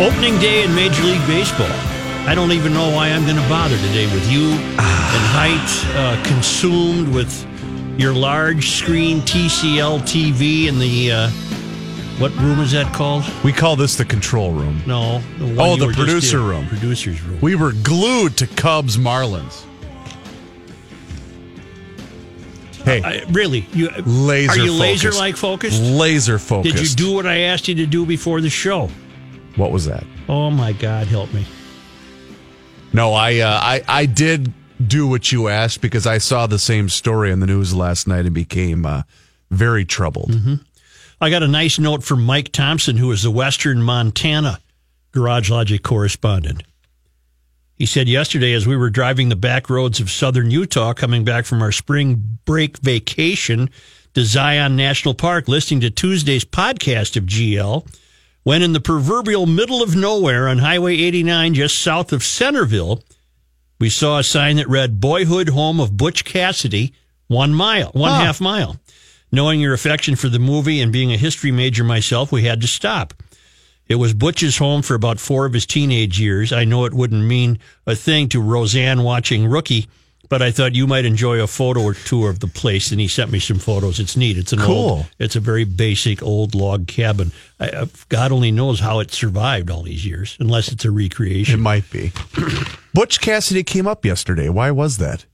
Opening 0.00 0.38
day 0.38 0.64
in 0.64 0.74
Major 0.74 1.02
League 1.02 1.26
Baseball. 1.26 1.68
I 2.26 2.34
don't 2.34 2.52
even 2.52 2.72
know 2.72 2.88
why 2.90 3.08
I'm 3.10 3.24
going 3.24 3.36
to 3.36 3.48
bother 3.50 3.76
today 3.76 4.06
with 4.14 4.30
you 4.32 4.44
and 4.52 5.26
Height 5.36 5.94
uh, 5.94 6.22
consumed 6.24 7.14
with 7.14 7.46
your 8.00 8.14
large 8.14 8.70
screen 8.70 9.18
TCL 9.20 10.00
TV 10.00 10.68
in 10.68 10.78
the 10.78 11.12
uh, 11.12 11.30
what 12.18 12.34
room 12.36 12.60
is 12.60 12.72
that 12.72 12.90
called? 12.94 13.24
We 13.44 13.52
call 13.52 13.76
this 13.76 13.96
the 13.96 14.06
control 14.06 14.52
room. 14.52 14.80
No. 14.86 15.18
The 15.38 15.44
one 15.54 15.58
Oh, 15.58 15.76
the 15.76 15.92
producer 15.92 16.38
in. 16.38 16.46
room. 16.46 16.66
Producer's 16.68 17.22
room. 17.22 17.38
We 17.42 17.54
were 17.54 17.72
glued 17.82 18.38
to 18.38 18.46
Cubs 18.46 18.96
Marlins. 18.96 19.66
Hey, 22.84 23.02
I, 23.02 23.24
really, 23.32 23.66
you 23.74 23.90
laser 24.06 24.52
are 24.52 24.64
you 24.64 24.72
laser 24.72 25.12
like 25.12 25.36
focused? 25.36 25.82
Laser 25.82 26.38
focused. 26.38 26.74
Did 26.76 26.88
you 26.88 26.96
do 26.96 27.14
what 27.14 27.26
I 27.26 27.40
asked 27.40 27.68
you 27.68 27.74
to 27.74 27.86
do 27.86 28.06
before 28.06 28.40
the 28.40 28.48
show? 28.48 28.88
What 29.56 29.72
was 29.72 29.86
that? 29.86 30.04
Oh 30.28 30.50
my 30.50 30.72
God, 30.72 31.06
help 31.06 31.32
me! 31.32 31.46
No, 32.92 33.12
I, 33.12 33.38
uh, 33.38 33.60
I, 33.62 33.82
I 33.86 34.06
did 34.06 34.52
do 34.84 35.06
what 35.06 35.30
you 35.30 35.48
asked 35.48 35.80
because 35.80 36.06
I 36.06 36.18
saw 36.18 36.46
the 36.46 36.58
same 36.58 36.88
story 36.88 37.30
on 37.32 37.40
the 37.40 37.46
news 37.46 37.74
last 37.74 38.08
night 38.08 38.24
and 38.24 38.34
became 38.34 38.86
uh, 38.86 39.02
very 39.50 39.84
troubled. 39.84 40.30
Mm-hmm. 40.30 40.54
I 41.20 41.30
got 41.30 41.42
a 41.42 41.48
nice 41.48 41.78
note 41.78 42.02
from 42.02 42.24
Mike 42.24 42.50
Thompson, 42.50 42.96
who 42.96 43.12
is 43.12 43.22
the 43.22 43.30
Western 43.30 43.82
Montana 43.82 44.60
Garage 45.12 45.50
Logic 45.50 45.82
correspondent. 45.82 46.62
He 47.76 47.86
said 47.86 48.08
yesterday, 48.08 48.52
as 48.52 48.66
we 48.66 48.76
were 48.76 48.90
driving 48.90 49.28
the 49.28 49.36
back 49.36 49.70
roads 49.70 50.00
of 50.00 50.10
southern 50.10 50.50
Utah, 50.50 50.92
coming 50.92 51.24
back 51.24 51.46
from 51.46 51.62
our 51.62 51.72
spring 51.72 52.38
break 52.44 52.78
vacation 52.78 53.70
to 54.14 54.24
Zion 54.24 54.76
National 54.76 55.14
Park, 55.14 55.48
listening 55.48 55.80
to 55.80 55.90
Tuesday's 55.90 56.44
podcast 56.44 57.16
of 57.16 57.24
GL, 57.24 57.86
when 58.42 58.62
in 58.62 58.72
the 58.72 58.80
proverbial 58.80 59.46
middle 59.46 59.82
of 59.82 59.94
nowhere 59.94 60.48
on 60.48 60.58
Highway 60.58 60.96
89, 60.96 61.54
just 61.54 61.78
south 61.78 62.12
of 62.12 62.22
Circleville, 62.24 63.02
we 63.78 63.90
saw 63.90 64.18
a 64.18 64.24
sign 64.24 64.56
that 64.56 64.68
read 64.68 65.00
Boyhood 65.00 65.50
Home 65.50 65.80
of 65.80 65.96
Butch 65.96 66.24
Cassidy, 66.24 66.92
one 67.28 67.52
mile, 67.54 67.90
one 67.92 68.12
Huh. 68.12 68.24
half 68.24 68.40
mile. 68.40 68.76
Knowing 69.32 69.60
your 69.60 69.74
affection 69.74 70.16
for 70.16 70.28
the 70.28 70.38
movie 70.38 70.80
and 70.80 70.92
being 70.92 71.12
a 71.12 71.16
history 71.16 71.52
major 71.52 71.84
myself, 71.84 72.32
we 72.32 72.42
had 72.42 72.60
to 72.60 72.66
stop. 72.66 73.14
It 73.88 73.94
was 73.96 74.12
Butch's 74.14 74.58
home 74.58 74.82
for 74.82 74.94
about 74.94 75.20
four 75.20 75.46
of 75.46 75.52
his 75.52 75.66
teenage 75.66 76.18
years. 76.20 76.52
I 76.52 76.64
know 76.64 76.84
it 76.84 76.94
wouldn't 76.94 77.24
mean 77.24 77.58
a 77.86 77.94
thing 77.94 78.28
to 78.30 78.40
Roseanne 78.40 79.02
watching 79.02 79.46
Rookie, 79.46 79.88
but 80.30 80.40
I 80.40 80.50
thought 80.50 80.74
you 80.74 80.86
might 80.86 81.04
enjoy 81.04 81.42
a 81.42 81.46
photo 81.46 81.82
or 81.82 81.92
two 81.92 82.26
of 82.26 82.40
the 82.40 82.46
place. 82.46 82.90
And 82.92 83.00
he 83.00 83.08
sent 83.08 83.30
me 83.30 83.38
some 83.40 83.58
photos. 83.58 83.98
It's 84.00 84.16
neat. 84.16 84.38
It's 84.38 84.52
an 84.54 84.60
Cool. 84.60 84.74
old, 84.90 85.06
it's 85.18 85.36
a 85.36 85.40
very 85.40 85.64
basic 85.64 86.22
old 86.22 86.54
log 86.54 86.86
cabin. 86.86 87.32
I, 87.58 87.66
I- 87.68 87.88
God 88.08 88.32
only 88.32 88.50
knows 88.52 88.80
how 88.80 89.00
it 89.00 89.10
survived 89.12 89.70
all 89.70 89.82
these 89.82 90.06
years, 90.06 90.36
unless 90.40 90.70
it's 90.72 90.84
a 90.86 90.90
recreation. 90.90 91.56
It 91.56 91.62
might 91.62 91.90
be. 91.90 92.12
Butch 92.94 93.20
Cassidy 93.20 93.62
came 93.64 93.86
up 93.86 94.04
yesterday. 94.06 94.48
Why 94.48 94.70
was 94.70 94.96
that? 94.98 95.26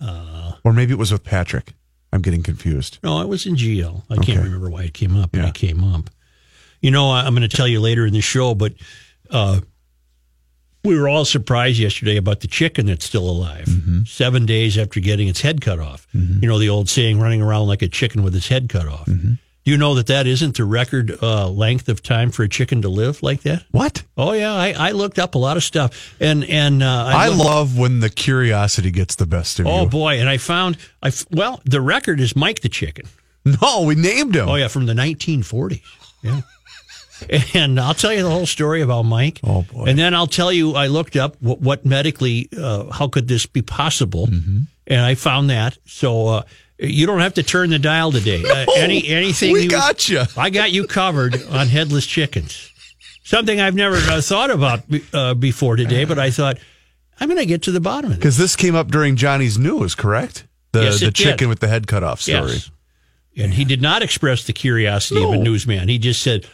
Uh, 0.00 0.52
or 0.64 0.72
maybe 0.72 0.92
it 0.92 0.98
was 0.98 1.12
with 1.12 1.24
Patrick. 1.24 1.72
I'm 2.12 2.22
getting 2.22 2.42
confused. 2.42 2.98
No, 3.02 3.20
it 3.20 3.28
was 3.28 3.46
in 3.46 3.56
GL. 3.56 4.02
I 4.10 4.16
can't 4.16 4.42
remember 4.42 4.70
why 4.70 4.84
it 4.84 4.94
came 4.94 5.16
up, 5.16 5.32
but 5.32 5.40
Yeah. 5.40 5.48
it 5.48 5.54
came 5.54 5.82
up. 5.84 6.08
You 6.80 6.90
know, 6.90 7.10
I- 7.10 7.22
I'm 7.26 7.34
going 7.34 7.48
to 7.48 7.54
tell 7.56 7.66
you 7.68 7.80
later 7.80 8.06
in 8.06 8.12
the 8.12 8.20
show, 8.20 8.54
but 8.54 8.74
uh, 9.30 9.60
we 10.86 10.98
were 10.98 11.08
all 11.08 11.24
surprised 11.24 11.78
yesterday 11.78 12.16
about 12.16 12.40
the 12.40 12.46
chicken 12.48 12.86
that's 12.86 13.04
still 13.04 13.28
alive, 13.28 13.66
Mm-hmm. 13.66 14.04
seven 14.04 14.46
days 14.46 14.78
after 14.78 15.00
getting 15.00 15.28
its 15.28 15.40
head 15.42 15.60
cut 15.60 15.78
off. 15.78 16.06
You 16.12 16.48
know, 16.48 16.58
the 16.58 16.68
old 16.68 16.88
saying, 16.88 17.20
running 17.20 17.42
around 17.42 17.66
like 17.66 17.82
a 17.82 17.88
chicken 17.88 18.22
with 18.22 18.34
its 18.34 18.48
head 18.48 18.68
cut 18.68 18.86
off. 18.88 19.06
Mm-hmm. 19.06 19.32
Do 19.64 19.70
you 19.72 19.76
know 19.76 19.94
that 19.96 20.06
that 20.06 20.28
isn't 20.28 20.56
the 20.56 20.64
record 20.64 21.18
uh, 21.20 21.48
length 21.48 21.88
of 21.88 22.00
time 22.00 22.30
for 22.30 22.44
a 22.44 22.48
chicken 22.48 22.82
to 22.82 22.88
live 22.88 23.20
like 23.22 23.42
that? 23.42 23.64
What? 23.72 24.04
Oh 24.16 24.30
yeah, 24.32 24.52
I, 24.54 24.72
I 24.78 24.90
looked 24.92 25.18
up 25.18 25.34
a 25.34 25.38
lot 25.38 25.56
of 25.56 25.64
stuff, 25.64 26.14
and 26.20 26.44
and 26.44 26.82
uh, 26.84 27.04
I 27.08 27.28
looked- 27.28 27.40
love 27.44 27.76
when 27.76 27.98
the 27.98 28.08
curiosity 28.08 28.92
gets 28.92 29.16
the 29.16 29.26
best 29.26 29.58
of 29.58 29.66
Oh 29.66 29.70
you. 29.80 29.82
Oh 29.82 29.86
boy, 29.88 30.20
and 30.20 30.28
I 30.28 30.36
found 30.38 30.78
I 31.02 31.10
well 31.32 31.60
the 31.64 31.80
record 31.80 32.20
is 32.20 32.36
Mike 32.36 32.60
the 32.60 32.68
Chicken. 32.68 33.06
No, 33.62 33.82
we 33.82 33.94
named 33.96 34.36
him. 34.36 34.48
Oh 34.48 34.54
yeah, 34.54 34.68
from 34.68 34.86
the 34.86 34.92
1940s. 34.94 35.82
Yeah. 36.22 36.40
And 37.54 37.80
I'll 37.80 37.94
tell 37.94 38.12
you 38.12 38.22
the 38.22 38.30
whole 38.30 38.46
story 38.46 38.82
about 38.82 39.02
Mike. 39.04 39.40
Oh, 39.42 39.62
boy. 39.62 39.84
And 39.86 39.98
then 39.98 40.14
I'll 40.14 40.26
tell 40.26 40.52
you 40.52 40.74
I 40.74 40.86
looked 40.88 41.16
up 41.16 41.36
what, 41.40 41.60
what 41.60 41.84
medically 41.86 42.48
uh, 42.56 42.90
how 42.92 43.08
could 43.08 43.26
this 43.28 43.46
be 43.46 43.62
possible, 43.62 44.26
Mm-hmm. 44.26 44.58
and 44.86 45.00
I 45.00 45.14
found 45.14 45.50
that. 45.50 45.78
So 45.86 46.28
uh, 46.28 46.42
you 46.78 47.06
don't 47.06 47.20
have 47.20 47.34
to 47.34 47.42
turn 47.42 47.70
the 47.70 47.78
dial 47.78 48.12
today. 48.12 48.44
Uh, 48.44 48.66
any 48.76 49.06
anything 49.08 49.52
we 49.52 49.62
you, 49.62 49.70
got 49.70 50.08
you. 50.08 50.22
I 50.36 50.50
got 50.50 50.72
you 50.72 50.86
covered 50.86 51.42
on 51.50 51.68
headless 51.68 52.06
chickens. 52.06 52.70
Something 53.24 53.60
I've 53.60 53.74
never 53.74 53.96
uh, 53.96 54.20
thought 54.20 54.50
about 54.50 54.80
uh, 55.12 55.34
before 55.34 55.76
today, 55.76 56.04
but 56.04 56.18
I 56.18 56.30
thought 56.30 56.58
I'm 57.18 57.28
going 57.28 57.40
to 57.40 57.46
get 57.46 57.62
to 57.62 57.72
the 57.72 57.80
bottom 57.80 58.10
of 58.10 58.16
it. 58.18 58.20
Because 58.20 58.36
this 58.36 58.54
came 58.56 58.74
up 58.76 58.88
during 58.88 59.16
Johnny's 59.16 59.58
news, 59.58 59.94
correct? 59.94 60.46
The 60.72 60.82
Yes, 60.84 61.00
the 61.00 61.06
it 61.06 61.14
did. 61.14 61.24
chicken 61.24 61.48
with 61.48 61.58
the 61.60 61.66
head 61.68 61.86
cut 61.88 62.04
off 62.04 62.20
story. 62.20 62.52
Yes. 62.52 62.70
And 63.38 63.54
he 63.54 63.64
did 63.64 63.82
not 63.82 64.02
express 64.02 64.44
the 64.44 64.52
curiosity 64.52 65.22
of 65.24 65.32
a 65.32 65.36
newsman. 65.38 65.88
He 65.88 65.98
just 65.98 66.22
said, 66.22 66.46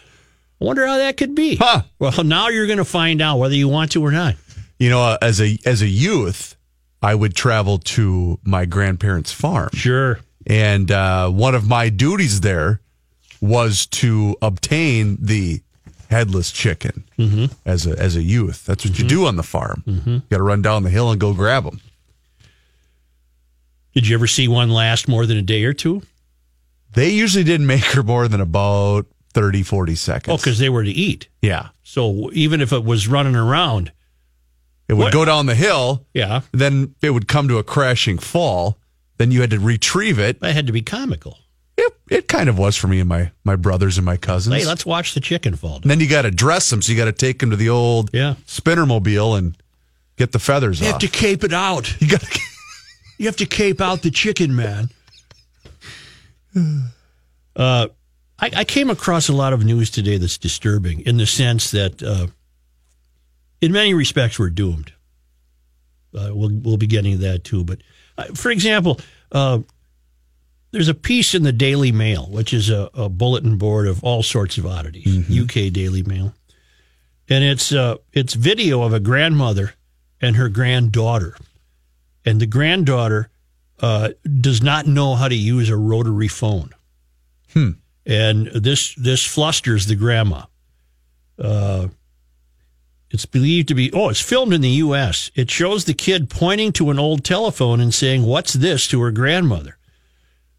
I 0.62 0.64
wonder 0.64 0.86
how 0.86 0.98
that 0.98 1.16
could 1.16 1.34
be. 1.34 1.56
Huh. 1.56 1.82
Well, 1.98 2.22
now 2.22 2.46
you're 2.48 2.66
going 2.66 2.78
to 2.78 2.84
find 2.84 3.20
out 3.20 3.38
whether 3.38 3.54
you 3.56 3.66
want 3.68 3.90
to 3.92 4.04
or 4.04 4.12
not. 4.12 4.36
You 4.78 4.90
know, 4.90 5.02
uh, 5.02 5.18
as 5.20 5.40
a 5.40 5.58
as 5.64 5.82
a 5.82 5.88
youth, 5.88 6.56
I 7.02 7.16
would 7.16 7.34
travel 7.34 7.78
to 7.78 8.38
my 8.44 8.64
grandparents' 8.64 9.32
farm, 9.32 9.70
Sure. 9.72 10.20
and 10.46 10.88
uh, 10.92 11.28
one 11.30 11.56
of 11.56 11.66
my 11.66 11.88
duties 11.88 12.42
there 12.42 12.80
was 13.40 13.86
to 13.86 14.36
obtain 14.40 15.18
the 15.20 15.62
headless 16.08 16.52
chicken 16.52 17.04
Mm-hmm. 17.18 17.46
as 17.66 17.86
a 17.88 17.98
as 17.98 18.14
a 18.14 18.22
youth. 18.22 18.64
That's 18.64 18.84
what 18.84 18.96
you 19.00 19.04
do 19.08 19.26
on 19.26 19.34
the 19.34 19.42
farm. 19.42 19.82
You 19.86 20.22
got 20.30 20.36
to 20.36 20.42
run 20.44 20.62
down 20.62 20.84
the 20.84 20.90
hill 20.90 21.10
and 21.10 21.20
go 21.20 21.34
grab 21.34 21.64
them. 21.64 21.80
Did 23.94 24.06
you 24.06 24.14
ever 24.16 24.26
see 24.28 24.46
one 24.48 24.70
last 24.70 25.08
more 25.08 25.26
than 25.26 25.36
a 25.36 25.42
day 25.42 25.64
or 25.64 25.72
two? 25.74 26.02
They 26.94 27.10
usually 27.10 27.44
didn't 27.44 27.66
make 27.66 27.84
her 27.84 28.02
more 28.02 28.28
than 28.28 28.40
about 28.40 29.06
30, 29.34 29.62
40 29.62 29.94
seconds. 29.94 30.34
Oh, 30.34 30.36
because 30.36 30.58
they 30.58 30.68
were 30.68 30.84
to 30.84 30.90
eat. 30.90 31.28
yeah, 31.40 31.68
So 31.82 32.30
even 32.32 32.60
if 32.60 32.72
it 32.72 32.84
was 32.84 33.08
running 33.08 33.34
around, 33.36 33.92
it 34.88 34.94
would 34.94 35.04
What- 35.04 35.12
go 35.12 35.24
down 35.24 35.46
the 35.46 35.54
hill. 35.54 36.06
yeah, 36.14 36.40
Then 36.52 36.94
it 37.02 37.10
would 37.10 37.28
come 37.28 37.48
to 37.48 37.58
a 37.58 37.62
crashing 37.64 38.18
fall. 38.18 38.78
Then 39.18 39.30
you 39.30 39.40
had 39.40 39.50
to 39.50 39.58
retrieve 39.60 40.18
it. 40.18 40.40
that 40.40 40.52
had 40.54 40.66
to 40.66 40.72
be 40.72 40.82
comical. 40.82 41.38
It, 41.76 41.92
it 42.10 42.28
kind 42.28 42.48
of 42.50 42.58
was 42.58 42.76
for 42.76 42.88
me 42.88 43.00
and 43.00 43.08
my, 43.08 43.30
my 43.44 43.56
brothers 43.56 43.96
and 43.96 44.04
my 44.04 44.16
cousins. 44.18 44.54
Hey, 44.54 44.66
let's 44.66 44.84
watch 44.84 45.14
the 45.14 45.20
chicken 45.20 45.56
fall 45.56 45.76
and 45.76 45.82
down. 45.84 45.88
then 45.88 46.00
you 46.00 46.08
got 46.08 46.22
to 46.22 46.30
dress 46.30 46.68
them, 46.70 46.82
so 46.82 46.92
you 46.92 46.98
got 46.98 47.06
to 47.06 47.12
take 47.12 47.38
them 47.38 47.48
to 47.50 47.56
the 47.56 47.68
old 47.70 48.10
Yeah. 48.12 48.34
spinner 48.46 48.84
mobile 48.84 49.34
and 49.34 49.56
get 50.18 50.32
the 50.32 50.38
feathers 50.38 50.80
You 50.80 50.86
off. 50.86 51.02
You 51.02 51.06
have 51.08 51.12
to 51.12 51.18
cape 51.18 51.44
it 51.44 51.52
out. 51.54 52.00
you 52.00 52.08
got 52.08 52.20
to. 52.20 52.40
You 53.18 53.26
have 53.28 53.36
to 53.36 53.46
cape 53.46 53.80
out 53.80 54.02
the 54.02 54.10
chicken, 54.10 54.56
man. 54.56 54.90
Uh, 57.54 57.88
I, 58.42 58.50
I 58.56 58.64
came 58.64 58.90
across 58.90 59.28
a 59.28 59.32
lot 59.32 59.52
of 59.52 59.64
news 59.64 59.90
today 59.90 60.18
that's 60.18 60.36
disturbing 60.36 61.00
in 61.00 61.16
the 61.16 61.26
sense 61.26 61.70
that, 61.70 62.02
uh, 62.02 62.26
in 63.60 63.72
many 63.72 63.94
respects, 63.94 64.38
we're 64.38 64.50
doomed. 64.50 64.92
Uh, 66.14 66.30
we'll 66.32 66.50
we'll 66.62 66.76
be 66.76 66.86
getting 66.86 67.12
to 67.12 67.18
that 67.18 67.44
too. 67.44 67.64
But 67.64 67.78
uh, 68.18 68.24
for 68.34 68.50
example, 68.50 69.00
uh, 69.30 69.60
there's 70.72 70.88
a 70.88 70.94
piece 70.94 71.34
in 71.34 71.42
the 71.42 71.52
Daily 71.52 71.92
Mail, 71.92 72.26
which 72.26 72.52
is 72.52 72.68
a, 72.68 72.90
a 72.92 73.08
bulletin 73.08 73.56
board 73.56 73.86
of 73.86 74.02
all 74.04 74.22
sorts 74.22 74.58
of 74.58 74.66
oddities. 74.66 75.06
UK 75.30 75.72
Daily 75.72 76.02
Mail, 76.02 76.34
and 77.30 77.44
it's 77.44 77.72
uh, 77.72 77.96
it's 78.12 78.34
video 78.34 78.82
of 78.82 78.92
a 78.92 79.00
grandmother 79.00 79.74
and 80.20 80.36
her 80.36 80.48
granddaughter 80.48 81.36
and 82.24 82.40
the 82.40 82.46
granddaughter 82.46 83.28
uh, 83.80 84.10
does 84.40 84.62
not 84.62 84.86
know 84.86 85.14
how 85.14 85.28
to 85.28 85.34
use 85.34 85.68
a 85.68 85.76
rotary 85.76 86.28
phone. 86.28 86.70
And 88.04 88.48
this 88.48 88.94
this 88.96 89.24
flusters 89.24 89.86
the 89.86 89.94
grandma. 89.94 90.44
Uh, 91.38 91.88
it's 93.10 93.26
believed 93.26 93.68
to 93.68 93.74
be 93.74 93.92
oh, 93.92 94.08
it's 94.08 94.20
filmed 94.20 94.52
in 94.52 94.60
the 94.60 94.68
U.S. 94.68 95.30
It 95.34 95.50
shows 95.50 95.84
the 95.84 95.94
kid 95.94 96.30
pointing 96.30 96.72
to 96.72 96.90
an 96.90 96.98
old 96.98 97.24
telephone 97.24 97.80
and 97.80 97.92
saying, 97.92 98.24
"What's 98.24 98.54
this?" 98.54 98.88
to 98.88 99.00
her 99.02 99.12
grandmother. 99.12 99.76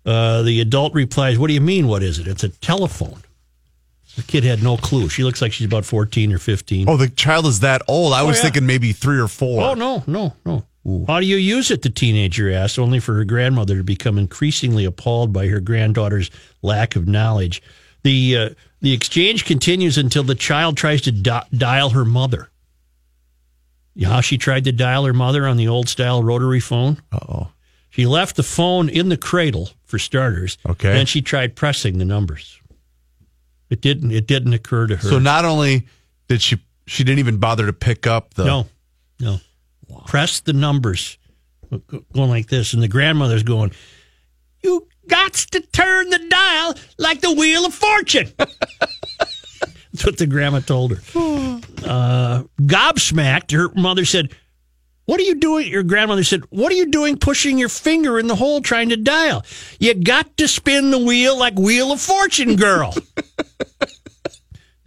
Uh, 0.05 0.43
the 0.43 0.61
adult 0.61 0.93
replies, 0.93 1.37
"What 1.37 1.47
do 1.47 1.53
you 1.53 1.61
mean? 1.61 1.87
What 1.87 2.03
is 2.03 2.19
it? 2.19 2.27
It's 2.27 2.43
a 2.43 2.49
telephone." 2.49 3.23
The 4.15 4.21
kid 4.21 4.43
had 4.43 4.61
no 4.61 4.77
clue. 4.77 5.09
She 5.09 5.23
looks 5.23 5.41
like 5.41 5.51
she's 5.51 5.65
about 5.65 5.85
fourteen 5.85 6.31
or 6.31 6.37
fifteen. 6.37 6.87
Oh, 6.87 6.97
the 6.97 7.09
child 7.09 7.47
is 7.47 7.61
that 7.61 7.81
old. 7.87 8.13
I 8.13 8.21
was 8.21 8.37
yeah. 8.37 8.43
thinking 8.43 8.67
maybe 8.67 8.93
three 8.93 9.19
or 9.19 9.27
four. 9.27 9.63
Oh 9.63 9.73
no, 9.73 10.03
no, 10.05 10.33
no. 10.45 10.63
How 11.07 11.19
do 11.21 11.25
you 11.25 11.37
use 11.37 11.71
it? 11.71 11.81
The 11.81 11.89
teenager 11.89 12.51
asked, 12.51 12.77
only 12.77 12.99
for 12.99 13.13
her 13.15 13.23
grandmother 13.23 13.77
to 13.77 13.83
become 13.83 14.17
increasingly 14.17 14.83
appalled 14.83 15.31
by 15.31 15.47
her 15.47 15.61
granddaughter's 15.61 16.29
lack 16.61 16.95
of 16.97 17.07
knowledge. 17.07 17.61
the 18.03 18.37
uh, 18.37 18.49
The 18.81 18.91
exchange 18.91 19.45
continues 19.45 19.97
until 19.97 20.23
the 20.23 20.35
child 20.35 20.75
tries 20.75 21.01
to 21.03 21.11
di- 21.13 21.47
dial 21.55 21.91
her 21.91 22.03
mother. 22.03 22.49
You 23.95 24.07
know 24.07 24.13
how 24.13 24.21
she 24.21 24.37
tried 24.37 24.63
to 24.65 24.71
dial 24.71 25.05
her 25.05 25.13
mother 25.13 25.47
on 25.47 25.55
the 25.55 25.67
old 25.67 25.87
style 25.87 26.21
rotary 26.23 26.59
phone? 26.59 27.01
oh. 27.13 27.49
She 27.89 28.07
left 28.07 28.35
the 28.37 28.43
phone 28.43 28.89
in 28.89 29.09
the 29.09 29.17
cradle 29.17 29.69
for 29.85 29.99
starters. 29.99 30.57
Okay. 30.67 30.91
Then 30.93 31.05
she 31.05 31.21
tried 31.21 31.55
pressing 31.55 31.99
the 31.99 32.05
numbers. 32.05 32.59
It 33.69 33.81
didn't. 33.81 34.09
It 34.11 34.25
didn't 34.25 34.53
occur 34.53 34.87
to 34.87 34.95
her. 34.95 35.07
So 35.09 35.19
not 35.19 35.45
only 35.45 35.85
did 36.27 36.41
she 36.41 36.57
she 36.87 37.03
didn't 37.03 37.19
even 37.19 37.37
bother 37.37 37.67
to 37.67 37.73
pick 37.73 38.07
up 38.07 38.33
the 38.33 38.45
no. 38.45 38.67
Press 40.07 40.39
the 40.39 40.53
numbers, 40.53 41.17
going 41.69 42.29
like 42.29 42.47
this, 42.47 42.73
and 42.73 42.81
the 42.81 42.87
grandmother's 42.87 43.43
going. 43.43 43.71
You 44.63 44.87
got 45.07 45.33
to 45.33 45.59
turn 45.61 46.09
the 46.09 46.19
dial 46.29 46.75
like 46.97 47.21
the 47.21 47.33
wheel 47.33 47.65
of 47.65 47.73
fortune. 47.73 48.31
That's 48.37 50.05
what 50.05 50.17
the 50.17 50.27
grandma 50.27 50.59
told 50.59 50.97
her. 50.97 51.59
Uh, 51.83 52.43
gobsmacked, 52.61 53.51
her 53.51 53.67
mother 53.75 54.05
said, 54.05 54.33
What 55.03 55.19
are 55.19 55.23
you 55.23 55.35
doing? 55.35 55.67
Your 55.67 55.83
grandmother 55.83 56.23
said, 56.23 56.43
What 56.49 56.71
are 56.71 56.75
you 56.75 56.85
doing 56.85 57.17
pushing 57.17 57.57
your 57.57 57.67
finger 57.67 58.17
in 58.17 58.27
the 58.27 58.35
hole 58.35 58.61
trying 58.61 58.87
to 58.89 58.95
dial? 58.95 59.43
You 59.79 59.93
got 59.93 60.37
to 60.37 60.47
spin 60.47 60.91
the 60.91 60.97
wheel 60.97 61.37
like 61.37 61.59
Wheel 61.59 61.91
of 61.91 61.99
Fortune, 61.99 62.55
girl. 62.55 62.95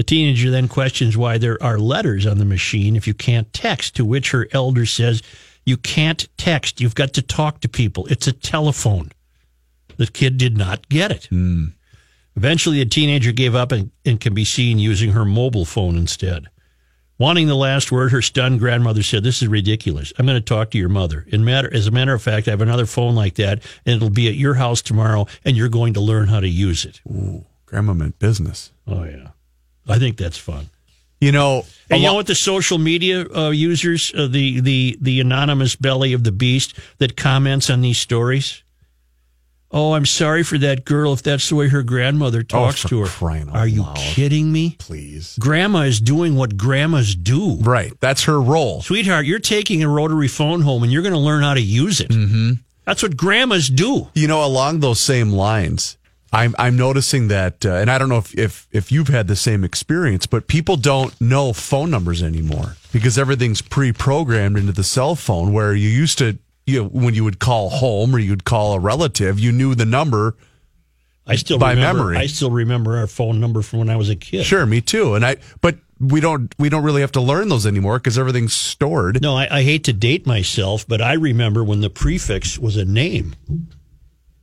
the 0.07 0.15
teenager 0.15 0.51
then 0.51 0.69
questions 0.69 1.17
why 1.17 1.37
there 1.37 1.61
are 1.61 1.79
letters 1.79 2.27
on 2.27 2.39
the 2.39 2.45
machine 2.45 2.95
if 2.95 3.09
you 3.09 3.15
can't 3.15 3.53
text, 3.53 3.97
to 3.97 4.05
which 4.05 4.31
her 4.31 4.47
elder 4.53 4.87
says, 4.87 5.21
You 5.65 5.77
can't 5.77 6.29
text. 6.37 6.81
You've 6.81 6.95
got 6.95 7.13
to 7.15 7.23
talk 7.23 7.61
to 7.61 7.69
people. 7.69 8.07
It's 8.07 8.29
a 8.29 8.33
telephone. 8.33 9.11
The 9.97 10.07
kid 10.07 10.37
did 10.39 10.57
not 10.57 10.89
get 10.89 11.11
it. 11.11 11.25
Hmm. 11.27 11.65
Eventually, 12.37 12.79
the 12.79 12.87
teenager 12.87 13.33
gave 13.33 13.55
up 13.55 13.73
and, 13.73 13.91
and 14.05 14.21
can 14.21 14.33
be 14.33 14.45
seen 14.45 14.79
using 14.79 15.13
her 15.13 15.25
mobile 15.25 15.65
phone 15.65 15.97
instead. 15.97 16.47
Wanting 17.19 17.49
the 17.49 17.57
last 17.57 17.91
word, 17.91 18.13
her 18.13 18.21
stunned 18.21 18.61
grandmother 18.61 19.03
said, 19.03 19.25
"This 19.25 19.41
is 19.41 19.49
ridiculous. 19.49 20.13
I'm 20.19 20.27
going 20.27 20.37
to 20.37 20.45
talk 20.45 20.71
to 20.73 20.79
your 20.79 20.91
mother. 20.91 21.25
In 21.29 21.47
matter, 21.47 21.73
as 21.73 21.87
a 21.87 21.91
matter 21.91 22.13
of 22.13 22.23
fact, 22.23 22.47
I 22.47 22.51
have 22.51 22.61
another 22.61 22.85
phone 22.85 23.15
like 23.15 23.37
that, 23.37 23.63
and 23.87 23.97
it'll 23.97 24.11
be 24.11 24.29
at 24.29 24.35
your 24.35 24.55
house 24.55 24.83
tomorrow, 24.83 25.27
and 25.43 25.57
you're 25.57 25.71
going 25.71 25.95
to 25.95 26.01
learn 26.01 26.29
how 26.29 26.41
to 26.41 26.49
use 26.49 26.85
it." 26.85 27.01
Ooh, 27.11 27.47
grandma 27.65 27.95
meant 27.95 28.19
business. 28.19 28.71
Oh 28.87 29.05
yeah, 29.05 29.31
I 29.89 29.99
think 29.99 30.17
that's 30.17 30.39
fun. 30.39 30.69
You 31.21 31.33
know, 31.33 31.65
And 31.89 32.01
you 32.03 32.09
know 32.09 32.15
what? 32.15 32.27
The 32.27 32.35
social 32.35 32.77
media 32.79 33.27
uh, 33.35 33.51
users, 33.51 34.13
uh, 34.15 34.27
the 34.27 34.61
the 34.61 34.99
the 35.01 35.21
anonymous 35.21 35.75
belly 35.75 36.13
of 36.13 36.25
the 36.25 36.33
beast 36.33 36.79
that 36.99 37.17
comments 37.17 37.71
on 37.71 37.81
these 37.81 37.99
stories. 37.99 38.63
Oh, 39.73 39.95
I'm 39.95 40.07
sorry 40.07 40.43
for 40.43 40.59
that 40.59 40.85
girl 40.85 41.13
if 41.13 41.23
that's 41.23 41.49
the 41.49 41.57
way 41.57 41.69
her 41.69 41.83
grandmother 41.83 42.43
talks 42.43 42.83
for 42.83 42.89
to 42.89 43.01
her. 43.05 43.49
Are 43.53 43.67
you 43.67 43.83
loud. 43.83 43.97
kidding 43.97 44.53
me? 44.53 44.77
please. 44.79 45.37
Grandma 45.41 45.81
is 45.81 46.01
doing 46.01 46.37
what 46.37 46.57
grandmas 46.57 47.17
do. 47.17 47.57
Right, 47.57 47.93
that's 48.01 48.25
her 48.25 48.41
role. 48.41 48.83
Sweetheart, 48.83 49.27
you're 49.27 49.39
taking 49.41 49.83
a 49.83 49.89
rotary 49.89 50.29
phone 50.29 50.63
home 50.63 50.83
and 50.83 50.93
you're 50.93 51.03
going 51.03 51.15
to 51.15 51.19
learn 51.19 51.43
how 51.43 51.55
to 51.55 51.61
use 51.61 52.01
it. 52.01 52.11
Mm-hmm. 52.11 52.53
That's 52.85 53.03
what 53.03 53.17
grandmas 53.17 53.69
do. 53.69 54.09
You 54.15 54.29
know, 54.29 54.45
along 54.45 54.81
those 54.81 55.01
same 55.01 55.31
lines, 55.33 55.99
I'm 56.37 56.55
I'm 56.59 56.77
noticing 56.77 57.29
that, 57.29 57.65
uh, 57.65 57.75
and 57.75 57.91
I 57.91 57.97
don't 57.97 58.11
know 58.11 58.19
if, 58.19 58.37
if 58.39 58.69
if 58.71 58.93
you've 58.93 59.09
had 59.09 59.27
the 59.27 59.37
same 59.37 59.65
experience, 59.65 60.27
but 60.27 60.49
people 60.49 60.77
don't 60.77 61.19
know 61.21 61.55
phone 61.55 61.91
numbers 61.91 62.23
anymore 62.23 62.77
because 62.93 63.19
everything's 63.19 63.63
pre-programmed 63.63 64.59
into 64.59 64.73
the 64.73 64.85
cell 64.85 65.15
phone. 65.15 65.55
Where 65.55 65.75
you 65.75 65.89
used 65.89 66.19
to, 66.19 66.39
you 66.67 66.83
know, 66.83 66.89
when 66.89 67.15
you 67.15 67.25
would 67.25 67.39
call 67.39 67.71
home 67.71 68.15
or 68.15 68.19
you'd 68.19 68.45
call 68.45 68.75
a 68.75 68.79
relative, 68.79 69.41
you 69.41 69.51
knew 69.51 69.75
the 69.75 69.87
number. 69.87 70.37
I 71.27 71.37
still 71.37 71.59
By 71.59 71.73
remember, 71.73 72.03
memory. 72.05 72.19
I 72.19 72.27
still 72.27 72.51
remember 72.51 72.99
our 72.99 73.07
phone 73.07 73.41
number 73.41 73.63
from 73.63 73.81
when 73.81 73.91
I 73.91 73.97
was 73.97 74.11
a 74.11 74.17
kid. 74.17 74.45
Sure, 74.45 74.65
me 74.67 74.81
too. 74.81 75.15
And 75.15 75.25
I, 75.25 75.37
but 75.61 75.77
we 75.99 76.21
don't 76.21 76.55
we 76.59 76.69
don't 76.69 76.85
really 76.85 77.01
have 77.01 77.13
to 77.13 77.21
learn 77.21 77.49
those 77.49 77.67
anymore 77.67 77.99
because 77.99 78.19
everything's 78.19 78.53
stored. 78.53 79.23
No, 79.23 79.35
I, 79.35 79.49
I 79.51 79.63
hate 79.63 79.85
to 79.85 79.93
date 79.93 80.27
myself, 80.27 80.87
but 80.87 81.01
I 81.01 81.15
remember 81.15 81.65
when 81.65 81.81
the 81.81 81.91
prefix 81.91 82.59
was 82.59 82.77
a 82.77 82.85
name. 82.85 83.35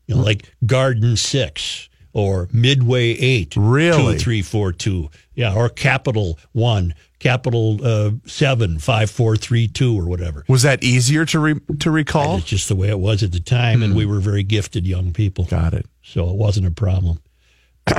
You 0.07 0.15
know, 0.15 0.21
like 0.21 0.51
Garden 0.65 1.15
Six 1.17 1.89
or 2.13 2.47
Midway 2.51 3.11
Eight. 3.11 3.55
Really? 3.55 4.13
Two, 4.13 4.19
three, 4.19 4.41
four, 4.41 4.71
two. 4.71 5.09
Yeah, 5.33 5.55
or 5.55 5.69
Capital 5.69 6.37
One, 6.51 6.93
Capital 7.19 7.79
uh, 7.83 8.11
Seven, 8.25 8.79
five, 8.79 9.09
four, 9.09 9.35
three, 9.35 9.67
two, 9.67 9.97
or 9.97 10.05
whatever. 10.05 10.43
Was 10.47 10.61
that 10.63 10.83
easier 10.83 11.25
to 11.25 11.39
re, 11.39 11.55
to 11.79 11.89
recall? 11.89 12.37
It's 12.37 12.45
just 12.45 12.67
the 12.67 12.75
way 12.75 12.89
it 12.89 12.99
was 12.99 13.23
at 13.23 13.31
the 13.31 13.39
time, 13.39 13.81
and 13.81 13.95
we 13.95 14.05
were 14.05 14.19
very 14.19 14.43
gifted 14.43 14.85
young 14.85 15.13
people. 15.13 15.45
Got 15.45 15.73
it. 15.73 15.85
so 16.03 16.29
it 16.29 16.35
wasn't 16.35 16.67
a 16.67 16.71
problem. 16.71 17.19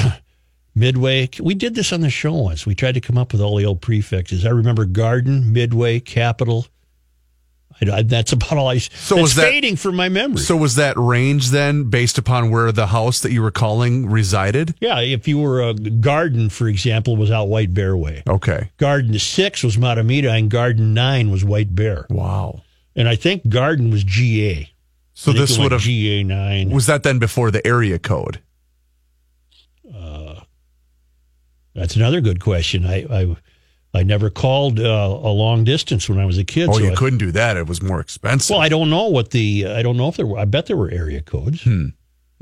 Midway, 0.76 1.28
we 1.40 1.54
did 1.54 1.74
this 1.76 1.92
on 1.92 2.00
the 2.00 2.10
show 2.10 2.32
once. 2.32 2.66
We 2.66 2.74
tried 2.74 2.94
to 2.94 3.00
come 3.00 3.16
up 3.16 3.32
with 3.32 3.40
all 3.40 3.56
the 3.56 3.64
old 3.64 3.80
prefixes. 3.80 4.44
I 4.44 4.50
remember 4.50 4.84
Garden, 4.84 5.52
Midway, 5.52 6.00
Capital. 6.00 6.66
I, 7.82 8.02
that's 8.02 8.32
about 8.32 8.52
all 8.58 8.68
I. 8.68 8.78
So 8.78 9.16
was 9.16 9.34
that- 9.34 9.42
fading 9.48 9.76
from 9.76 9.96
my 9.96 10.08
memory. 10.08 10.38
So 10.40 10.56
was 10.56 10.76
that 10.76 10.96
range 10.96 11.50
then 11.50 11.90
based 11.90 12.18
upon 12.18 12.50
where 12.50 12.72
the 12.72 12.86
house 12.88 13.20
that 13.20 13.32
you 13.32 13.42
were 13.42 13.50
calling 13.50 14.06
resided? 14.08 14.74
yeah, 14.80 15.00
if 15.00 15.26
you 15.28 15.38
were 15.38 15.62
a 15.62 15.74
Garden, 15.74 16.48
for 16.50 16.68
example, 16.68 17.16
was 17.16 17.30
out 17.30 17.48
White 17.48 17.74
Bear 17.74 17.96
Way. 17.96 18.22
Okay. 18.28 18.70
Garden 18.78 19.18
Six 19.18 19.62
was 19.62 19.76
Mahtomedi, 19.76 20.28
and 20.28 20.50
Garden 20.50 20.94
Nine 20.94 21.30
was 21.30 21.44
White 21.44 21.74
Bear. 21.74 22.06
Wow. 22.10 22.62
And 22.96 23.08
I 23.08 23.16
think 23.16 23.48
Garden 23.48 23.90
was 23.90 24.04
GA. 24.04 24.68
So 25.14 25.32
this 25.32 25.58
would 25.58 25.72
have 25.72 25.80
GA 25.80 26.22
nine. 26.24 26.70
was 26.70 26.86
that 26.86 27.02
then 27.04 27.18
before 27.20 27.50
the 27.52 27.64
area 27.66 27.98
code? 28.00 28.40
Uh, 29.94 30.40
that's 31.74 31.96
another 31.96 32.20
good 32.20 32.40
question. 32.40 32.84
I 32.86 33.04
I, 33.10 33.36
I 33.96 34.02
never 34.02 34.28
called 34.28 34.80
uh, 34.80 34.82
a 34.82 35.30
long 35.30 35.62
distance 35.62 36.08
when 36.08 36.18
I 36.18 36.26
was 36.26 36.36
a 36.36 36.44
kid. 36.44 36.68
Oh, 36.68 36.72
so 36.72 36.78
you 36.80 36.90
I- 36.90 36.94
couldn't 36.96 37.18
do 37.18 37.30
that. 37.32 37.56
It 37.56 37.66
was 37.68 37.80
more 37.80 38.00
expensive. 38.00 38.54
Well, 38.54 38.60
I 38.60 38.68
don't 38.68 38.90
know 38.90 39.06
what 39.06 39.30
the 39.30 39.66
I 39.68 39.82
don't 39.82 39.96
know 39.96 40.08
if 40.08 40.16
there 40.16 40.26
were. 40.26 40.38
I 40.38 40.44
bet 40.46 40.66
there 40.66 40.76
were 40.76 40.90
area 40.90 41.22
codes. 41.22 41.62
Hmm. 41.62 41.86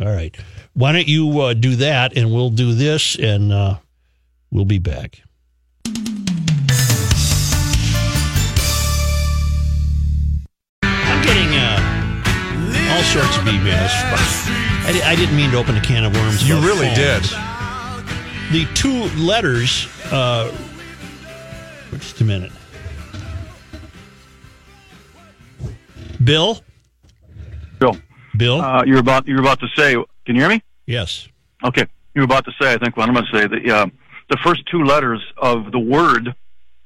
All 0.00 0.08
right, 0.08 0.34
why 0.72 0.92
don't 0.92 1.06
you 1.06 1.38
uh, 1.40 1.54
do 1.54 1.76
that, 1.76 2.16
and 2.16 2.32
we'll 2.32 2.50
do 2.50 2.74
this, 2.74 3.14
and 3.16 3.52
uh, 3.52 3.76
we'll 4.50 4.64
be 4.64 4.78
back. 4.78 5.20
I'm 10.82 11.22
getting 11.24 11.48
uh, 11.54 12.92
all 12.94 13.02
sorts 13.02 13.36
of 13.36 13.44
emails. 13.44 13.90
I, 14.84 15.00
I 15.04 15.16
didn't 15.16 15.36
mean 15.36 15.50
to 15.52 15.58
open 15.58 15.76
a 15.76 15.80
can 15.80 16.04
of 16.04 16.14
worms. 16.14 16.46
You 16.48 16.56
really 16.60 16.86
phones. 16.94 17.30
did. 17.30 17.38
The 18.52 18.66
two 18.74 19.04
letters. 19.20 19.88
Uh, 21.92 21.96
just 21.98 22.20
a 22.20 22.24
minute. 22.24 22.52
Bill. 26.24 26.60
Bill, 27.78 27.96
Bill. 28.36 28.60
uh, 28.60 28.84
you're 28.84 28.98
about 29.00 29.26
you're 29.26 29.40
about 29.40 29.58
to 29.60 29.66
say. 29.76 29.94
Can 30.24 30.36
you 30.36 30.40
hear 30.42 30.48
me? 30.50 30.62
yes. 30.86 31.28
Okay, 31.64 31.86
You're 32.16 32.24
about 32.24 32.44
to 32.46 32.52
say. 32.60 32.72
I 32.72 32.78
think 32.78 32.96
what 32.96 33.08
I'm 33.08 33.14
going 33.14 33.24
to 33.32 33.38
say 33.38 33.46
that 33.46 33.68
uh, 33.72 33.86
the 34.28 34.36
first 34.38 34.66
two 34.68 34.82
letters 34.82 35.20
of 35.36 35.70
the 35.70 35.78
word 35.78 36.34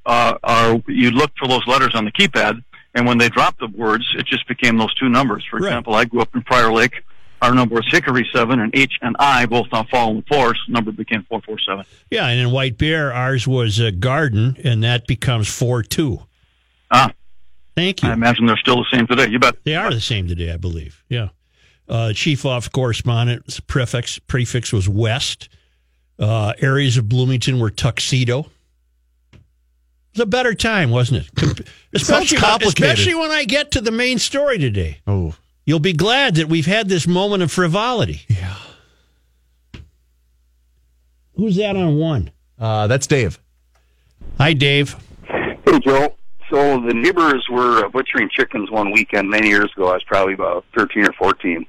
uh, 0.05 0.35
are 0.45 0.83
you 0.87 1.11
look 1.13 1.31
for 1.39 1.49
those 1.49 1.67
letters 1.67 1.95
on 1.95 2.05
the 2.05 2.13
keypad, 2.13 2.63
and 2.95 3.07
when 3.07 3.17
they 3.17 3.31
dropped 3.31 3.59
the 3.61 3.69
words, 3.69 4.05
it 4.19 4.27
just 4.27 4.47
became 4.49 4.77
those 4.77 4.93
two 4.97 5.09
numbers. 5.09 5.47
For 5.51 5.57
Right. 5.59 5.69
example, 5.69 5.95
I 5.95 6.05
grew 6.05 6.21
up 6.21 6.35
in 6.35 6.43
Prior 6.43 6.71
Lake. 6.71 7.03
Our 7.47 7.55
number 7.55 7.77
was 7.77 7.87
Hickory 7.89 8.29
Seven, 8.35 8.59
and 8.59 8.75
H 8.75 8.95
and 9.03 9.15
I 9.21 9.47
both 9.47 9.69
on 9.71 9.87
following 9.87 10.23
force. 10.23 10.59
Number 10.69 10.91
became 10.91 11.25
four 11.29 11.41
four 11.43 11.59
seven. 11.61 11.85
Yeah, 12.11 12.27
and 12.27 12.41
in 12.41 12.51
White 12.51 12.77
Bear, 12.77 13.13
ours 13.13 13.47
was 13.47 13.79
a 13.79 13.93
garden, 13.93 14.57
and 14.65 14.83
that 14.83 15.07
becomes 15.07 15.49
four 15.49 15.85
two. 15.85 16.23
Ah, 16.91 17.13
Thank 17.77 18.03
you. 18.03 18.09
I 18.09 18.15
imagine 18.15 18.47
they're 18.47 18.57
still 18.57 18.79
the 18.79 18.87
same 18.91 19.07
today. 19.07 19.29
You 19.29 19.39
bet. 19.39 19.63
They 19.63 19.77
are 19.77 19.93
the 19.93 20.01
same 20.01 20.27
today, 20.27 20.53
I 20.53 20.57
believe. 20.57 21.05
Yeah. 21.09 21.29
Uh, 21.89 22.13
chief 22.13 22.45
off 22.45 22.73
correspondent 22.73 23.65
prefix 23.69 24.19
prefix 24.19 24.73
was 24.73 24.89
west. 24.89 25.49
Uh, 26.19 26.53
areas 26.59 26.97
of 26.97 27.09
Bloomington 27.09 27.61
were 27.61 27.71
tuxedo. 27.71 28.41
It 29.33 29.39
was 30.15 30.21
a 30.23 30.27
better 30.27 30.55
time, 30.55 30.91
wasn't 30.91 31.29
it? 31.29 31.69
Especially, 31.95 32.39
when, 32.39 32.45
complicated. 32.45 32.85
especially 32.91 33.15
when 33.15 33.31
I 33.31 33.45
get 33.45 33.71
to 33.73 33.81
the 33.81 33.93
main 33.93 34.19
story 34.19 34.59
today. 34.59 34.99
Oh, 35.07 35.37
You'll 35.67 35.81
be 35.81 35.93
glad 35.93 36.37
that 36.37 36.49
we've 36.49 36.67
had 36.67 36.89
this 36.89 37.09
moment 37.09 37.43
of 37.43 37.51
frivolity. 37.51 38.23
yeah. 38.29 38.55
Who's 41.35 41.57
that 41.57 41.77
on 41.77 41.97
one? 41.97 42.31
Uh, 42.59 42.87
that's 42.87 43.07
Dave. 43.07 43.41
Hi, 44.39 44.53
Dave. 44.53 44.97
Hey, 45.29 45.79
Joe. 45.81 46.15
So 46.51 46.81
the 46.81 46.95
neighbors 46.95 47.45
were 47.51 47.89
butchering 47.89 48.31
chickens 48.31 48.71
one 48.71 48.93
weekend 48.93 49.29
many 49.29 49.49
years 49.49 49.71
ago. 49.77 49.89
I 49.89 49.95
was 49.95 50.05
probably 50.05 50.35
about 50.35 50.65
13 50.77 51.05
or 51.05 51.13
14. 51.15 51.67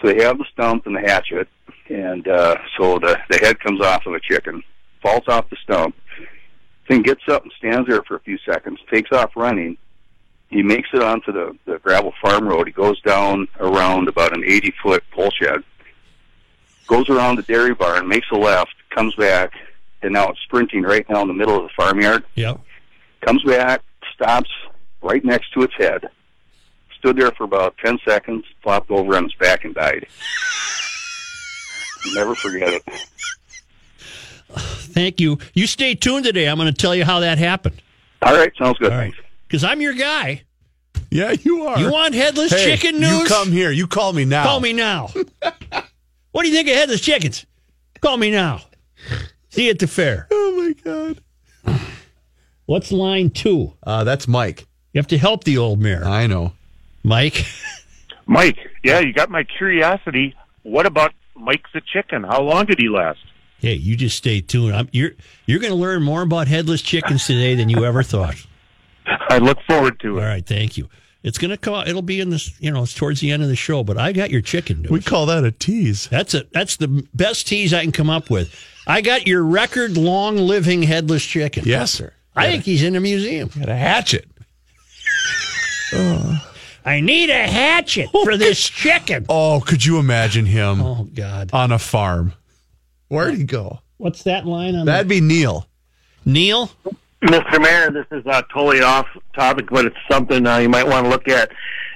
So 0.00 0.08
they 0.08 0.22
have 0.22 0.36
the 0.36 0.44
stump 0.52 0.86
and 0.86 0.94
the 0.94 1.00
hatchet, 1.00 1.48
and 1.88 2.28
uh, 2.28 2.56
so 2.78 2.98
the, 2.98 3.18
the 3.30 3.38
head 3.38 3.58
comes 3.60 3.80
off 3.80 4.04
of 4.04 4.12
a 4.12 4.20
chicken, 4.20 4.62
falls 5.02 5.22
off 5.28 5.48
the 5.48 5.56
stump, 5.62 5.96
then 6.90 7.00
gets 7.02 7.22
up 7.28 7.42
and 7.42 7.52
stands 7.56 7.88
there 7.88 8.02
for 8.02 8.16
a 8.16 8.20
few 8.20 8.36
seconds, 8.44 8.78
takes 8.92 9.10
off 9.12 9.30
running. 9.34 9.78
He 10.48 10.62
makes 10.62 10.88
it 10.92 11.02
onto 11.02 11.32
the, 11.32 11.56
the 11.64 11.78
gravel 11.78 12.12
farm 12.22 12.46
road. 12.46 12.66
He 12.66 12.72
goes 12.72 13.00
down 13.02 13.48
around 13.58 14.08
about 14.08 14.36
an 14.36 14.44
80 14.44 14.74
foot 14.82 15.02
pole 15.10 15.30
shed, 15.30 15.62
goes 16.86 17.08
around 17.08 17.36
the 17.36 17.42
dairy 17.42 17.74
barn, 17.74 18.06
makes 18.08 18.26
a 18.30 18.36
left, 18.36 18.74
comes 18.90 19.14
back, 19.16 19.52
and 20.02 20.12
now 20.12 20.28
it's 20.28 20.40
sprinting 20.42 20.82
right 20.82 21.08
now 21.10 21.22
in 21.22 21.28
the 21.28 21.34
middle 21.34 21.56
of 21.56 21.62
the 21.64 21.70
farmyard 21.76 22.24
Yep. 22.36 22.60
comes 23.22 23.42
back, 23.42 23.82
stops 24.14 24.50
right 25.02 25.24
next 25.24 25.52
to 25.54 25.62
its 25.62 25.74
head, 25.76 26.08
stood 26.98 27.16
there 27.16 27.32
for 27.32 27.44
about 27.44 27.76
10 27.84 27.98
seconds, 28.06 28.44
flopped 28.62 28.90
over 28.90 29.16
on 29.16 29.24
its 29.24 29.34
back, 29.34 29.64
and 29.64 29.74
died. 29.74 30.06
Never 32.14 32.34
forget 32.34 32.72
it. 32.74 32.82
Thank 34.56 35.20
you. 35.20 35.38
You 35.54 35.66
stay 35.66 35.94
tuned 35.94 36.24
today. 36.26 36.46
I'm 36.46 36.56
going 36.58 36.72
to 36.72 36.80
tell 36.80 36.94
you 36.94 37.04
how 37.04 37.20
that 37.20 37.38
happened. 37.38 37.80
All 38.22 38.34
right, 38.36 38.52
sounds 38.56 38.78
good. 38.78 38.92
All 38.92 38.98
right. 38.98 39.12
Because 39.54 39.62
I'm 39.62 39.80
your 39.80 39.92
guy. 39.92 40.42
Yeah, 41.12 41.30
you 41.30 41.62
are. 41.62 41.78
You 41.78 41.88
want 41.88 42.12
headless 42.12 42.50
Hey, 42.50 42.74
chicken 42.74 43.00
news? 43.00 43.20
You 43.20 43.26
come 43.26 43.52
here. 43.52 43.70
You 43.70 43.86
call 43.86 44.12
me 44.12 44.24
now. 44.24 44.42
Call 44.42 44.58
me 44.58 44.72
now. 44.72 45.10
what 46.32 46.42
do 46.42 46.48
you 46.48 46.52
think 46.52 46.66
of 46.66 46.74
headless 46.74 47.00
chickens? 47.00 47.46
Call 48.00 48.16
me 48.16 48.32
now. 48.32 48.62
See 49.50 49.66
you 49.66 49.70
at 49.70 49.78
the 49.78 49.86
fair. 49.86 50.26
Oh 50.32 50.74
my 50.84 51.22
god. 51.64 51.78
What's 52.66 52.90
line 52.90 53.30
two? 53.30 53.74
Uh, 53.84 54.02
that's 54.02 54.26
Mike. 54.26 54.66
You 54.92 54.98
have 54.98 55.06
to 55.06 55.18
help 55.18 55.44
the 55.44 55.58
old 55.58 55.78
mare. 55.80 56.04
I 56.04 56.26
know. 56.26 56.52
Mike, 57.04 57.46
Mike, 58.26 58.58
yeah, 58.82 58.98
you 58.98 59.12
got 59.12 59.30
my 59.30 59.44
curiosity. 59.44 60.34
What 60.64 60.84
about 60.84 61.12
Mike 61.36 61.66
the 61.72 61.80
chicken? 61.80 62.24
How 62.24 62.42
long 62.42 62.66
did 62.66 62.80
he 62.80 62.88
last? 62.88 63.20
hey, 63.60 63.74
you 63.74 63.96
just 63.96 64.16
stay 64.16 64.40
tuned. 64.40 64.74
I'm, 64.74 64.88
you're 64.92 65.12
you're 65.46 65.60
going 65.60 65.72
to 65.72 65.78
learn 65.78 66.02
more 66.02 66.22
about 66.22 66.48
headless 66.48 66.82
chickens 66.82 67.24
today 67.24 67.54
than 67.54 67.68
you 67.68 67.84
ever 67.84 68.02
thought. 68.02 68.34
I 69.30 69.38
look 69.38 69.58
forward 69.66 70.00
to 70.00 70.18
it. 70.18 70.22
All 70.22 70.26
right, 70.28 70.46
thank 70.46 70.76
you. 70.76 70.88
It's 71.22 71.38
going 71.38 71.50
to 71.50 71.56
come. 71.56 71.74
out- 71.74 71.88
It'll 71.88 72.02
be 72.02 72.20
in 72.20 72.30
this. 72.30 72.58
You 72.60 72.70
know, 72.70 72.82
it's 72.82 72.92
towards 72.94 73.20
the 73.20 73.30
end 73.30 73.42
of 73.42 73.48
the 73.48 73.56
show. 73.56 73.82
But 73.82 73.96
I 73.98 74.12
got 74.12 74.30
your 74.30 74.42
chicken 74.42 74.82
news. 74.82 74.90
We 74.90 75.00
call 75.00 75.26
that 75.26 75.42
a 75.44 75.50
tease. 75.52 76.06
That's 76.08 76.34
a 76.34 76.44
that's 76.52 76.76
the 76.76 77.06
best 77.14 77.46
tease 77.48 77.72
I 77.72 77.82
can 77.82 77.92
come 77.92 78.10
up 78.10 78.28
with. 78.30 78.54
I 78.86 79.00
got 79.00 79.26
your 79.26 79.42
record 79.42 79.96
long 79.96 80.36
living 80.36 80.82
headless 80.82 81.24
chicken. 81.24 81.64
Yes, 81.66 81.92
sir. 81.92 82.12
I 82.36 82.50
think 82.50 82.64
he's 82.64 82.82
in 82.82 82.94
a 82.96 83.00
museum. 83.00 83.48
Got 83.58 83.68
a 83.70 83.76
hatchet. 83.76 84.26
Uh. 85.92 86.38
I 86.84 87.00
need 87.00 87.30
a 87.30 87.46
hatchet 87.46 88.08
for 88.24 88.36
this 88.36 88.60
chicken. 88.68 89.24
Oh, 89.28 89.62
could 89.64 89.84
you 89.84 89.98
imagine 89.98 90.44
him 90.44 90.82
Oh 90.82 91.04
God, 91.14 91.50
on 91.52 91.72
a 91.72 91.78
farm? 91.78 92.34
Where'd 93.08 93.36
he 93.36 93.44
go? 93.44 93.80
what's 93.96 94.24
that 94.24 94.44
line 94.44 94.74
on 94.74 94.84
That'd 94.86 95.08
be 95.08 95.20
Neil. 95.20 95.66
Neil? 96.26 96.70
Mr. 97.24 97.60
Mayor, 97.60 97.90
this 97.90 98.06
is 98.10 98.24
uh, 98.26 98.42
totally 98.52 98.82
off 98.82 99.06
topic, 99.34 99.66
but 99.70 99.86
it's 99.86 99.96
something 100.10 100.46
uh, 100.46 100.58
you 100.58 100.68
might 100.68 100.86
want 100.86 101.04
to 101.06 101.10
look 101.10 101.26
at. 101.28 101.50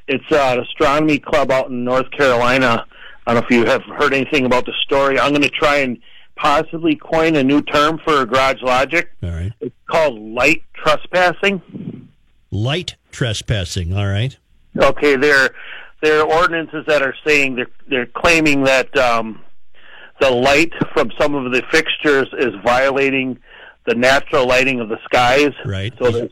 It's 0.07 0.25
uh, 0.33 0.55
an 0.57 0.61
astronomy 0.61 1.19
club 1.19 1.51
out 1.51 1.69
in 1.69 1.85
North 1.85 2.11
Carolina. 2.13 2.87
I 3.27 3.35
don't 3.35 3.43
know 3.43 3.47
if 3.47 3.51
you 3.55 3.71
have 3.71 3.83
heard 3.99 4.15
anything 4.15 4.47
about 4.47 4.65
the 4.65 4.73
story. 4.85 5.19
I'm 5.19 5.31
going 5.33 5.43
to 5.43 5.51
try 5.51 5.77
and 5.79 5.99
possibly 6.37 6.97
coin 6.97 7.37
a 7.37 7.45
new 7.45 7.61
term 7.61 8.01
for 8.07 8.25
garage 8.25 8.63
logic. 8.63 9.11
All 9.23 9.31
right, 9.31 9.53
It's 9.61 9.75
called 9.91 10.19
light 10.19 10.63
trespassing. 10.75 12.09
light 12.51 12.95
trespassing. 13.13 13.93
All 13.95 14.07
right, 14.07 14.37
Okay, 14.79 15.17
there 15.17 15.51
there 16.01 16.21
are 16.21 16.27
ordinances 16.33 16.85
that 16.87 17.03
are 17.03 17.15
saying 17.27 17.57
they're 17.57 17.71
they're 17.91 18.07
claiming 18.07 18.63
that 18.65 18.97
um, 18.97 19.43
the 20.21 20.31
light 20.31 20.73
from 20.95 21.11
some 21.21 21.35
of 21.35 21.53
the 21.53 21.63
fixtures 21.71 22.29
is 22.39 22.55
violating 22.65 23.39
the 23.89 23.95
natural 23.95 24.47
lighting 24.47 24.81
of 24.81 24.89
the 24.89 24.99
skies. 25.05 25.53
Right. 25.65 25.93
So 25.99 26.11
they're 26.11 26.29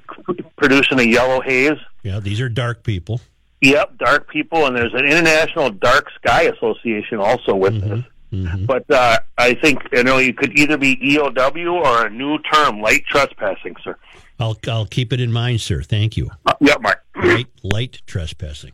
producing 0.56 1.00
a 1.00 1.04
yellow 1.04 1.40
haze. 1.40 1.78
yeah, 2.02 2.20
these 2.20 2.40
are 2.40 2.48
dark 2.48 2.82
people. 2.82 3.20
Yep, 3.62 3.98
dark 3.98 4.28
people, 4.28 4.66
and 4.66 4.76
there's 4.76 4.92
an 4.92 5.06
international 5.06 5.70
dark 5.70 6.08
sky 6.16 6.42
association 6.42 7.18
also 7.18 7.54
with 7.56 7.80
this. 7.80 8.04
Mhm. 8.32 8.66
But 8.66 8.90
uh, 8.90 9.18
I 9.38 9.54
think 9.54 9.78
you 9.92 10.02
know 10.04 10.18
you 10.18 10.34
could 10.34 10.58
either 10.58 10.76
be 10.76 10.96
EOW 10.96 11.72
or 11.72 12.06
a 12.06 12.10
new 12.10 12.38
term, 12.52 12.80
light 12.82 13.04
trespassing, 13.06 13.74
sir. 13.82 13.96
I'll 14.38 14.58
I'll 14.68 14.84
keep 14.86 15.12
it 15.12 15.20
in 15.20 15.32
mind, 15.32 15.60
sir. 15.62 15.80
Thank 15.82 16.16
you. 16.18 16.30
Uh, 16.44 16.52
yep, 16.60 16.82
Mark. 16.82 17.02
Light 17.16 17.46
light 17.62 18.02
trespassing. 18.06 18.72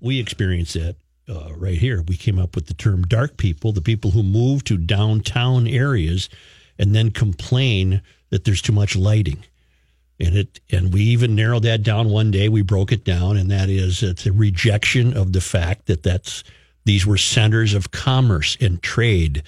We 0.00 0.20
experienced 0.20 0.74
that 0.74 0.96
uh, 1.28 1.54
right 1.56 1.78
here. 1.78 2.02
We 2.06 2.16
came 2.16 2.38
up 2.38 2.54
with 2.54 2.66
the 2.66 2.74
term 2.74 3.02
dark 3.04 3.38
people, 3.38 3.72
the 3.72 3.80
people 3.80 4.10
who 4.10 4.22
move 4.22 4.62
to 4.64 4.76
downtown 4.76 5.66
areas 5.66 6.28
and 6.78 6.94
then 6.94 7.10
complain 7.10 8.02
that 8.30 8.44
there's 8.44 8.62
too 8.62 8.72
much 8.72 8.96
lighting. 8.96 9.44
And 10.20 10.36
it 10.36 10.60
and 10.70 10.92
we 10.92 11.02
even 11.02 11.36
narrowed 11.36 11.62
that 11.62 11.82
down 11.82 12.08
one 12.08 12.30
day. 12.30 12.48
We 12.48 12.62
broke 12.62 12.90
it 12.90 13.04
down, 13.04 13.36
and 13.36 13.50
that 13.50 13.68
is 13.68 14.02
it's 14.02 14.26
a 14.26 14.32
rejection 14.32 15.16
of 15.16 15.32
the 15.32 15.40
fact 15.40 15.86
that 15.86 16.02
that's 16.02 16.42
these 16.84 17.06
were 17.06 17.18
centers 17.18 17.74
of 17.74 17.90
commerce 17.90 18.56
and 18.60 18.82
trade, 18.82 19.44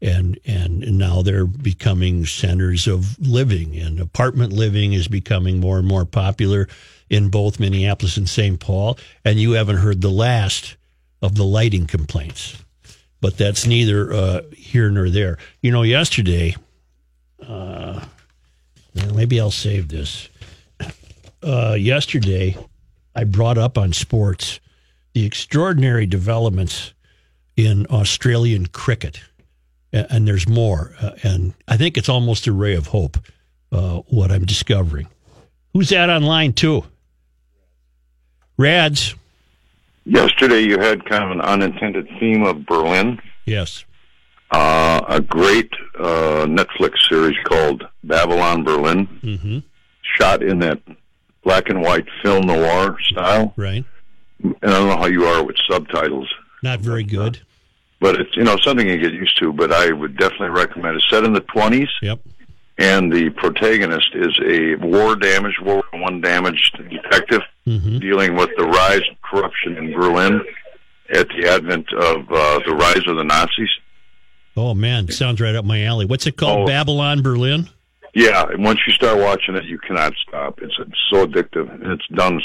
and 0.00 0.38
and 0.44 0.98
now 0.98 1.22
they're 1.22 1.46
becoming 1.46 2.24
centers 2.24 2.86
of 2.86 3.18
living, 3.18 3.76
and 3.76 3.98
apartment 3.98 4.52
living 4.52 4.92
is 4.92 5.08
becoming 5.08 5.58
more 5.58 5.78
and 5.78 5.88
more 5.88 6.04
popular 6.04 6.68
in 7.10 7.28
both 7.28 7.58
Minneapolis 7.58 8.16
and 8.16 8.28
St. 8.28 8.60
Paul. 8.60 8.98
And 9.24 9.40
you 9.40 9.52
haven't 9.52 9.78
heard 9.78 10.00
the 10.00 10.10
last 10.10 10.76
of 11.20 11.34
the 11.34 11.44
lighting 11.44 11.86
complaints, 11.86 12.62
but 13.20 13.36
that's 13.36 13.66
neither 13.66 14.12
uh, 14.12 14.42
here 14.54 14.90
nor 14.90 15.10
there. 15.10 15.38
You 15.62 15.72
know, 15.72 15.82
yesterday. 15.82 16.54
Maybe 19.22 19.38
I'll 19.38 19.52
save 19.52 19.86
this. 19.86 20.28
Uh, 21.44 21.76
yesterday, 21.78 22.56
I 23.14 23.22
brought 23.22 23.56
up 23.56 23.78
on 23.78 23.92
sports 23.92 24.58
the 25.12 25.24
extraordinary 25.24 26.06
developments 26.06 26.92
in 27.56 27.86
Australian 27.86 28.66
cricket, 28.66 29.20
A- 29.92 30.12
and 30.12 30.26
there's 30.26 30.48
more. 30.48 30.96
Uh, 31.00 31.12
and 31.22 31.54
I 31.68 31.76
think 31.76 31.96
it's 31.96 32.08
almost 32.08 32.48
a 32.48 32.52
ray 32.52 32.74
of 32.74 32.88
hope. 32.88 33.16
Uh, 33.70 33.98
what 34.08 34.32
I'm 34.32 34.44
discovering. 34.44 35.06
Who's 35.72 35.90
that 35.90 36.10
on 36.10 36.24
line 36.24 36.52
two? 36.52 36.84
Rads. 38.58 39.14
Yesterday, 40.04 40.62
you 40.62 40.80
had 40.80 41.04
kind 41.04 41.22
of 41.22 41.30
an 41.30 41.40
unintended 41.42 42.08
theme 42.18 42.42
of 42.42 42.66
Berlin. 42.66 43.20
Yes. 43.46 43.84
Uh, 44.50 45.00
a 45.06 45.20
great 45.20 45.70
uh, 45.98 46.46
Netflix 46.46 46.92
series 47.08 47.36
called 47.44 47.86
Babylon 48.04 48.64
Berlin, 48.64 49.06
Mm-hmm. 49.22 49.58
shot 50.18 50.42
in 50.42 50.58
that 50.60 50.80
black 51.44 51.68
and 51.68 51.80
white 51.82 52.06
film 52.22 52.46
noir 52.46 52.96
style. 53.10 53.52
Right. 53.56 53.84
And 54.42 54.56
I 54.62 54.70
don't 54.70 54.88
know 54.88 54.96
how 54.96 55.06
you 55.06 55.24
are 55.24 55.44
with 55.44 55.56
subtitles, 55.70 56.28
Not 56.62 56.80
very 56.80 57.04
good. 57.04 57.40
but 58.00 58.16
it's 58.20 58.36
you 58.36 58.42
know 58.44 58.56
something 58.62 58.88
you 58.88 58.98
get 58.98 59.12
used 59.12 59.38
to. 59.40 59.52
But 59.52 59.72
I 59.72 59.92
would 59.92 60.16
definitely 60.16 60.48
recommend 60.50 60.96
it. 60.96 61.04
Set 61.08 61.24
in 61.24 61.32
the 61.32 61.40
twenties, 61.40 61.88
Yep. 62.02 62.20
and 62.78 63.12
the 63.12 63.30
protagonist 63.30 64.10
is 64.14 64.36
a 64.44 64.74
war 64.76 65.14
damaged, 65.16 65.60
World 65.60 65.84
War 65.92 66.02
One 66.02 66.20
damaged 66.20 66.78
detective 66.90 67.42
Mm-hmm. 67.64 67.98
dealing 67.98 68.34
with 68.34 68.50
the 68.56 68.64
rise 68.64 69.02
of 69.08 69.22
corruption 69.22 69.76
in 69.76 69.92
Berlin 69.92 70.40
at 71.14 71.28
the 71.28 71.48
advent 71.48 71.86
of 71.92 72.16
uh, 72.32 72.58
the 72.66 72.74
rise 72.74 73.06
of 73.06 73.16
the 73.16 73.22
Nazis. 73.22 73.68
Oh 74.56 74.74
man, 74.74 75.08
sounds 75.08 75.40
right 75.40 75.54
up 75.54 75.64
my 75.64 75.84
alley. 75.84 76.04
What's 76.06 76.26
it 76.26 76.36
called? 76.36 76.60
Oh. 76.62 76.66
Babylon 76.66 77.22
Berlin. 77.22 77.68
Yeah, 78.14 78.46
and 78.50 78.62
once 78.62 78.78
you 78.86 78.92
start 78.92 79.18
watching 79.18 79.54
it, 79.56 79.64
you 79.64 79.78
cannot 79.78 80.12
stop. 80.28 80.60
It's, 80.60 80.74
it's 80.78 80.98
so 81.10 81.26
addictive, 81.26 81.72
and 81.72 81.92
it's 81.92 82.06
done 82.08 82.42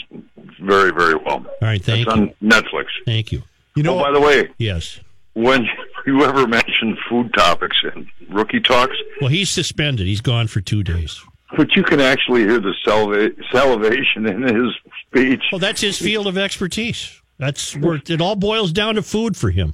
very, 0.62 0.92
very 0.94 1.16
well. 1.16 1.46
All 1.46 1.56
right. 1.62 1.84
Thank 1.84 2.08
it's 2.08 2.16
you. 2.16 2.22
on 2.22 2.34
Netflix. 2.42 2.86
Thank 3.06 3.34
you. 3.34 3.44
You 3.76 3.84
know, 3.84 4.00
oh, 4.00 4.04
by 4.04 4.12
the 4.12 4.22
way, 4.22 4.50
Yes. 4.58 5.02
when 5.34 5.68
you 6.08 6.24
ever 6.24 6.48
mention 6.48 6.98
food 7.10 7.34
topics 7.34 7.76
in 7.84 8.08
rookie 8.30 8.62
talks, 8.62 8.96
Well, 9.20 9.30
he's 9.30 9.50
suspended. 9.50 10.08
He's 10.08 10.22
gone 10.22 10.48
for 10.48 10.62
two 10.62 10.84
days. 10.84 11.22
but 11.58 11.76
you 11.76 11.84
can 11.84 12.00
actually 12.00 12.42
hear 12.44 12.60
the 12.62 12.74
saliva- 12.86 13.36
salivation 13.52 14.26
in 14.26 14.44
his 14.44 14.74
speech. 15.06 15.44
Well, 15.52 15.60
that's 15.60 15.82
his 15.82 16.00
field 16.00 16.28
of 16.28 16.38
expertise. 16.38 17.22
That's 17.40 17.76
where 17.76 17.96
it 18.08 18.22
all 18.22 18.38
boils 18.38 18.72
down 18.72 18.96
to 18.96 19.04
food 19.04 19.36
for 19.36 19.52
him. 19.52 19.74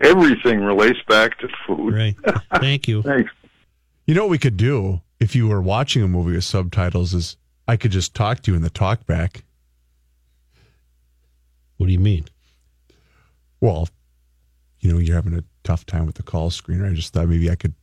Everything 0.00 0.60
relates 0.60 0.98
back 1.08 1.38
to 1.38 1.48
food. 1.66 1.94
Right. 1.94 2.16
Thank 2.60 2.88
you. 2.88 3.02
Thanks. 3.04 3.30
you 4.06 4.14
know 4.14 4.22
what 4.22 4.30
we 4.30 4.38
could 4.38 4.56
do 4.56 5.00
if 5.20 5.34
you 5.34 5.48
were 5.48 5.62
watching 5.62 6.02
a 6.02 6.08
movie 6.08 6.32
with 6.32 6.44
subtitles 6.44 7.14
is 7.14 7.36
I 7.68 7.76
could 7.76 7.90
just 7.90 8.14
talk 8.14 8.40
to 8.42 8.50
you 8.50 8.56
in 8.56 8.62
the 8.62 8.70
talkback. 8.70 9.42
What 11.76 11.86
do 11.86 11.92
you 11.92 11.98
mean? 11.98 12.24
Well, 13.60 13.88
you 14.80 14.92
know, 14.92 14.98
you're 14.98 15.16
having 15.16 15.34
a 15.34 15.44
tough 15.64 15.84
time 15.86 16.06
with 16.06 16.16
the 16.16 16.22
call 16.22 16.50
screener. 16.50 16.90
I 16.90 16.94
just 16.94 17.12
thought 17.12 17.28
maybe 17.28 17.50
I 17.50 17.54
could 17.56 17.74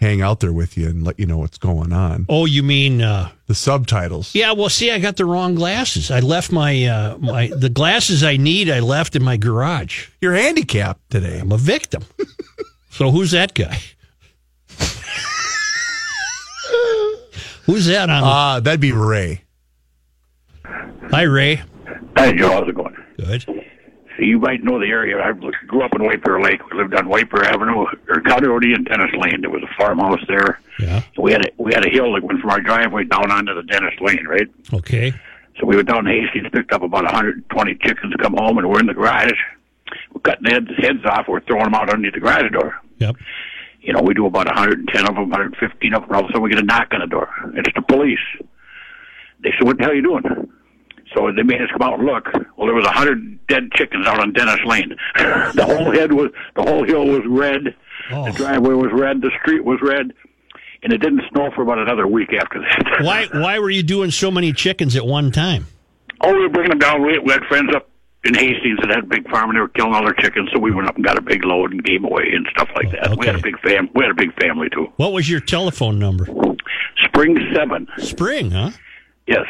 hang 0.00 0.22
out 0.22 0.40
there 0.40 0.52
with 0.52 0.76
you 0.78 0.88
and 0.88 1.04
let 1.04 1.18
you 1.20 1.26
know 1.26 1.38
what's 1.38 1.58
going 1.58 1.92
on. 1.92 2.24
Oh, 2.28 2.46
you 2.46 2.62
mean? 2.62 3.02
Uh, 3.02 3.30
The 3.46 3.54
subtitles. 3.54 4.34
yeah. 4.34 4.52
Well, 4.52 4.68
see, 4.70 4.90
I 4.90 4.98
got 4.98 5.16
the 5.16 5.24
wrong 5.26 5.54
glasses. 5.54 6.10
I 6.10 6.20
left 6.20 6.50
my 6.52 6.84
uh, 6.86 7.18
my 7.18 7.48
the 7.54 7.68
glasses 7.68 8.22
I 8.24 8.36
need. 8.36 8.70
I 8.70 8.80
left 8.80 9.14
in 9.16 9.22
my 9.22 9.36
garage. 9.36 10.08
You're 10.20 10.34
handicapped 10.34 11.10
today. 11.10 11.38
I'm 11.38 11.52
a 11.52 11.58
victim. 11.58 12.04
so 12.90 13.10
who's 13.10 13.30
that 13.32 13.54
guy? 13.54 13.78
who's 17.66 17.86
that 17.86 18.08
on? 18.10 18.22
Ah, 18.24 18.60
that'd 18.60 18.80
be 18.80 18.92
Ray. 18.92 19.42
Hi, 20.64 21.22
Ray. 21.22 21.62
Hi, 22.16 22.32
Joe. 22.32 22.50
How's 22.50 22.68
it 22.68 22.74
going? 22.74 22.96
Good. 23.16 23.44
You 24.20 24.38
might 24.38 24.62
know 24.62 24.78
the 24.78 24.86
area. 24.86 25.18
I 25.18 25.32
grew 25.32 25.82
up 25.82 25.94
in 25.94 26.04
White 26.04 26.22
Bear 26.22 26.40
Lake. 26.40 26.64
We 26.70 26.76
lived 26.76 26.94
on 26.94 27.08
White 27.08 27.30
Bear 27.30 27.44
Avenue, 27.44 27.86
or 28.08 28.20
County 28.22 28.48
Road 28.48 28.64
and 28.64 28.84
Dennis 28.84 29.10
Lane. 29.16 29.40
There 29.40 29.50
was 29.50 29.62
a 29.62 29.74
farmhouse 29.78 30.20
there. 30.28 30.60
Yeah. 30.78 31.02
So 31.14 31.22
we 31.22 31.32
had 31.32 31.46
a, 31.46 31.50
we 31.56 31.72
had 31.72 31.86
a 31.86 31.90
hill 31.90 32.12
that 32.12 32.22
went 32.22 32.40
from 32.40 32.50
our 32.50 32.60
driveway 32.60 33.04
down 33.04 33.30
onto 33.30 33.54
the 33.54 33.62
Dennis 33.62 33.94
Lane, 34.00 34.26
right? 34.26 34.48
Okay. 34.74 35.12
So 35.58 35.66
we 35.66 35.76
went 35.76 35.88
down 35.88 36.04
to 36.04 36.10
Hastings, 36.10 36.48
picked 36.52 36.72
up 36.72 36.82
about 36.82 37.04
120 37.04 37.74
chickens, 37.82 38.12
to 38.12 38.18
come 38.18 38.34
home, 38.34 38.58
and 38.58 38.68
we're 38.68 38.80
in 38.80 38.86
the 38.86 38.94
garage. 38.94 39.32
We're 40.12 40.20
cutting 40.20 40.44
the 40.44 40.50
heads, 40.50 40.68
heads 40.78 41.04
off. 41.04 41.26
We're 41.28 41.40
throwing 41.40 41.64
them 41.64 41.74
out 41.74 41.90
underneath 41.90 42.14
the 42.14 42.20
garage 42.20 42.50
door. 42.52 42.78
Yep. 42.98 43.16
You 43.80 43.94
know, 43.94 44.02
we 44.02 44.12
do 44.12 44.26
about 44.26 44.46
110 44.46 45.08
of 45.08 45.14
them, 45.14 45.30
115 45.30 45.94
of 45.94 46.02
them. 46.02 46.12
All 46.12 46.20
of 46.20 46.26
a 46.26 46.28
sudden, 46.28 46.42
we 46.42 46.50
get 46.50 46.58
a 46.60 46.64
knock 46.64 46.88
on 46.92 47.00
the 47.00 47.06
door. 47.06 47.28
It's 47.54 47.74
the 47.74 47.82
police. 47.82 48.18
They 49.42 49.50
said, 49.58 49.66
"What 49.66 49.78
the 49.78 49.84
hell 49.84 49.92
are 49.92 49.94
you 49.94 50.02
doing?" 50.02 50.50
So 51.14 51.32
they 51.34 51.42
made 51.42 51.60
us 51.60 51.68
come 51.72 51.82
out 51.82 51.98
and 51.98 52.06
look. 52.06 52.26
Well, 52.56 52.66
there 52.66 52.74
was 52.74 52.86
a 52.86 52.92
hundred 52.92 53.46
dead 53.48 53.70
chickens 53.74 54.06
out 54.06 54.20
on 54.20 54.32
Dennis 54.32 54.60
Lane. 54.64 54.94
the 55.16 55.64
whole 55.64 55.90
head 55.90 56.12
was, 56.12 56.30
the 56.54 56.62
whole 56.62 56.84
hill 56.84 57.06
was 57.06 57.22
red. 57.26 57.74
Oh. 58.12 58.26
The 58.26 58.32
driveway 58.32 58.74
was 58.74 58.90
red. 58.92 59.20
The 59.20 59.30
street 59.40 59.64
was 59.64 59.78
red, 59.82 60.12
and 60.82 60.92
it 60.92 60.98
didn't 60.98 61.22
snow 61.32 61.50
for 61.54 61.62
about 61.62 61.78
another 61.78 62.06
week 62.06 62.32
after 62.32 62.60
that. 62.60 63.00
Why 63.02 63.26
why 63.32 63.58
were 63.58 63.70
you 63.70 63.82
doing 63.82 64.10
so 64.10 64.30
many 64.30 64.52
chickens 64.52 64.96
at 64.96 65.06
one 65.06 65.30
time? 65.32 65.66
Oh, 66.20 66.32
we 66.32 66.40
were 66.42 66.48
bringing 66.48 66.70
them 66.70 66.78
down. 66.78 67.02
We, 67.02 67.18
we 67.18 67.32
had 67.32 67.42
friends 67.44 67.70
up 67.74 67.88
in 68.24 68.34
Hastings 68.34 68.78
that 68.82 68.90
had 68.90 69.04
a 69.04 69.06
big 69.06 69.28
farm, 69.30 69.50
and 69.50 69.56
they 69.56 69.60
were 69.60 69.68
killing 69.68 69.94
all 69.94 70.04
their 70.04 70.12
chickens. 70.14 70.50
So 70.52 70.60
we 70.60 70.70
went 70.70 70.88
up 70.88 70.96
and 70.96 71.04
got 71.04 71.16
a 71.16 71.22
big 71.22 71.44
load 71.44 71.72
and 71.72 71.82
gave 71.82 72.04
away 72.04 72.24
and 72.32 72.46
stuff 72.50 72.68
like 72.74 72.90
that. 72.92 73.16
We 73.16 73.26
had 73.26 73.36
a 73.36 73.42
big 73.42 73.58
fam. 73.60 73.88
We 73.94 74.04
had 74.04 74.10
a 74.10 74.14
big 74.14 74.38
family 74.40 74.68
too. 74.70 74.92
What 74.96 75.12
was 75.12 75.28
your 75.30 75.40
telephone 75.40 75.98
number? 75.98 76.26
Spring 77.04 77.38
seven. 77.54 77.88
Spring, 77.98 78.50
huh? 78.50 78.70
Yes. 79.26 79.46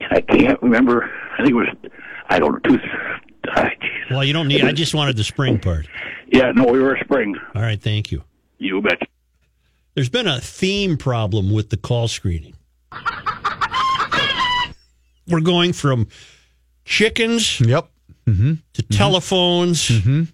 And 0.00 0.12
I 0.12 0.20
can't 0.20 0.60
remember. 0.62 1.04
I 1.34 1.42
think 1.42 1.50
it 1.50 1.54
was. 1.54 1.68
I 2.28 2.38
don't 2.38 2.52
know. 2.52 2.58
Two. 2.76 2.78
geez. 2.78 3.90
Well, 4.10 4.24
you 4.24 4.32
don't 4.32 4.48
need. 4.48 4.64
I 4.64 4.72
just 4.72 4.94
wanted 4.94 5.16
the 5.16 5.24
spring 5.24 5.58
part. 5.58 5.86
Yeah. 6.28 6.52
No, 6.52 6.64
we 6.64 6.80
were 6.80 6.94
a 6.94 7.00
spring. 7.04 7.36
All 7.54 7.62
right, 7.62 7.80
thank 7.80 8.10
you. 8.12 8.22
You 8.58 8.80
bet. 8.80 9.00
There's 9.94 10.08
been 10.08 10.26
a 10.28 10.40
theme 10.40 10.96
problem 10.96 11.52
with 11.52 11.70
the 11.70 11.76
call 11.76 12.08
screening. 12.08 12.54
We're 15.28 15.40
going 15.40 15.72
from 15.72 16.08
chickens 16.84 17.60
Yep. 17.60 17.88
Mm-hmm. 18.26 18.54
to 18.74 18.82
telephones 18.82 19.88
mm-hmm. 19.88 20.10
Mm-hmm. 20.22 20.30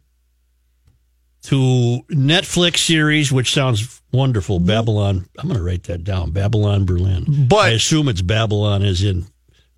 to 1.42 2.02
Netflix 2.14 2.78
series, 2.78 3.30
which 3.32 3.52
sounds 3.52 4.00
wonderful. 4.12 4.58
Babylon. 4.58 5.26
I'm 5.38 5.48
going 5.48 5.58
to 5.58 5.64
write 5.64 5.84
that 5.84 6.02
down. 6.04 6.30
Babylon 6.30 6.84
Berlin. 6.84 7.46
But- 7.48 7.66
I 7.66 7.68
assume 7.70 8.08
it's 8.08 8.22
Babylon 8.22 8.82
as 8.82 9.02
in 9.02 9.26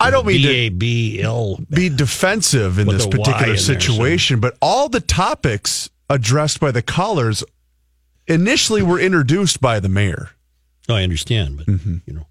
I 0.00 0.11
don't 0.11 0.26
mean 0.26 0.37
B 0.37 0.43
to 0.43 0.49
A 0.49 0.69
B 0.69 1.23
L. 1.23 1.59
be 1.71 1.88
defensive 1.88 2.78
in 2.78 2.87
With 2.87 2.99
this 2.99 3.07
a 3.07 3.09
Y 3.09 3.12
in 3.17 3.19
particular 3.23 3.47
there, 3.49 3.57
situation, 3.57 4.40
but 4.40 4.57
all 4.62 4.88
the 4.88 5.00
topics 5.00 5.90
addressed 6.09 6.61
by 6.61 6.71
the 6.71 6.83
callers 6.83 7.43
initially 8.26 8.83
were 8.83 9.00
introduced 9.00 9.61
by 9.61 9.81
the 9.81 9.88
mayor. 9.88 10.31
No, 10.88 10.95
I 10.97 11.02
understand, 11.02 11.57
but 11.59 11.67
Mm-hmm. 11.67 11.97
you 12.07 12.12
know, 12.14 12.26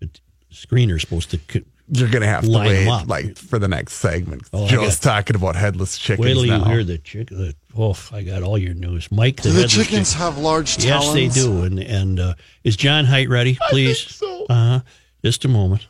the 0.00 0.08
screener's 0.52 1.02
supposed 1.02 1.30
to. 1.32 1.40
c- 1.50 1.64
You're 1.88 2.08
going 2.08 2.22
to 2.22 2.28
have 2.28 2.44
to 2.44 2.50
Line 2.50 2.66
'em 2.68 2.72
wait 2.72 2.88
up. 2.88 3.08
like 3.08 3.36
for 3.36 3.58
the 3.58 3.68
next 3.68 3.94
segment. 3.94 4.42
Oh, 4.52 4.64
I 4.64 4.68
Joe's 4.68 4.98
got- 4.98 5.02
talking 5.02 5.36
about 5.36 5.54
headless 5.56 5.98
chickens 5.98 6.24
Wait 6.26 6.32
till 6.34 6.46
you 6.46 6.52
now. 6.58 6.64
hear 6.64 6.82
the 6.82 6.96
chicken. 6.98 7.36
The, 7.36 7.54
oh, 7.76 7.96
I 8.10 8.22
got 8.22 8.42
all 8.42 8.56
your 8.56 8.74
news, 8.74 9.12
Mike. 9.12 9.42
Do 9.42 9.52
the 9.52 9.68
chickens 9.68 10.12
chicken- 10.12 10.20
have 10.24 10.38
large 10.38 10.76
Talons? 10.78 11.14
Yes, 11.14 11.34
they 11.34 11.40
do. 11.42 11.62
And 11.64 11.78
and 11.78 12.18
uh, 12.20 12.34
is 12.64 12.76
John 12.76 13.04
Height 13.04 13.28
ready? 13.28 13.58
Please. 13.70 13.98
so. 14.00 14.46
Uh 14.48 14.54
huh. 14.54 14.80
Just 15.24 15.44
a 15.44 15.48
moment. 15.48 15.86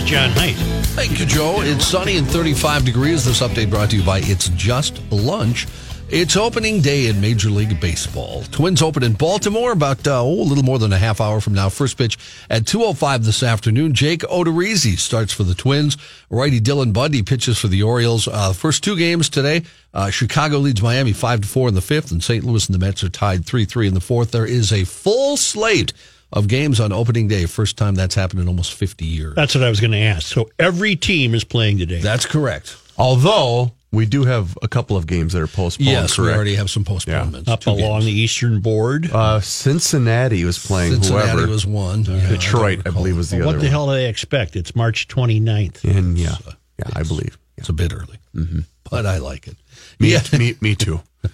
Here's 0.00 0.12
John 0.12 0.30
Height. 0.30 0.56
Thank 0.96 1.20
you, 1.20 1.26
Joe. 1.26 1.60
It's 1.60 1.84
sunny 1.84 2.16
and 2.16 2.26
35 2.26 2.86
degrees. 2.86 3.22
This 3.22 3.42
update 3.42 3.68
brought 3.68 3.90
to 3.90 3.96
you 3.96 4.02
by 4.02 4.20
It's 4.22 4.48
Just 4.50 4.98
Lunch. 5.12 5.66
It's 6.08 6.38
opening 6.38 6.80
day 6.80 7.08
in 7.08 7.20
Major 7.20 7.50
League 7.50 7.78
Baseball. 7.80 8.44
Twins 8.44 8.80
open 8.80 9.02
in 9.02 9.12
Baltimore 9.12 9.72
about 9.72 10.06
uh, 10.08 10.22
oh, 10.22 10.40
a 10.40 10.42
little 10.42 10.64
more 10.64 10.78
than 10.78 10.94
a 10.94 10.98
half 10.98 11.20
hour 11.20 11.38
from 11.42 11.52
now. 11.52 11.68
First 11.68 11.98
pitch 11.98 12.16
at 12.48 12.62
2.05 12.62 13.24
this 13.24 13.42
afternoon. 13.42 13.92
Jake 13.92 14.22
Odorizzi 14.22 14.98
starts 14.98 15.34
for 15.34 15.44
the 15.44 15.54
Twins. 15.54 15.98
Righty 16.30 16.62
Dylan 16.62 16.94
Bundy 16.94 17.22
pitches 17.22 17.58
for 17.58 17.68
the 17.68 17.82
Orioles. 17.82 18.26
Uh, 18.26 18.54
first 18.54 18.82
two 18.82 18.96
games 18.96 19.28
today. 19.28 19.64
Uh, 19.92 20.08
Chicago 20.08 20.58
leads 20.58 20.80
Miami 20.80 21.12
5 21.12 21.42
to 21.42 21.48
4 21.48 21.68
in 21.68 21.74
the 21.74 21.82
fifth, 21.82 22.10
and 22.10 22.24
St. 22.24 22.42
Louis 22.42 22.66
and 22.66 22.74
the 22.74 22.84
Mets 22.84 23.04
are 23.04 23.10
tied 23.10 23.44
3 23.44 23.66
3 23.66 23.88
in 23.88 23.94
the 23.94 24.00
fourth. 24.00 24.30
There 24.30 24.46
is 24.46 24.72
a 24.72 24.84
full 24.84 25.36
slate 25.36 25.92
of 26.32 26.48
games 26.48 26.80
on 26.80 26.92
opening 26.92 27.28
day. 27.28 27.46
First 27.46 27.76
time 27.76 27.94
that's 27.94 28.14
happened 28.14 28.40
in 28.40 28.48
almost 28.48 28.74
50 28.74 29.04
years. 29.04 29.34
That's 29.34 29.54
what 29.54 29.64
I 29.64 29.68
was 29.68 29.80
going 29.80 29.92
to 29.92 29.98
ask. 29.98 30.26
So 30.26 30.48
every 30.58 30.96
team 30.96 31.34
is 31.34 31.44
playing 31.44 31.78
today. 31.78 32.00
That's 32.00 32.26
correct. 32.26 32.76
Although 32.98 33.72
we 33.92 34.06
do 34.06 34.24
have 34.24 34.56
a 34.62 34.68
couple 34.68 34.96
of 34.96 35.06
games 35.08 35.32
that 35.32 35.42
are 35.42 35.46
postponed. 35.48 35.88
yes, 35.88 36.16
we 36.18 36.28
already 36.30 36.54
have 36.54 36.70
some 36.70 36.84
postponements. 36.84 37.48
Up 37.48 37.60
Two 37.60 37.70
along 37.70 38.00
games. 38.00 38.04
the 38.04 38.12
eastern 38.12 38.60
board. 38.60 39.10
Uh, 39.12 39.40
Cincinnati 39.40 40.44
was 40.44 40.58
playing 40.64 40.92
Cincinnati 40.92 41.30
whoever. 41.30 41.48
was 41.48 41.66
one. 41.66 42.04
Yeah, 42.04 42.28
Detroit, 42.28 42.80
I, 42.80 42.82
don't 42.82 42.94
believe, 42.94 43.04
recall. 43.14 43.16
was 43.16 43.30
the 43.30 43.36
what 43.38 43.42
other 43.42 43.46
What 43.48 43.60
the 43.60 43.66
one. 43.66 43.70
hell 43.72 43.86
do 43.86 43.92
they 43.94 44.08
expect? 44.08 44.54
It's 44.54 44.76
March 44.76 45.08
29th. 45.08 45.82
And 45.84 46.16
yeah, 46.18 46.36
yeah, 46.78 46.84
I 46.94 47.02
believe. 47.02 47.36
It's 47.56 47.68
a 47.68 47.72
bit 47.72 47.92
early, 47.92 48.18
Mm-hmm. 48.36 48.60
but 48.90 49.04
I 49.06 49.18
like 49.18 49.48
it. 49.48 49.56
Me, 49.98 50.12
Yeah. 50.12 50.22
me, 50.38 50.54
me 50.60 50.74
too. 50.76 51.00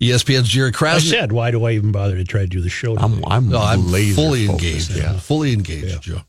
ESPN's 0.00 0.48
Jerry 0.48 0.72
I 0.82 0.98
said, 0.98 1.32
why 1.32 1.50
do 1.50 1.64
I 1.64 1.72
even 1.72 1.92
bother 1.92 2.16
to 2.16 2.24
try 2.24 2.40
to 2.40 2.46
do 2.46 2.60
the 2.60 2.68
show? 2.68 2.94
today? 2.96 3.04
I'm, 3.04 3.24
I'm, 3.26 3.48
No, 3.48 3.60
I'm 3.60 3.90
laser 3.90 4.14
fully 4.16 4.48
engaged. 4.48 4.90
Yeah. 4.90 5.18
Fully 5.18 5.52
engaged, 5.52 6.02
Joe. 6.02 6.20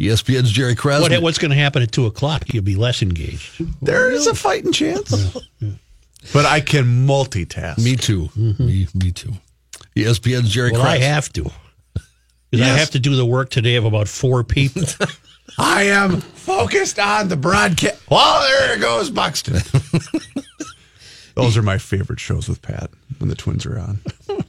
ESPN's 0.00 0.50
Jerry 0.50 0.74
Crasnick. 0.74 1.10
what, 1.10 1.22
what's 1.22 1.38
going 1.38 1.50
to 1.50 1.56
happen 1.56 1.82
at 1.82 1.92
2 1.92 2.06
o'clock? 2.06 2.52
You'll 2.52 2.64
be 2.64 2.74
less 2.74 3.02
engaged. 3.02 3.62
There 3.80 4.10
is 4.10 4.26
a 4.26 4.34
fighting 4.34 4.72
chance. 4.72 5.36
But 6.32 6.46
I 6.46 6.60
can 6.60 7.06
multitask. 7.06 7.78
Me 7.82 7.96
too. 7.96 8.24
Mm-hmm. 8.36 8.66
Me, 8.66 8.86
me 8.94 9.10
too. 9.10 9.32
ESPN's 9.96 10.50
Jerry 10.50 10.72
Well, 10.72 10.82
I 10.82 10.98
have 10.98 11.32
to. 11.34 11.50
Because 12.50 12.66
I 12.66 12.70
have 12.78 12.90
to 12.90 12.98
do 12.98 13.16
the 13.16 13.24
work 13.26 13.50
today 13.50 13.76
of 13.76 13.84
about 13.84 14.08
four 14.08 14.44
people. 14.44 14.82
I 15.58 15.84
am 15.84 16.20
focused 16.20 16.98
on 16.98 17.28
the 17.28 17.36
broadcast. 17.36 18.10
Well, 18.10 18.42
there 18.42 18.78
goes 18.78 19.10
Buxton. 19.10 19.56
Those 21.34 21.56
are 21.56 21.62
my 21.62 21.78
favorite 21.78 22.20
shows 22.20 22.48
with 22.48 22.62
Pat 22.62 22.90
when 23.18 23.28
the 23.28 23.34
twins 23.34 23.66
are 23.66 23.78
on. 23.78 24.00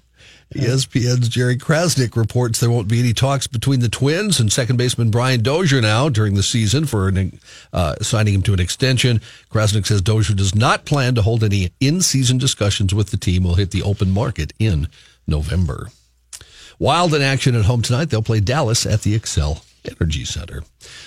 ESPN's 0.53 1.29
Jerry 1.29 1.57
Crasnick 1.57 2.15
reports 2.15 2.59
there 2.59 2.69
won't 2.69 2.87
be 2.87 2.99
any 2.99 3.13
talks 3.13 3.47
between 3.47 3.79
the 3.79 3.89
Twins 3.89 4.39
and 4.39 4.51
second 4.51 4.77
baseman 4.77 5.09
Brian 5.09 5.41
Dozier 5.41 5.81
now 5.81 6.09
during 6.09 6.35
the 6.35 6.43
season 6.43 6.85
for 6.85 7.07
an, 7.07 7.39
uh, 7.71 7.95
signing 8.01 8.35
him 8.35 8.43
to 8.43 8.53
an 8.53 8.59
extension. 8.59 9.19
Crasnick 9.49 9.87
says 9.87 10.01
Dozier 10.01 10.35
does 10.35 10.53
not 10.53 10.85
plan 10.85 11.15
to 11.15 11.23
hold 11.23 11.43
any 11.43 11.71
in-season 11.79 12.37
discussions 12.37 12.93
with 12.93 13.09
the 13.09 13.17
team. 13.17 13.43
Will 13.43 13.55
hit 13.55 13.71
the 13.71 13.83
open 13.83 14.11
market 14.11 14.53
in 14.59 14.87
November. 15.27 15.89
Wild 16.77 17.13
in 17.13 17.21
action 17.21 17.55
at 17.55 17.65
home 17.65 17.81
tonight. 17.81 18.09
They'll 18.09 18.21
play 18.21 18.39
Dallas 18.39 18.85
at 18.85 19.01
the 19.01 19.17
Xcel 19.17 19.63
Energy 19.85 20.25
Center. 20.25 20.63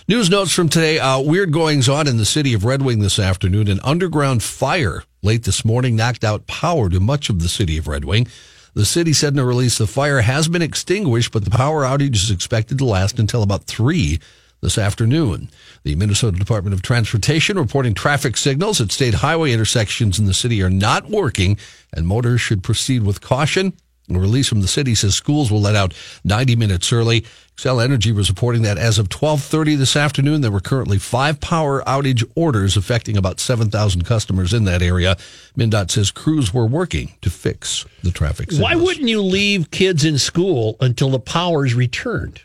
News 0.08 0.28
notes 0.28 0.52
from 0.52 0.68
today. 0.68 0.98
Uh, 0.98 1.20
weird 1.20 1.52
goings 1.52 1.88
on 1.88 2.08
in 2.08 2.16
the 2.16 2.24
city 2.24 2.52
of 2.54 2.64
Red 2.64 2.82
Wing 2.82 2.98
this 2.98 3.18
afternoon. 3.18 3.68
An 3.68 3.80
underground 3.84 4.42
fire 4.42 5.04
late 5.26 5.42
this 5.42 5.64
morning 5.64 5.96
knocked 5.96 6.22
out 6.22 6.46
power 6.46 6.88
to 6.88 7.00
much 7.00 7.28
of 7.28 7.42
the 7.42 7.48
city 7.48 7.76
of 7.76 7.88
Red 7.88 8.04
Wing. 8.04 8.28
The 8.74 8.86
city 8.86 9.12
said 9.12 9.32
in 9.32 9.38
a 9.40 9.44
release 9.44 9.76
the 9.76 9.86
fire 9.88 10.20
has 10.20 10.46
been 10.46 10.62
extinguished, 10.62 11.32
but 11.32 11.44
the 11.44 11.50
power 11.50 11.82
outage 11.82 12.14
is 12.14 12.30
expected 12.30 12.78
to 12.78 12.84
last 12.84 13.18
until 13.18 13.42
about 13.42 13.64
3 13.64 14.20
this 14.62 14.78
afternoon. 14.78 15.50
The 15.82 15.96
Minnesota 15.96 16.38
Department 16.38 16.74
of 16.74 16.82
Transportation 16.82 17.58
reporting 17.58 17.92
traffic 17.92 18.36
signals 18.36 18.80
at 18.80 18.92
state 18.92 19.14
highway 19.14 19.52
intersections 19.52 20.18
in 20.18 20.26
the 20.26 20.32
city 20.32 20.62
are 20.62 20.70
not 20.70 21.10
working 21.10 21.58
and 21.92 22.06
motorists 22.06 22.46
should 22.46 22.62
proceed 22.62 23.02
with 23.02 23.20
caution. 23.20 23.72
A 24.08 24.18
release 24.18 24.48
from 24.48 24.60
the 24.60 24.68
city 24.68 24.94
says 24.94 25.14
schools 25.14 25.50
will 25.50 25.60
let 25.60 25.74
out 25.74 25.92
90 26.22 26.54
minutes 26.54 26.92
early. 26.92 27.24
Xcel 27.56 27.82
Energy 27.82 28.12
was 28.12 28.28
reporting 28.28 28.62
that 28.62 28.78
as 28.78 28.98
of 28.98 29.08
12:30 29.08 29.76
this 29.76 29.96
afternoon, 29.96 30.42
there 30.42 30.50
were 30.50 30.60
currently 30.60 30.98
five 30.98 31.40
power 31.40 31.82
outage 31.86 32.22
orders 32.36 32.76
affecting 32.76 33.16
about 33.16 33.40
7,000 33.40 34.04
customers 34.04 34.52
in 34.52 34.64
that 34.64 34.82
area. 34.82 35.16
MnDOT 35.58 35.90
says 35.90 36.10
crews 36.10 36.54
were 36.54 36.66
working 36.66 37.14
to 37.22 37.30
fix 37.30 37.84
the 38.02 38.10
traffic. 38.12 38.52
Why 38.52 38.74
wouldn't 38.76 39.08
you 39.08 39.22
leave 39.22 39.70
kids 39.70 40.04
in 40.04 40.18
school 40.18 40.76
until 40.80 41.10
the 41.10 41.18
power's 41.18 41.74
returned? 41.74 42.40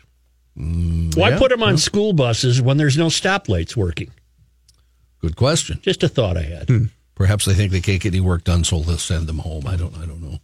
Why 0.54 0.62
Mm, 0.64 1.16
yeah, 1.16 1.38
put 1.38 1.50
them 1.50 1.62
on 1.62 1.78
school 1.78 2.12
buses 2.12 2.60
when 2.60 2.76
there's 2.76 2.98
no 2.98 3.06
stoplights 3.06 3.76
working? 3.76 4.10
Good 5.20 5.36
question. 5.36 5.78
Just 5.82 6.02
a 6.02 6.08
thought 6.08 6.36
I 6.36 6.42
had. 6.42 6.68
Hmm. 6.68 6.84
Perhaps 7.14 7.44
they 7.44 7.54
think 7.54 7.70
they 7.70 7.80
can't 7.80 8.00
get 8.02 8.12
any 8.12 8.20
work 8.20 8.44
done, 8.44 8.64
so 8.64 8.80
they'll 8.80 8.98
send 8.98 9.28
them 9.28 9.38
home. 9.38 9.66
I 9.66 9.76
don't. 9.76 9.96
I 9.96 10.04
don't 10.06 10.20
know. 10.20 10.38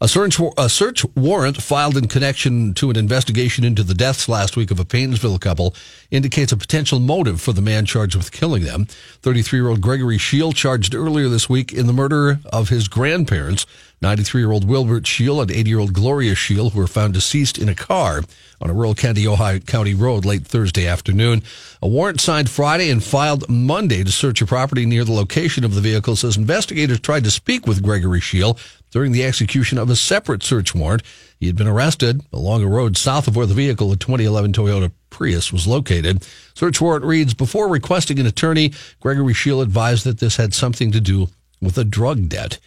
A 0.00 0.06
search, 0.06 0.38
a 0.56 0.68
search 0.68 1.04
warrant 1.16 1.60
filed 1.60 1.96
in 1.96 2.06
connection 2.06 2.72
to 2.74 2.88
an 2.88 2.96
investigation 2.96 3.64
into 3.64 3.82
the 3.82 3.94
deaths 3.94 4.28
last 4.28 4.56
week 4.56 4.70
of 4.70 4.78
a 4.78 4.84
Paynesville 4.84 5.40
couple 5.40 5.74
indicates 6.12 6.52
a 6.52 6.56
potential 6.56 7.00
motive 7.00 7.40
for 7.40 7.52
the 7.52 7.60
man 7.60 7.84
charged 7.84 8.14
with 8.14 8.30
killing 8.30 8.62
them. 8.62 8.86
33 9.22 9.58
year 9.58 9.68
old 9.68 9.80
Gregory 9.80 10.16
Scheel 10.16 10.52
charged 10.52 10.94
earlier 10.94 11.28
this 11.28 11.48
week 11.48 11.72
in 11.72 11.88
the 11.88 11.92
murder 11.92 12.38
of 12.52 12.68
his 12.68 12.86
grandparents. 12.86 13.66
93 14.00 14.40
year 14.40 14.52
old 14.52 14.68
Wilbert 14.68 15.06
Scheel 15.06 15.40
and 15.40 15.50
80 15.50 15.68
year 15.68 15.78
old 15.78 15.92
Gloria 15.92 16.34
Scheel, 16.36 16.70
who 16.70 16.78
were 16.78 16.86
found 16.86 17.14
deceased 17.14 17.58
in 17.58 17.68
a 17.68 17.74
car 17.74 18.22
on 18.60 18.70
a 18.70 18.72
rural 18.72 18.94
Kandiyohi 18.94 19.66
County 19.66 19.94
road 19.94 20.24
late 20.24 20.46
Thursday 20.46 20.86
afternoon. 20.86 21.42
A 21.82 21.88
warrant 21.88 22.20
signed 22.20 22.48
Friday 22.48 22.90
and 22.90 23.02
filed 23.02 23.48
Monday 23.48 24.04
to 24.04 24.12
search 24.12 24.40
a 24.40 24.46
property 24.46 24.86
near 24.86 25.04
the 25.04 25.12
location 25.12 25.64
of 25.64 25.74
the 25.74 25.80
vehicle 25.80 26.16
says 26.16 26.36
investigators 26.36 27.00
tried 27.00 27.24
to 27.24 27.30
speak 27.30 27.66
with 27.66 27.82
Gregory 27.82 28.20
Scheel 28.20 28.56
during 28.90 29.12
the 29.12 29.24
execution 29.24 29.78
of 29.78 29.90
a 29.90 29.96
separate 29.96 30.42
search 30.42 30.74
warrant. 30.74 31.02
He 31.38 31.46
had 31.46 31.56
been 31.56 31.68
arrested 31.68 32.22
along 32.32 32.62
a 32.62 32.68
road 32.68 32.96
south 32.96 33.28
of 33.28 33.36
where 33.36 33.46
the 33.46 33.54
vehicle, 33.54 33.92
a 33.92 33.96
2011 33.96 34.52
Toyota 34.52 34.92
Prius, 35.10 35.52
was 35.52 35.66
located. 35.66 36.26
Search 36.54 36.80
warrant 36.80 37.04
reads 37.04 37.34
Before 37.34 37.68
requesting 37.68 38.18
an 38.18 38.26
attorney, 38.26 38.72
Gregory 39.00 39.34
Scheel 39.34 39.60
advised 39.60 40.04
that 40.04 40.18
this 40.18 40.36
had 40.36 40.54
something 40.54 40.92
to 40.92 41.00
do 41.00 41.28
with 41.60 41.76
a 41.78 41.84
drug 41.84 42.28
debt. 42.28 42.58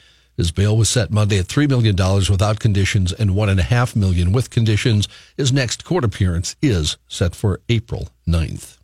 His 0.41 0.49
bail 0.49 0.75
was 0.75 0.89
set 0.89 1.11
Monday 1.11 1.37
at 1.37 1.45
$3 1.45 1.69
million 1.69 1.95
without 1.95 2.59
conditions 2.59 3.13
and 3.13 3.29
1.5 3.29 3.95
million 3.95 4.31
with 4.31 4.49
conditions. 4.49 5.07
His 5.37 5.53
next 5.53 5.85
court 5.85 6.03
appearance 6.03 6.55
is 6.63 6.97
set 7.07 7.35
for 7.35 7.61
April 7.69 8.09
9th. 8.27 8.79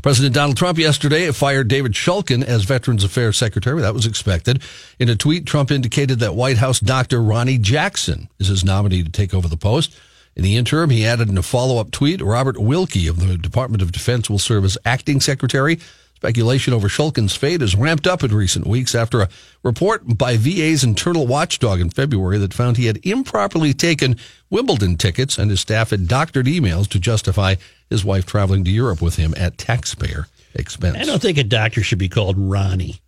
President 0.00 0.34
Donald 0.34 0.56
Trump 0.56 0.78
yesterday 0.78 1.30
fired 1.32 1.68
David 1.68 1.92
Shulkin 1.92 2.42
as 2.42 2.64
Veterans 2.64 3.04
Affairs 3.04 3.36
Secretary. 3.36 3.82
That 3.82 3.92
was 3.92 4.06
expected. 4.06 4.62
In 4.98 5.10
a 5.10 5.16
tweet, 5.16 5.44
Trump 5.44 5.70
indicated 5.70 6.18
that 6.20 6.34
White 6.34 6.56
House 6.56 6.80
Dr. 6.80 7.22
Ronny 7.22 7.58
Jackson 7.58 8.30
is 8.38 8.46
his 8.48 8.64
nominee 8.64 9.02
to 9.02 9.10
take 9.10 9.34
over 9.34 9.48
the 9.48 9.58
post. 9.58 9.94
In 10.34 10.42
the 10.42 10.56
interim, 10.56 10.88
he 10.88 11.04
added 11.04 11.28
in 11.28 11.36
a 11.36 11.42
follow 11.42 11.78
up 11.78 11.90
tweet 11.90 12.22
Robert 12.22 12.56
Wilkie 12.56 13.06
of 13.06 13.20
the 13.20 13.36
Department 13.36 13.82
of 13.82 13.92
Defense 13.92 14.30
will 14.30 14.38
serve 14.38 14.64
as 14.64 14.78
acting 14.86 15.20
secretary. 15.20 15.78
Speculation 16.18 16.74
over 16.74 16.88
Shulkin's 16.88 17.36
fate 17.36 17.60
has 17.60 17.76
ramped 17.76 18.04
up 18.04 18.24
in 18.24 18.34
recent 18.34 18.66
weeks 18.66 18.92
after 18.92 19.20
a 19.20 19.28
report 19.62 20.18
by 20.18 20.36
VA's 20.36 20.82
internal 20.82 21.28
watchdog 21.28 21.80
in 21.80 21.90
February 21.90 22.38
that 22.38 22.52
found 22.52 22.76
he 22.76 22.86
had 22.86 22.98
improperly 23.06 23.72
taken 23.72 24.16
Wimbledon 24.50 24.96
tickets 24.96 25.38
and 25.38 25.48
his 25.48 25.60
staff 25.60 25.90
had 25.90 26.08
doctored 26.08 26.46
emails 26.46 26.88
to 26.88 26.98
justify 26.98 27.54
his 27.88 28.04
wife 28.04 28.26
traveling 28.26 28.64
to 28.64 28.70
Europe 28.72 29.00
with 29.00 29.14
him 29.14 29.32
at 29.36 29.58
taxpayer 29.58 30.26
expense. 30.56 30.96
I 30.98 31.04
don't 31.04 31.22
think 31.22 31.38
a 31.38 31.44
doctor 31.44 31.84
should 31.84 32.00
be 32.00 32.08
called 32.08 32.34
Ronny. 32.36 33.00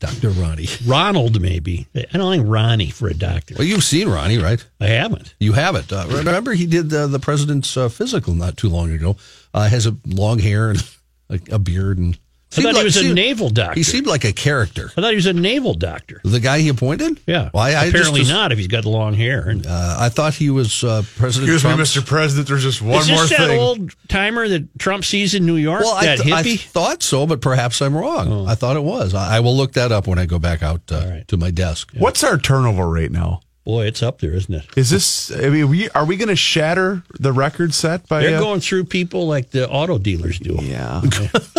Dr. 0.00 0.30
Ronny. 0.30 0.66
Ronald, 0.84 1.40
maybe. 1.40 1.86
I 1.94 2.18
don't 2.18 2.38
like 2.38 2.40
Ronny 2.44 2.90
for 2.90 3.06
a 3.06 3.14
doctor. 3.14 3.54
Well, 3.56 3.68
you've 3.68 3.84
seen 3.84 4.08
Ronny, 4.08 4.38
right? 4.38 4.64
I 4.80 4.88
haven't. 4.88 5.36
You 5.38 5.52
haven't. 5.52 5.92
Uh, 5.92 6.06
remember, 6.08 6.54
he 6.54 6.66
did 6.66 6.92
uh, 6.92 7.06
the 7.06 7.20
president's 7.20 7.76
uh, 7.76 7.88
physical 7.88 8.34
not 8.34 8.56
too 8.56 8.68
long 8.68 8.90
ago. 8.90 9.16
Uh, 9.54 9.68
has 9.68 9.86
a 9.86 9.96
long 10.04 10.40
hair 10.40 10.70
and 10.70 10.82
a, 11.30 11.38
a 11.52 11.58
beard 11.60 11.98
and 11.98 12.18
I 12.56 12.62
thought 12.62 12.64
like, 12.64 12.76
he 12.78 12.84
was 12.84 12.94
seemed, 12.94 13.10
a 13.10 13.14
naval 13.14 13.50
doctor. 13.50 13.74
He 13.74 13.82
seemed 13.82 14.06
like 14.06 14.24
a 14.24 14.32
character. 14.32 14.90
I 14.96 15.00
thought 15.02 15.10
he 15.10 15.16
was 15.16 15.26
a 15.26 15.34
naval 15.34 15.74
doctor. 15.74 16.20
The 16.24 16.40
guy 16.40 16.60
he 16.60 16.70
appointed? 16.70 17.20
Yeah. 17.26 17.50
Well, 17.52 17.62
I, 17.62 17.72
I 17.72 17.84
Apparently 17.86 18.20
just, 18.20 18.32
not 18.32 18.52
if 18.52 18.58
he's 18.58 18.68
got 18.68 18.86
long 18.86 19.12
hair. 19.12 19.48
And, 19.50 19.66
uh, 19.66 19.96
I 20.00 20.08
thought 20.08 20.32
he 20.34 20.48
was 20.48 20.82
uh, 20.82 21.02
President 21.16 21.50
Excuse 21.50 21.60
Trump's- 21.62 21.94
me, 21.96 22.00
Mr. 22.02 22.06
President. 22.06 22.48
There's 22.48 22.62
just 22.62 22.80
one 22.80 23.00
is 23.02 23.10
more 23.10 23.20
this 23.20 23.36
that 23.36 23.50
old 23.50 23.94
timer 24.08 24.48
that 24.48 24.78
Trump 24.78 25.04
sees 25.04 25.34
in 25.34 25.44
New 25.44 25.56
York? 25.56 25.82
Well, 25.82 25.94
I, 25.94 26.06
that 26.06 26.18
th- 26.20 26.34
I 26.34 26.56
thought 26.56 27.02
so, 27.02 27.26
but 27.26 27.42
perhaps 27.42 27.82
I'm 27.82 27.94
wrong. 27.94 28.32
Oh. 28.32 28.46
I 28.46 28.54
thought 28.54 28.76
it 28.76 28.82
was. 28.82 29.14
I, 29.14 29.36
I 29.36 29.40
will 29.40 29.54
look 29.56 29.74
that 29.74 29.92
up 29.92 30.06
when 30.06 30.18
I 30.18 30.24
go 30.24 30.38
back 30.38 30.62
out 30.62 30.80
uh, 30.90 31.00
All 31.00 31.10
right. 31.10 31.28
to 31.28 31.36
my 31.36 31.50
desk. 31.50 31.92
What's 31.98 32.24
our 32.24 32.38
turnover 32.38 32.88
rate 32.88 33.10
now? 33.12 33.40
Boy, 33.64 33.84
it's 33.84 34.02
up 34.02 34.20
there, 34.20 34.32
isn't 34.32 34.54
it? 34.54 34.64
Is 34.78 34.88
this? 34.88 35.30
I 35.30 35.50
mean, 35.50 35.68
we 35.68 35.90
are 35.90 36.06
we 36.06 36.16
going 36.16 36.30
to 36.30 36.36
shatter 36.36 37.02
the 37.20 37.34
record 37.34 37.74
set 37.74 38.08
by? 38.08 38.22
They're 38.22 38.38
uh, 38.38 38.40
going 38.40 38.60
through 38.60 38.84
people 38.84 39.26
like 39.26 39.50
the 39.50 39.68
auto 39.68 39.98
dealers 39.98 40.38
do. 40.38 40.56
yeah. 40.62 41.02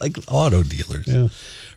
like 0.00 0.16
auto 0.28 0.62
dealers. 0.62 1.06
Yeah. 1.06 1.28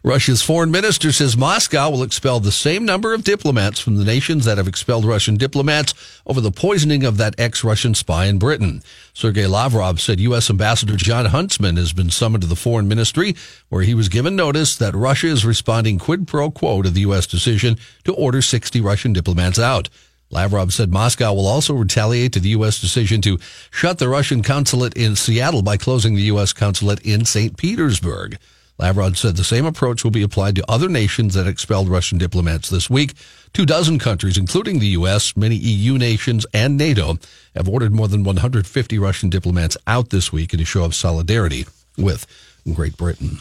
Russia's 0.04 0.42
foreign 0.42 0.72
minister 0.72 1.12
says 1.12 1.38
Moscow 1.38 1.92
will 1.92 2.02
expel 2.02 2.40
the 2.40 2.52
same 2.52 2.86
number 2.86 3.14
of 3.14 3.24
diplomats 3.24 3.80
from 3.80 3.98
the 3.98 4.04
nations 4.04 4.46
that 4.46 4.58
have 4.58 4.68
expelled 4.68 5.06
Russian 5.06 5.38
diplomats 5.38 5.94
over 6.26 6.42
the 6.42 6.52
poisoning 6.52 7.04
of 7.04 7.18
that 7.18 7.40
ex-Russian 7.40 7.94
spy 7.94 8.26
in 8.26 8.40
Britain. 8.40 8.82
Sergei 9.14 9.46
Lavrov 9.46 10.02
said 10.02 10.20
U.S. 10.20 10.50
Ambassador 10.50 10.96
Jon 10.96 11.26
Huntsman 11.26 11.78
has 11.78 11.94
been 11.94 12.10
summoned 12.10 12.42
to 12.42 12.48
the 12.48 12.56
foreign 12.56 12.88
ministry 12.88 13.36
where 13.70 13.84
he 13.84 13.94
was 13.94 14.10
given 14.10 14.36
notice 14.36 14.76
that 14.76 14.96
Russia 14.96 15.28
is 15.28 15.46
responding 15.46 16.00
quid 16.00 16.28
pro 16.28 16.50
quo 16.50 16.82
to 16.82 16.90
the 16.90 17.02
U.S. 17.02 17.28
decision 17.28 17.78
to 18.04 18.14
order 18.16 18.42
60 18.42 18.82
Russian 18.82 19.14
diplomats 19.14 19.60
out. 19.60 19.88
Lavrov 20.32 20.74
said 20.74 20.92
Moscow 20.92 21.34
will 21.34 21.48
also 21.48 21.74
retaliate 21.74 22.34
to 22.34 22.40
the 22.40 22.50
U.S. 22.50 22.80
decision 22.80 23.22
to 23.22 23.38
shut 23.70 24.00
the 24.00 24.10
Russian 24.10 24.42
consulate 24.42 24.96
in 24.96 25.16
Seattle 25.16 25.62
by 25.62 25.78
closing 25.78 26.16
the 26.16 26.22
U.S. 26.24 26.54
consulate 26.54 27.02
in 27.02 27.26
St. 27.26 27.58
Petersburg. 27.58 28.38
Lavrov 28.78 29.18
said 29.18 29.36
the 29.36 29.44
same 29.44 29.66
approach 29.66 30.04
will 30.04 30.12
be 30.12 30.24
applied 30.24 30.56
to 30.56 30.72
other 30.72 30.90
nations 30.90 31.36
that 31.36 31.46
expelled 31.46 31.88
Russian 31.88 32.18
diplomats 32.18 32.70
this 32.70 32.90
week. 32.90 33.14
Two 33.54 33.66
dozen 33.66 34.00
countries, 34.00 34.38
including 34.38 34.80
the 34.80 34.88
U.S., 34.88 35.38
many 35.38 35.56
EU 35.56 35.98
nations, 35.98 36.48
and 36.54 36.78
NATO, 36.78 37.20
have 37.54 37.70
ordered 37.70 37.94
more 37.94 38.08
than 38.08 38.24
150 38.24 38.98
Russian 38.98 39.30
diplomats 39.30 39.78
out 39.86 40.10
this 40.10 40.34
week 40.34 40.54
in 40.54 40.60
a 40.60 40.66
show 40.66 40.84
of 40.84 40.96
solidarity 40.96 41.68
with 41.98 42.26
Great 42.74 42.98
Britain. 42.98 43.38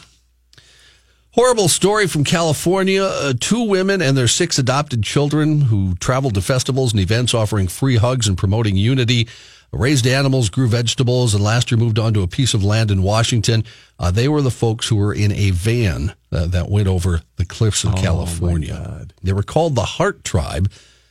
Horrible 1.32 1.68
story 1.68 2.08
from 2.08 2.24
California. 2.24 3.04
Uh, 3.04 3.32
two 3.38 3.62
women 3.62 4.02
and 4.02 4.16
their 4.16 4.26
six 4.26 4.58
adopted 4.58 5.04
children 5.04 5.60
who 5.60 5.94
traveled 5.96 6.34
to 6.34 6.42
festivals 6.42 6.92
and 6.92 7.00
events 7.00 7.34
offering 7.34 7.68
free 7.68 7.96
hugs 7.96 8.26
and 8.26 8.36
promoting 8.36 8.76
unity, 8.76 9.28
raised 9.70 10.08
animals, 10.08 10.50
grew 10.50 10.66
vegetables, 10.66 11.32
and 11.32 11.44
last 11.44 11.70
year 11.70 11.78
moved 11.78 12.00
on 12.00 12.12
to 12.14 12.22
a 12.22 12.26
piece 12.26 12.52
of 12.52 12.64
land 12.64 12.90
in 12.90 13.04
Washington. 13.04 13.62
Uh, 13.96 14.10
they 14.10 14.26
were 14.26 14.42
the 14.42 14.50
folks 14.50 14.88
who 14.88 14.96
were 14.96 15.14
in 15.14 15.30
a 15.30 15.50
van 15.52 16.12
uh, 16.32 16.46
that 16.46 16.68
went 16.68 16.88
over 16.88 17.22
the 17.36 17.44
cliffs 17.44 17.84
of 17.84 17.94
California. 17.94 19.06
They 19.22 19.32
were 19.32 19.44
called 19.44 19.76
the 19.76 19.84
Heart 19.84 20.24
Tribe. 20.24 20.68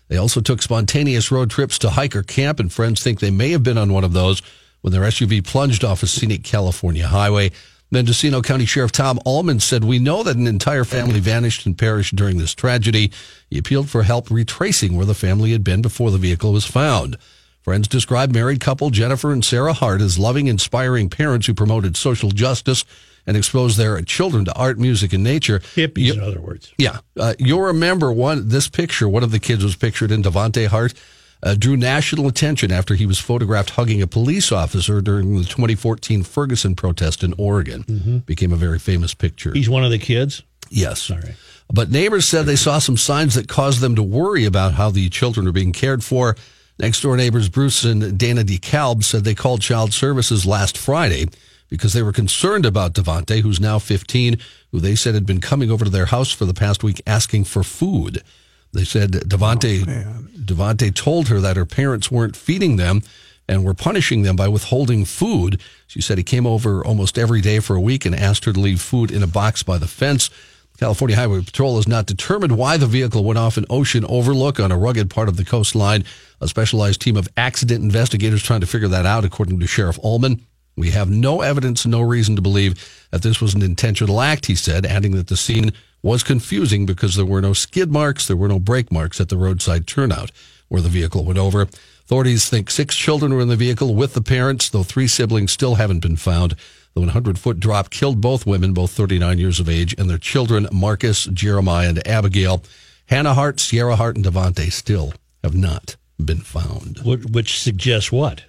They 0.09 0.17
also 0.17 0.41
took 0.41 0.61
spontaneous 0.61 1.31
road 1.31 1.49
trips 1.49 1.79
to 1.79 1.91
hiker 1.91 2.23
camp, 2.23 2.59
and 2.59 2.73
friends 2.73 3.01
think 3.01 3.21
they 3.21 3.31
may 3.31 3.51
have 3.51 3.63
been 3.63 3.77
on 3.77 3.93
one 3.93 4.03
of 4.03 4.11
those 4.11 4.41
when 4.81 4.91
their 4.91 5.03
SUV 5.03 5.45
plunged 5.45 5.85
off 5.85 6.03
a 6.03 6.07
scenic 6.07 6.43
California 6.43 7.07
highway. 7.07 7.51
Mendocino 7.91 8.41
County 8.41 8.65
Sheriff 8.65 8.91
Tom 8.91 9.19
Allman 9.25 9.59
said, 9.59 9.83
We 9.83 9.97
know 9.97 10.21
that 10.21 10.37
an 10.37 10.45
entire 10.45 10.83
family 10.83 11.19
vanished 11.19 11.65
and 11.65 11.75
perished 11.75 12.15
during 12.15 12.37
this 12.37 12.53
tragedy. 12.53 13.11
He 13.49 13.57
appealed 13.57 13.89
for 13.89 14.03
help 14.03 14.29
retracing 14.29 14.95
where 14.95 15.07
the 15.07 15.15
family 15.15 15.53
had 15.53 15.63
been 15.63 15.81
before 15.81 16.11
the 16.11 16.19
vehicle 16.19 16.53
was 16.53 16.65
found. 16.65 17.17
Friends 17.63 17.87
described 17.87 18.33
married 18.33 18.59
couple 18.59 18.91
Jennifer 18.91 19.33
and 19.33 19.43
Sarah 19.43 19.73
Hart 19.73 20.01
as 20.01 20.19
loving, 20.19 20.47
inspiring 20.47 21.09
parents 21.09 21.47
who 21.47 21.55
promoted 21.55 21.97
social 21.97 22.29
justice 22.29 22.85
and 23.25 23.35
exposed 23.35 23.77
their 23.77 23.99
children 24.03 24.45
to 24.45 24.53
art, 24.53 24.77
music, 24.77 25.11
and 25.11 25.23
nature. 25.23 25.59
Hippies, 25.59 26.13
in 26.13 26.19
other 26.19 26.41
words. 26.41 26.71
Yeah, 26.77 26.99
uh, 27.19 27.33
you'll 27.39 27.61
remember 27.61 28.11
one. 28.11 28.49
This 28.49 28.69
picture, 28.69 29.09
one 29.09 29.23
of 29.23 29.31
the 29.31 29.39
kids 29.39 29.63
was 29.63 29.75
pictured 29.75 30.11
in 30.11 30.21
Devonte 30.21 30.67
Hart, 30.67 30.93
uh, 31.41 31.55
drew 31.55 31.77
national 31.77 32.27
attention 32.27 32.71
after 32.71 32.95
he 32.95 33.05
was 33.05 33.17
photographed 33.19 33.71
hugging 33.71 34.01
a 34.01 34.07
police 34.07 34.51
officer 34.51 35.01
during 35.01 35.35
the 35.37 35.43
2014 35.45 36.23
Ferguson 36.23 36.75
protest 36.75 37.23
in 37.23 37.33
Oregon. 37.37 38.23
Became 38.25 38.51
a 38.51 38.57
very 38.57 38.79
famous 38.79 39.13
picture. 39.13 39.53
He's 39.53 39.69
one 39.69 39.83
of 39.85 39.91
the 39.91 39.99
kids. 39.99 40.43
yes, 40.69 41.09
All 41.09 41.17
right. 41.17 41.35
but 41.73 41.89
neighbors 41.91 42.27
said 42.27 42.45
they 42.45 42.55
saw 42.55 42.79
some 42.79 42.97
signs 42.97 43.35
that 43.35 43.47
caused 43.47 43.79
them 43.79 43.95
to 43.95 44.03
worry 44.03 44.45
about 44.45 44.73
how 44.73 44.89
the 44.89 45.09
children 45.09 45.47
are 45.47 45.51
being 45.53 45.71
cared 45.73 46.03
for. 46.03 46.35
Next 46.77 47.01
door 47.01 47.17
neighbors 47.17 47.49
Bruce 47.49 47.83
and 47.83 48.17
Dana 48.17 48.43
DeKalb 48.43 49.03
said 49.03 49.23
they 49.23 49.35
called 49.35 49.61
child 49.61 49.93
services 49.93 50.45
last 50.45 50.77
Friday 50.77 51.27
because 51.69 51.93
they 51.93 52.01
were 52.01 52.11
concerned 52.13 52.65
about 52.65 52.93
Devonte, 52.93 53.41
who's 53.41 53.59
now 53.59 53.77
15, 53.79 54.37
who 54.71 54.79
they 54.79 54.95
said 54.95 55.13
had 55.13 55.25
been 55.25 55.41
coming 55.41 55.69
over 55.69 55.85
to 55.85 55.91
their 55.91 56.05
house 56.07 56.31
for 56.31 56.45
the 56.45 56.53
past 56.53 56.83
week 56.83 57.01
asking 57.05 57.43
for 57.43 57.63
food. 57.63 58.23
They 58.71 58.83
said 58.83 59.11
Devonte 59.11 59.87
oh, 59.87 60.19
Devante 60.37 60.93
told 60.93 61.27
her 61.27 61.39
that 61.39 61.57
her 61.57 61.65
parents 61.65 62.11
weren't 62.11 62.35
feeding 62.35 62.75
them 62.75 63.01
and 63.47 63.63
were 63.63 63.73
punishing 63.73 64.21
them 64.21 64.35
by 64.35 64.47
withholding 64.47 65.05
food. 65.05 65.59
She 65.87 66.01
said 66.01 66.17
he 66.17 66.23
came 66.23 66.45
over 66.45 66.85
almost 66.85 67.17
every 67.17 67.41
day 67.41 67.59
for 67.59 67.75
a 67.75 67.81
week 67.81 68.05
and 68.05 68.15
asked 68.15 68.45
her 68.45 68.53
to 68.53 68.59
leave 68.59 68.81
food 68.81 69.11
in 69.11 69.23
a 69.23 69.27
box 69.27 69.63
by 69.63 69.77
the 69.77 69.87
fence. 69.87 70.29
California 70.77 71.17
Highway 71.17 71.41
Patrol 71.41 71.75
has 71.75 71.87
not 71.87 72.05
determined 72.05 72.57
why 72.57 72.77
the 72.77 72.87
vehicle 72.87 73.23
went 73.23 73.39
off 73.39 73.57
an 73.57 73.65
ocean 73.69 74.05
overlook 74.07 74.59
on 74.59 74.71
a 74.71 74.77
rugged 74.77 75.09
part 75.09 75.27
of 75.27 75.35
the 75.35 75.43
coastline. 75.43 76.05
A 76.39 76.47
specialized 76.47 77.01
team 77.01 77.17
of 77.17 77.27
accident 77.35 77.83
investigators 77.83 78.41
trying 78.41 78.61
to 78.61 78.67
figure 78.67 78.87
that 78.87 79.05
out, 79.05 79.25
according 79.25 79.59
to 79.59 79.67
Sheriff 79.67 79.99
Allman. 80.01 80.45
We 80.77 80.91
have 80.91 81.09
no 81.09 81.41
evidence, 81.41 81.85
no 81.85 81.99
reason 81.99 82.37
to 82.37 82.41
believe 82.41 83.07
that 83.11 83.23
this 83.23 83.41
was 83.41 83.53
an 83.53 83.61
intentional 83.61 84.21
act, 84.21 84.45
he 84.45 84.55
said, 84.55 84.85
adding 84.85 85.11
that 85.13 85.27
the 85.27 85.35
scene 85.35 85.73
was 86.01 86.23
confusing 86.23 86.85
because 86.85 87.15
there 87.15 87.25
were 87.25 87.41
no 87.41 87.53
skid 87.53 87.91
marks, 87.91 88.27
there 88.27 88.37
were 88.37 88.47
no 88.47 88.59
brake 88.59 88.91
marks 88.91 89.19
at 89.19 89.29
the 89.29 89.37
roadside 89.37 89.85
turnout 89.87 90.31
where 90.69 90.81
the 90.81 90.89
vehicle 90.89 91.25
went 91.25 91.39
over. 91.39 91.61
Authorities 91.63 92.49
think 92.49 92.69
six 92.71 92.95
children 92.95 93.33
were 93.33 93.41
in 93.41 93.47
the 93.49 93.55
vehicle 93.55 93.93
with 93.95 94.13
the 94.13 94.21
parents, 94.21 94.69
though 94.69 94.83
three 94.83 95.07
siblings 95.07 95.51
still 95.51 95.75
haven't 95.75 95.99
been 95.99 96.15
found. 96.15 96.55
The 96.95 97.01
100 97.01 97.37
foot 97.37 97.59
drop 97.59 97.89
killed 97.91 98.19
both 98.21 98.45
women, 98.47 98.73
both 98.73 98.91
39 98.91 99.37
years 99.37 99.59
of 99.59 99.69
age, 99.69 99.93
and 99.97 100.09
their 100.09 100.17
children, 100.17 100.67
Marcus, 100.71 101.25
Jeremiah, 101.25 101.89
and 101.89 102.07
Abigail. 102.07 102.63
Hannah 103.07 103.33
Hart, 103.35 103.59
Sierra 103.59 103.95
Hart, 103.95 104.15
and 104.15 104.25
Devonte 104.25 104.71
still 104.71 105.13
have 105.43 105.53
not 105.55 105.97
been 106.23 106.41
found. 106.41 106.99
Which, 107.03 107.25
which 107.25 107.59
suggests 107.59 108.11
what? 108.11 108.43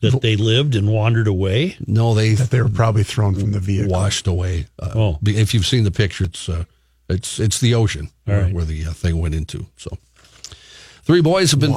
That 0.00 0.20
they 0.20 0.34
lived 0.36 0.74
and 0.74 0.88
wandered 0.88 1.28
away? 1.28 1.76
No, 1.86 2.14
they 2.14 2.34
They 2.34 2.60
were 2.60 2.68
probably 2.68 3.04
thrown 3.04 3.34
from 3.36 3.52
the 3.52 3.60
vehicle. 3.60 3.92
washed 3.92 4.26
away. 4.26 4.66
Uh, 4.78 4.90
Oh. 4.94 5.18
If 5.24 5.54
you've 5.54 5.66
seen 5.66 5.84
the 5.84 5.90
picture, 5.92 6.24
it's 6.24 6.48
uh, 6.48 6.64
It's 7.08 7.38
it's 7.38 7.60
the 7.60 7.74
ocean 7.74 8.10
where, 8.24 8.42
right. 8.42 8.54
where 8.54 8.64
the 8.64 8.86
uh, 8.86 8.92
thing 8.92 9.20
went 9.20 9.34
into. 9.34 9.66
So, 9.76 9.98
three 11.02 11.20
boys 11.20 11.50
have 11.50 11.60
been 11.60 11.74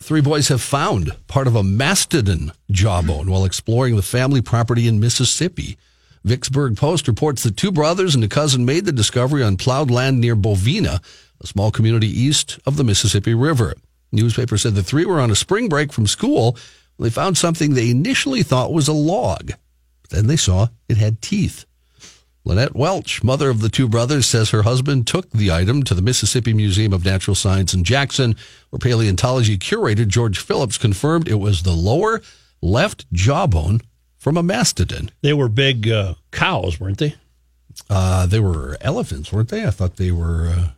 three 0.00 0.20
boys 0.20 0.48
have 0.48 0.62
found 0.62 1.12
part 1.26 1.46
of 1.46 1.56
a 1.56 1.62
mastodon 1.62 2.52
jawbone 2.70 3.30
while 3.30 3.44
exploring 3.44 3.96
the 3.96 4.02
family 4.02 4.40
property 4.40 4.86
in 4.86 5.00
Mississippi. 5.00 5.76
Vicksburg 6.24 6.76
Post 6.76 7.06
reports 7.06 7.44
that 7.44 7.56
two 7.56 7.70
brothers 7.70 8.16
and 8.16 8.24
a 8.24 8.28
cousin 8.28 8.64
made 8.64 8.84
the 8.84 8.92
discovery 8.92 9.44
on 9.44 9.56
plowed 9.56 9.92
land 9.92 10.20
near 10.20 10.34
Bovina, 10.34 11.00
a 11.40 11.46
small 11.46 11.70
community 11.70 12.08
east 12.08 12.58
of 12.66 12.76
the 12.76 12.82
Mississippi 12.82 13.32
River. 13.32 13.74
Newspaper 14.10 14.58
said 14.58 14.74
the 14.74 14.82
three 14.82 15.04
were 15.04 15.20
on 15.20 15.30
a 15.30 15.36
spring 15.36 15.68
break 15.68 15.92
from 15.92 16.06
school 16.06 16.56
when 16.96 17.06
they 17.06 17.12
found 17.12 17.36
something 17.36 17.74
they 17.74 17.90
initially 17.90 18.42
thought 18.42 18.72
was 18.72 18.88
a 18.88 18.92
log. 18.92 19.52
But 20.02 20.10
then 20.10 20.26
they 20.26 20.36
saw 20.36 20.68
it 20.88 20.96
had 20.96 21.22
teeth. 21.22 21.64
Lynette 22.46 22.76
Welch, 22.76 23.24
mother 23.24 23.50
of 23.50 23.60
the 23.60 23.68
two 23.68 23.88
brothers, 23.88 24.24
says 24.24 24.50
her 24.50 24.62
husband 24.62 25.04
took 25.08 25.28
the 25.30 25.50
item 25.50 25.82
to 25.82 25.94
the 25.94 26.00
Mississippi 26.00 26.54
Museum 26.54 26.92
of 26.92 27.04
Natural 27.04 27.34
Science 27.34 27.74
in 27.74 27.82
Jackson, 27.82 28.36
where 28.70 28.78
paleontology 28.78 29.58
curator 29.58 30.04
George 30.04 30.38
Phillips 30.38 30.78
confirmed 30.78 31.26
it 31.26 31.40
was 31.40 31.64
the 31.64 31.72
lower 31.72 32.22
left 32.62 33.12
jawbone 33.12 33.80
from 34.16 34.36
a 34.36 34.44
mastodon. 34.44 35.10
They 35.22 35.32
were 35.32 35.48
big 35.48 35.90
uh, 35.90 36.14
cows, 36.30 36.78
weren't 36.78 36.98
they? 36.98 37.16
Uh, 37.90 38.26
they 38.26 38.38
were 38.38 38.76
elephants, 38.80 39.32
weren't 39.32 39.48
they? 39.48 39.66
I 39.66 39.70
thought 39.70 39.96
they 39.96 40.12
were. 40.12 40.46
Uh, 40.46 40.68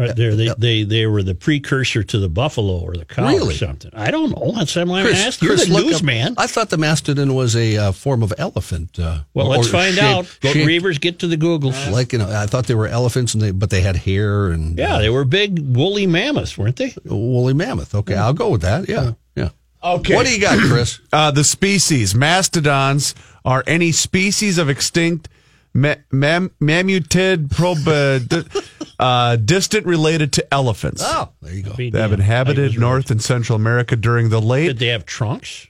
Right 0.00 0.16
there, 0.16 0.34
they, 0.34 0.48
they 0.56 0.82
they 0.84 1.06
were 1.06 1.22
the 1.22 1.34
precursor 1.34 2.02
to 2.02 2.18
the 2.18 2.28
buffalo 2.30 2.78
or 2.78 2.94
the 2.94 3.04
cow 3.04 3.36
or 3.36 3.52
something. 3.52 3.90
I 3.94 4.10
don't 4.10 4.30
know. 4.30 4.52
That's 4.56 4.74
why 4.74 4.82
I'm 4.82 5.04
Chris, 5.04 5.26
asking. 5.26 5.46
You're 5.48 5.56
Chris, 5.58 5.68
the 5.68 5.74
newsman. 5.74 6.34
I 6.38 6.46
thought 6.46 6.70
the 6.70 6.78
mastodon 6.78 7.34
was 7.34 7.54
a 7.54 7.76
uh, 7.76 7.92
form 7.92 8.22
of 8.22 8.32
elephant. 8.38 8.98
Uh, 8.98 9.20
Well, 9.34 9.48
let's 9.48 9.68
find 9.68 9.94
shaped- 9.94 10.02
out. 10.04 10.38
Go, 10.40 10.52
shaped 10.52 10.66
Reuvers, 10.66 10.98
get 10.98 11.18
to 11.18 11.26
the 11.26 11.36
Google. 11.36 11.72
Like 11.90 12.12
you 12.14 12.18
know, 12.18 12.30
I 12.30 12.46
thought 12.46 12.66
they 12.66 12.74
were 12.74 12.86
elephants, 12.88 13.34
and 13.34 13.42
they 13.42 13.50
but 13.50 13.68
they 13.70 13.82
had 13.82 13.96
hair 13.96 14.50
and 14.50 14.78
yeah, 14.78 14.98
they 14.98 15.10
were 15.10 15.24
big 15.26 15.58
woolly 15.76 16.06
mammoths, 16.06 16.56
weren't 16.56 16.76
they? 16.76 16.94
uh, 17.10 17.14
woolly 17.14 17.52
mammoth. 17.54 17.94
Okay, 17.94 18.14
I'll 18.16 18.32
go 18.32 18.48
with 18.48 18.62
that. 18.62 18.88
Yeah, 18.88 19.12
yeah. 19.36 19.50
Okay. 19.84 20.14
What 20.14 20.26
do 20.26 20.32
you 20.34 20.40
got, 20.40 20.58
Chris? 20.58 20.98
Uh, 21.12 21.30
the 21.30 21.42
species 21.44 22.14
mastodons 22.14 23.14
are 23.44 23.64
any 23.66 23.92
species 23.92 24.58
of 24.58 24.68
extinct 24.68 25.28
ma- 25.74 25.94
mam- 26.12 26.50
mammutid 26.60 27.50
prob- 27.50 27.86
uh, 28.98 29.36
distant 29.36 29.86
related 29.86 30.32
to 30.34 30.54
elephants. 30.54 31.02
Oh, 31.04 31.30
there 31.42 31.54
you 31.54 31.62
go. 31.62 31.74
Be 31.74 31.90
They 31.90 32.00
have 32.00 32.12
inhabited 32.12 32.62
was 32.64 32.76
right. 32.76 32.80
North 32.80 33.10
and 33.10 33.22
Central 33.22 33.56
America 33.56 33.96
during 33.96 34.28
the 34.28 34.40
late. 34.40 34.66
Did 34.68 34.78
they 34.78 34.86
have 34.88 35.06
trunks? 35.06 35.66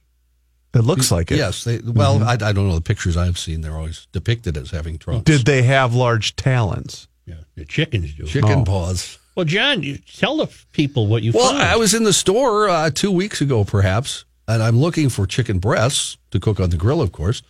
It 0.72 0.80
looks 0.84 1.10
like 1.10 1.32
it. 1.32 1.36
Yes. 1.38 1.64
They, 1.64 1.78
well, 1.78 2.22
I, 2.22 2.34
I 2.34 2.36
don't 2.52 2.68
know 2.68 2.76
the 2.76 2.80
pictures 2.80 3.16
I've 3.16 3.38
seen. 3.38 3.60
They're 3.60 3.76
always 3.76 4.06
depicted 4.12 4.56
as 4.56 4.70
having 4.70 4.98
trunks. 4.98 5.24
Did 5.24 5.44
they 5.44 5.62
have 5.62 5.94
large 5.94 6.36
talons? 6.36 7.08
Yeah, 7.26 7.34
the 7.56 7.64
chickens 7.64 8.14
do. 8.14 8.24
chicken 8.24 8.60
Oh. 8.60 8.64
paws? 8.64 9.18
Well, 9.36 9.44
John, 9.46 9.82
you 9.82 9.98
tell 9.98 10.36
the 10.38 10.48
people 10.72 11.06
what 11.06 11.22
you 11.22 11.32
Well, 11.32 11.50
found. 11.50 11.62
I 11.62 11.76
was 11.76 11.92
in 11.94 12.04
the 12.04 12.12
store 12.12 12.68
uh, 12.68 12.90
two 12.90 13.10
weeks 13.10 13.40
ago, 13.40 13.64
perhaps, 13.64 14.24
and 14.46 14.62
I'm 14.62 14.78
looking 14.78 15.08
for 15.08 15.26
chicken 15.26 15.58
breasts 15.58 16.18
to 16.30 16.38
cook 16.40 16.60
on 16.60 16.70
the 16.70 16.76
grill, 16.76 17.00
of 17.00 17.10
course. 17.12 17.42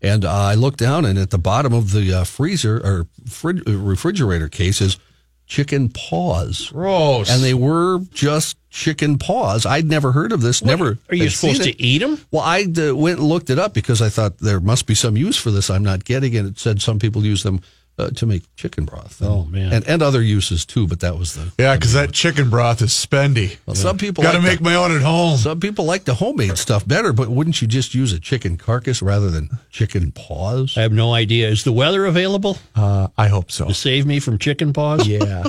And 0.00 0.24
uh, 0.24 0.32
I 0.32 0.54
look 0.54 0.76
down, 0.76 1.04
and 1.04 1.18
at 1.18 1.30
the 1.30 1.38
bottom 1.38 1.72
of 1.72 1.92
the 1.92 2.12
uh, 2.12 2.24
freezer 2.24 2.78
or 2.78 3.06
uh, 3.44 3.52
refrigerator 3.72 4.48
case 4.48 4.80
is 4.80 4.98
chicken 5.46 5.88
paws. 5.88 6.68
Gross. 6.70 7.30
And 7.30 7.42
they 7.42 7.54
were 7.54 8.00
just 8.12 8.56
chicken 8.70 9.18
paws. 9.18 9.66
I'd 9.66 9.86
never 9.86 10.12
heard 10.12 10.30
of 10.30 10.40
this. 10.40 10.62
Never. 10.62 10.98
Are 11.08 11.14
you 11.14 11.30
supposed 11.30 11.64
to 11.64 11.82
eat 11.82 11.98
them? 11.98 12.20
Well, 12.30 12.42
I 12.42 12.62
uh, 12.64 12.94
went 12.94 13.18
and 13.18 13.28
looked 13.28 13.50
it 13.50 13.58
up 13.58 13.74
because 13.74 14.00
I 14.00 14.08
thought 14.08 14.38
there 14.38 14.60
must 14.60 14.86
be 14.86 14.94
some 14.94 15.16
use 15.16 15.36
for 15.36 15.50
this 15.50 15.70
I'm 15.70 15.82
not 15.82 16.04
getting. 16.04 16.34
it. 16.34 16.44
it 16.44 16.58
said 16.58 16.80
some 16.80 16.98
people 16.98 17.24
use 17.24 17.42
them 17.42 17.60
uh, 17.98 18.10
to 18.10 18.26
make 18.26 18.44
chicken 18.56 18.84
broth. 18.84 19.20
Oh, 19.22 19.44
man. 19.44 19.72
And, 19.72 19.86
and 19.88 20.02
other 20.02 20.22
uses 20.22 20.64
too, 20.64 20.86
but 20.86 21.00
that 21.00 21.18
was 21.18 21.34
the. 21.34 21.52
yeah, 21.58 21.74
because 21.74 21.92
that 21.94 22.12
chicken 22.12 22.48
broth 22.50 22.80
is 22.82 22.90
spendy. 22.90 23.56
Well, 23.66 23.74
some 23.76 23.98
people 23.98 24.22
Got 24.22 24.32
to 24.32 24.38
like 24.38 24.46
make 24.46 24.58
the- 24.58 24.64
my 24.64 24.74
own 24.76 24.94
at 24.94 25.02
home. 25.02 25.36
Some 25.36 25.60
people 25.60 25.84
like 25.84 26.04
the 26.04 26.14
homemade 26.14 26.56
stuff 26.58 26.86
better, 26.86 27.12
but 27.12 27.28
wouldn't 27.28 27.60
you 27.60 27.68
just 27.68 27.94
use 27.94 28.12
a 28.12 28.20
chicken 28.20 28.56
carcass 28.56 29.02
rather 29.02 29.30
than 29.30 29.50
chicken 29.70 30.12
paws? 30.12 30.76
I 30.76 30.82
have 30.82 30.92
no 30.92 31.12
idea. 31.12 31.48
Is 31.48 31.64
the 31.64 31.72
weather 31.72 32.06
available 32.06 32.58
Uh, 32.76 33.08
I 33.18 33.28
hope 33.28 33.50
so. 33.50 33.66
to 33.66 33.74
save 33.74 34.06
me 34.06 34.20
from 34.20 34.38
chicken 34.38 34.72
paws? 34.72 35.06
Yeah. 35.06 35.44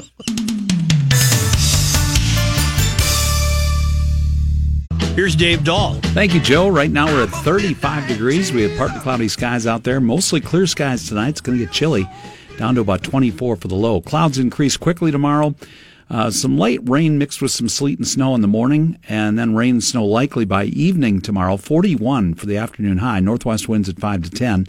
Here's 5.16 5.36
Dave 5.36 5.66
Dahl. 5.66 5.96
Thank 6.14 6.34
you, 6.34 6.40
Joe. 6.40 6.70
Right 6.70 6.90
now 6.90 7.08
we're 7.08 7.24
at 7.24 7.30
35 7.30 8.08
degrees. 8.08 8.54
We 8.54 8.62
have 8.64 8.78
partly 8.78 9.00
cloudy 9.02 9.28
skies 9.28 9.68
out 9.68 9.84
there. 9.84 10.00
Mostly 10.00 10.40
clear 10.40 10.66
skies 10.66 11.10
tonight. 11.10 11.30
It's 11.30 11.42
going 11.42 11.58
to 11.58 11.66
get 11.66 11.74
chilly, 11.74 12.08
down 12.60 12.76
to 12.76 12.82
about 12.82 13.02
24 13.02 13.56
for 13.56 13.68
the 13.70 13.76
low. 13.76 14.02
Clouds 14.02 14.38
increase 14.38 14.76
quickly 14.76 15.12
tomorrow. 15.12 15.56
Uh, 16.10 16.30
some 16.30 16.58
light 16.58 16.82
rain 16.84 17.18
mixed 17.18 17.42
with 17.42 17.52
some 17.52 17.70
sleet 17.70 17.98
and 17.98 18.08
snow 18.08 18.36
in 18.36 18.42
the 18.42 18.50
morning, 18.50 19.00
and 19.08 19.40
then 19.40 19.56
rain 19.56 19.76
and 19.76 19.84
snow 19.84 20.04
likely 20.04 20.44
by 20.44 20.66
evening 20.66 21.22
tomorrow. 21.22 21.56
41 21.56 22.34
for 22.34 22.48
the 22.48 22.58
afternoon 22.58 22.98
high. 22.98 23.22
Northwest 23.22 23.70
winds 23.70 23.88
at 23.88 23.98
5 23.98 24.24
to 24.24 24.30
10. 24.30 24.68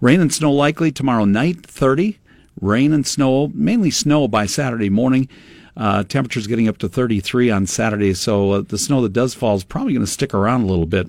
Rain 0.00 0.20
and 0.22 0.32
snow 0.32 0.50
likely 0.50 0.90
tomorrow 0.90 1.26
night, 1.26 1.66
30. 1.66 2.18
Rain 2.58 2.94
and 2.94 3.06
snow, 3.06 3.48
mainly 3.52 3.90
snow 3.90 4.26
by 4.26 4.46
Saturday 4.46 4.88
morning. 4.88 5.28
Uh, 5.76 6.04
temperatures 6.04 6.46
getting 6.46 6.68
up 6.68 6.78
to 6.78 6.88
33 6.88 7.50
on 7.50 7.66
Saturday, 7.66 8.14
so 8.14 8.52
uh, 8.52 8.62
the 8.62 8.78
snow 8.78 9.02
that 9.02 9.12
does 9.12 9.34
fall 9.34 9.56
is 9.56 9.64
probably 9.64 9.92
going 9.92 10.06
to 10.06 10.10
stick 10.10 10.32
around 10.32 10.62
a 10.62 10.66
little 10.66 10.86
bit. 10.86 11.06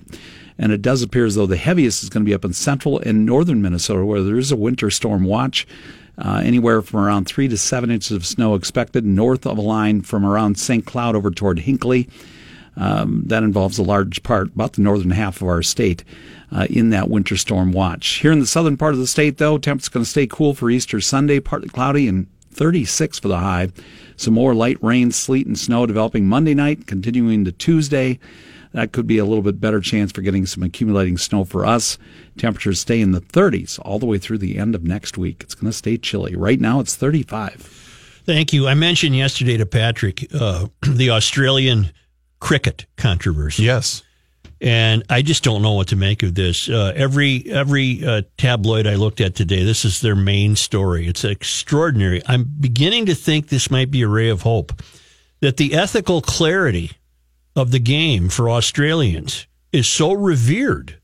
And 0.58 0.72
it 0.72 0.82
does 0.82 1.02
appear 1.02 1.24
as 1.24 1.36
though 1.36 1.46
the 1.46 1.56
heaviest 1.56 2.02
is 2.02 2.10
going 2.10 2.22
to 2.22 2.28
be 2.28 2.34
up 2.34 2.44
in 2.44 2.52
central 2.52 2.98
and 2.98 3.24
northern 3.24 3.62
Minnesota, 3.62 4.04
where 4.04 4.22
there 4.22 4.36
is 4.36 4.52
a 4.52 4.56
winter 4.56 4.90
storm 4.90 5.24
watch. 5.24 5.66
Uh, 6.18 6.42
anywhere 6.44 6.82
from 6.82 7.00
around 7.00 7.26
three 7.26 7.46
to 7.46 7.56
seven 7.56 7.90
inches 7.90 8.10
of 8.10 8.26
snow 8.26 8.54
expected 8.54 9.04
north 9.04 9.46
of 9.46 9.56
a 9.56 9.60
line 9.62 10.02
from 10.02 10.26
around 10.26 10.58
St. 10.58 10.84
Cloud 10.84 11.14
over 11.14 11.30
toward 11.30 11.60
Hinckley. 11.60 12.08
Um, 12.76 13.22
that 13.26 13.42
involves 13.42 13.78
a 13.78 13.82
large 13.82 14.22
part, 14.22 14.48
about 14.48 14.74
the 14.74 14.82
northern 14.82 15.10
half 15.10 15.42
of 15.42 15.48
our 15.48 15.62
state, 15.62 16.04
uh, 16.52 16.66
in 16.70 16.90
that 16.90 17.10
winter 17.10 17.36
storm 17.36 17.72
watch. 17.72 18.18
Here 18.20 18.30
in 18.32 18.38
the 18.38 18.46
southern 18.46 18.76
part 18.76 18.94
of 18.94 19.00
the 19.00 19.06
state, 19.06 19.38
though, 19.38 19.58
temps 19.58 19.88
going 19.88 20.04
to 20.04 20.10
stay 20.10 20.26
cool 20.28 20.54
for 20.54 20.70
Easter 20.70 21.00
Sunday, 21.00 21.40
partly 21.40 21.68
cloudy 21.68 22.06
and 22.06 22.28
36 22.52 23.18
for 23.18 23.28
the 23.28 23.38
high. 23.38 23.70
Some 24.16 24.34
more 24.34 24.54
light 24.54 24.78
rain, 24.82 25.12
sleet, 25.12 25.46
and 25.46 25.58
snow 25.58 25.86
developing 25.86 26.26
Monday 26.26 26.54
night, 26.54 26.86
continuing 26.86 27.44
to 27.44 27.52
Tuesday. 27.52 28.18
That 28.78 28.92
could 28.92 29.08
be 29.08 29.18
a 29.18 29.24
little 29.24 29.42
bit 29.42 29.60
better 29.60 29.80
chance 29.80 30.12
for 30.12 30.22
getting 30.22 30.46
some 30.46 30.62
accumulating 30.62 31.18
snow 31.18 31.42
for 31.42 31.66
us. 31.66 31.98
Temperatures 32.36 32.78
stay 32.78 33.00
in 33.00 33.10
the 33.10 33.20
30s 33.20 33.80
all 33.82 33.98
the 33.98 34.06
way 34.06 34.18
through 34.18 34.38
the 34.38 34.56
end 34.56 34.76
of 34.76 34.84
next 34.84 35.18
week. 35.18 35.42
It's 35.42 35.56
going 35.56 35.68
to 35.68 35.76
stay 35.76 35.96
chilly. 35.96 36.36
Right 36.36 36.60
now, 36.60 36.78
it's 36.78 36.94
35. 36.94 38.22
Thank 38.24 38.52
you. 38.52 38.68
I 38.68 38.74
mentioned 38.74 39.16
yesterday 39.16 39.56
to 39.56 39.66
Patrick 39.66 40.32
uh, 40.32 40.68
the 40.88 41.10
Australian 41.10 41.90
cricket 42.38 42.86
controversy. 42.96 43.64
yes. 43.64 44.04
and 44.60 45.02
I 45.10 45.22
just 45.22 45.42
don't 45.42 45.60
know 45.60 45.72
what 45.72 45.88
to 45.88 45.96
make 45.96 46.22
of 46.22 46.36
this. 46.36 46.68
Uh, 46.68 46.92
every 46.94 47.50
every 47.50 48.06
uh, 48.06 48.22
tabloid 48.36 48.86
I 48.86 48.94
looked 48.94 49.20
at 49.20 49.34
today, 49.34 49.64
this 49.64 49.84
is 49.84 50.02
their 50.02 50.14
main 50.14 50.54
story. 50.54 51.08
It's 51.08 51.24
extraordinary. 51.24 52.22
I'm 52.26 52.44
beginning 52.60 53.06
to 53.06 53.16
think 53.16 53.48
this 53.48 53.72
might 53.72 53.90
be 53.90 54.02
a 54.02 54.08
ray 54.08 54.28
of 54.28 54.42
hope 54.42 54.72
that 55.40 55.56
the 55.56 55.74
ethical 55.74 56.20
clarity 56.20 56.92
of 57.56 57.70
the 57.70 57.78
game 57.78 58.28
for 58.28 58.50
Australians 58.50 59.46
is 59.72 59.88
so 59.88 60.12
revered 60.12 60.98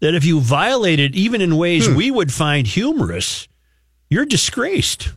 that 0.00 0.14
if 0.14 0.24
you 0.24 0.40
violate 0.40 1.00
it, 1.00 1.14
even 1.14 1.40
in 1.40 1.56
ways 1.56 1.86
hmm. 1.86 1.94
we 1.94 2.10
would 2.10 2.32
find 2.32 2.66
humorous, 2.66 3.48
you're 4.10 4.26
disgraced. 4.26 5.12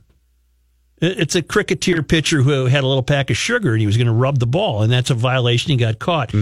It- 1.00 1.20
It's 1.20 1.36
a 1.36 1.42
cricketer 1.44 2.02
pitcher 2.02 2.42
who 2.42 2.66
had 2.66 2.84
a 2.84 2.88
little 2.88 3.04
pack 3.04 3.30
of 3.30 3.38
sugar 3.38 3.74
and 3.74 3.82
he 3.82 3.86
was 3.86 3.98
going 3.98 4.08
to 4.08 4.14
rub 4.14 4.40
the 4.40 4.48
ball, 4.48 4.82
and 4.82 4.92
that's 4.92 5.10
a 5.10 5.14
violation. 5.14 5.70
He 5.72 5.78
got 5.78 6.00
caught. 6.00 6.34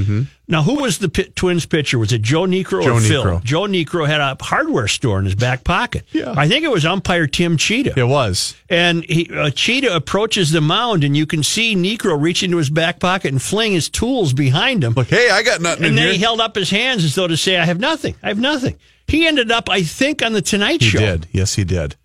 Now, 0.48 0.62
who 0.62 0.76
was 0.76 1.00
the 1.00 1.08
Twins 1.10 1.66
pitcher? 1.66 1.98
Was 1.98 2.14
it 2.14 2.22
Joe 2.22 2.44
Niekro 2.44 2.84
Joe 2.84 2.96
or 2.98 3.02
Phil? 3.02 3.24
Niekro. 3.26 3.44
Joe 3.44 3.62
Niekro 3.64 4.06
had 4.08 4.22
a 4.22 4.38
hardware 4.40 4.88
store 4.88 5.18
in 5.18 5.26
his 5.26 5.34
back 5.34 5.64
pocket. 5.64 6.06
Yeah. 6.12 6.34
I 6.38 6.48
think 6.48 6.64
it 6.64 6.70
was 6.72 6.86
umpire 6.86 7.26
Tim 7.26 7.58
Tschida. 7.58 7.98
It 7.98 8.04
was. 8.04 8.56
And 8.70 9.04
he, 9.06 9.28
uh, 9.36 9.50
Cheetah 9.50 9.94
approaches 9.96 10.52
the 10.52 10.62
mound, 10.62 11.04
and 11.04 11.18
you 11.18 11.26
can 11.26 11.42
see 11.42 11.76
Niekro 11.76 12.22
reach 12.22 12.44
into 12.44 12.58
his 12.58 12.70
back 12.70 13.00
pocket 13.00 13.32
and 13.32 13.42
fling 13.42 13.72
his 13.74 13.90
tools 13.90 14.34
behind 14.34 14.84
him. 14.84 14.94
Like, 14.96 15.08
hey, 15.10 15.30
I 15.32 15.42
got 15.42 15.62
nothing 15.62 15.84
And 15.86 15.98
then 15.98 16.06
here. 16.06 16.14
he 16.14 16.20
held 16.20 16.40
up 16.40 16.56
his 16.56 16.70
hands 16.70 17.04
as 17.04 17.16
though 17.16 17.28
to 17.28 17.36
say, 17.36 17.58
I 17.58 17.66
have 17.66 17.80
nothing. 17.80 18.14
I 18.22 18.28
have 18.28 18.40
nothing. 18.40 18.76
He 19.08 19.26
ended 19.28 19.52
up, 19.52 19.68
I 19.70 19.82
think, 19.82 20.24
on 20.24 20.34
the 20.34 20.42
Tonight 20.44 20.82
he 20.82 20.90
Show. 20.90 21.00
did. 21.00 21.28
Yes, 21.32 21.56
he 21.56 21.64
did. 21.64 21.96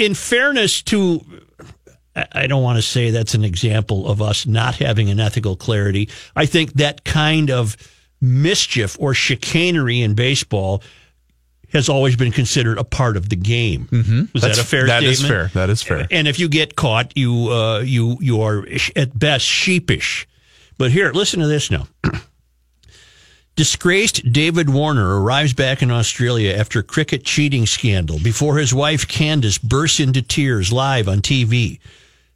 In 0.00 0.14
fairness 0.14 0.80
to, 0.84 1.20
I 2.32 2.46
don't 2.46 2.62
want 2.62 2.78
to 2.78 2.82
say 2.82 3.10
that's 3.10 3.34
an 3.34 3.44
example 3.44 4.08
of 4.08 4.22
us 4.22 4.46
not 4.46 4.76
having 4.76 5.10
an 5.10 5.20
ethical 5.20 5.56
clarity. 5.56 6.08
I 6.34 6.46
think 6.46 6.72
that 6.74 7.04
kind 7.04 7.50
of 7.50 7.76
mischief 8.18 8.96
or 8.98 9.12
chicanery 9.12 10.00
in 10.00 10.14
baseball 10.14 10.82
has 11.70 11.90
always 11.90 12.16
been 12.16 12.32
considered 12.32 12.78
a 12.78 12.84
part 12.84 13.18
of 13.18 13.28
the 13.28 13.36
game. 13.36 13.88
Mm-hmm. 13.92 14.20
Was 14.32 14.42
That's- 14.42 14.56
that 14.56 14.64
a 14.64 14.66
fair 14.66 14.86
that 14.86 15.02
is 15.02 15.22
fair. 15.22 15.48
That 15.52 15.68
is 15.68 15.82
fair. 15.82 16.08
And 16.10 16.26
if 16.26 16.38
you 16.38 16.48
get 16.48 16.76
caught, 16.76 17.12
you 17.14 17.50
uh, 17.50 17.80
you 17.80 18.16
you 18.22 18.40
are 18.40 18.66
at 18.96 19.16
best 19.18 19.44
sheepish. 19.44 20.26
But 20.78 20.92
here, 20.92 21.12
listen 21.12 21.40
to 21.40 21.46
this 21.46 21.70
now. 21.70 21.86
Disgraced 23.60 24.32
David 24.32 24.70
Warner 24.70 25.20
arrives 25.20 25.52
back 25.52 25.82
in 25.82 25.90
Australia 25.90 26.54
after 26.54 26.82
cricket 26.82 27.24
cheating 27.24 27.66
scandal 27.66 28.18
before 28.18 28.56
his 28.56 28.72
wife 28.72 29.06
Candice 29.06 29.60
bursts 29.60 30.00
into 30.00 30.22
tears 30.22 30.72
live 30.72 31.06
on 31.08 31.20
TV. 31.20 31.78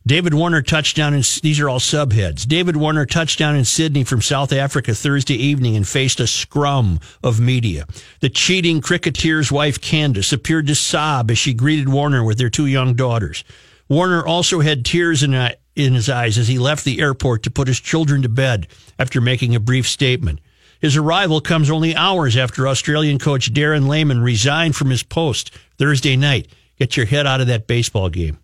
David 0.06 0.34
Warner 0.34 0.60
touchdown 0.60 1.14
in 1.14 1.22
these 1.40 1.58
are 1.60 1.68
all 1.70 1.78
subheads. 1.78 2.46
David 2.46 2.76
Warner 2.76 3.06
touchdown 3.06 3.56
in 3.56 3.64
Sydney 3.64 4.04
from 4.04 4.20
South 4.20 4.52
Africa 4.52 4.94
Thursday 4.94 5.36
evening 5.36 5.76
and 5.76 5.88
faced 5.88 6.20
a 6.20 6.26
scrum 6.26 7.00
of 7.22 7.40
media. 7.40 7.86
The 8.20 8.28
cheating 8.28 8.82
cricketer's 8.82 9.50
wife 9.50 9.80
Candice 9.80 10.30
appeared 10.30 10.66
to 10.66 10.74
sob 10.74 11.30
as 11.30 11.38
she 11.38 11.54
greeted 11.54 11.88
Warner 11.88 12.22
with 12.22 12.36
their 12.36 12.50
two 12.50 12.66
young 12.66 12.92
daughters. 12.92 13.44
Warner 13.88 14.26
also 14.26 14.60
had 14.60 14.84
tears 14.84 15.22
in, 15.22 15.32
uh, 15.32 15.54
in 15.74 15.94
his 15.94 16.10
eyes 16.10 16.36
as 16.36 16.48
he 16.48 16.58
left 16.58 16.84
the 16.84 17.00
airport 17.00 17.44
to 17.44 17.50
put 17.50 17.66
his 17.66 17.80
children 17.80 18.20
to 18.20 18.28
bed 18.28 18.68
after 18.98 19.22
making 19.22 19.54
a 19.54 19.58
brief 19.60 19.88
statement. 19.88 20.40
His 20.84 20.98
arrival 20.98 21.40
comes 21.40 21.70
only 21.70 21.96
hours 21.96 22.36
after 22.36 22.68
Australian 22.68 23.18
coach 23.18 23.50
Darren 23.54 23.88
Lehmann 23.88 24.20
resigned 24.20 24.76
from 24.76 24.90
his 24.90 25.02
post 25.02 25.50
Thursday 25.78 26.14
night. 26.14 26.46
Get 26.78 26.94
your 26.94 27.06
head 27.06 27.26
out 27.26 27.40
of 27.40 27.46
that 27.46 27.66
baseball 27.66 28.10
game. 28.10 28.36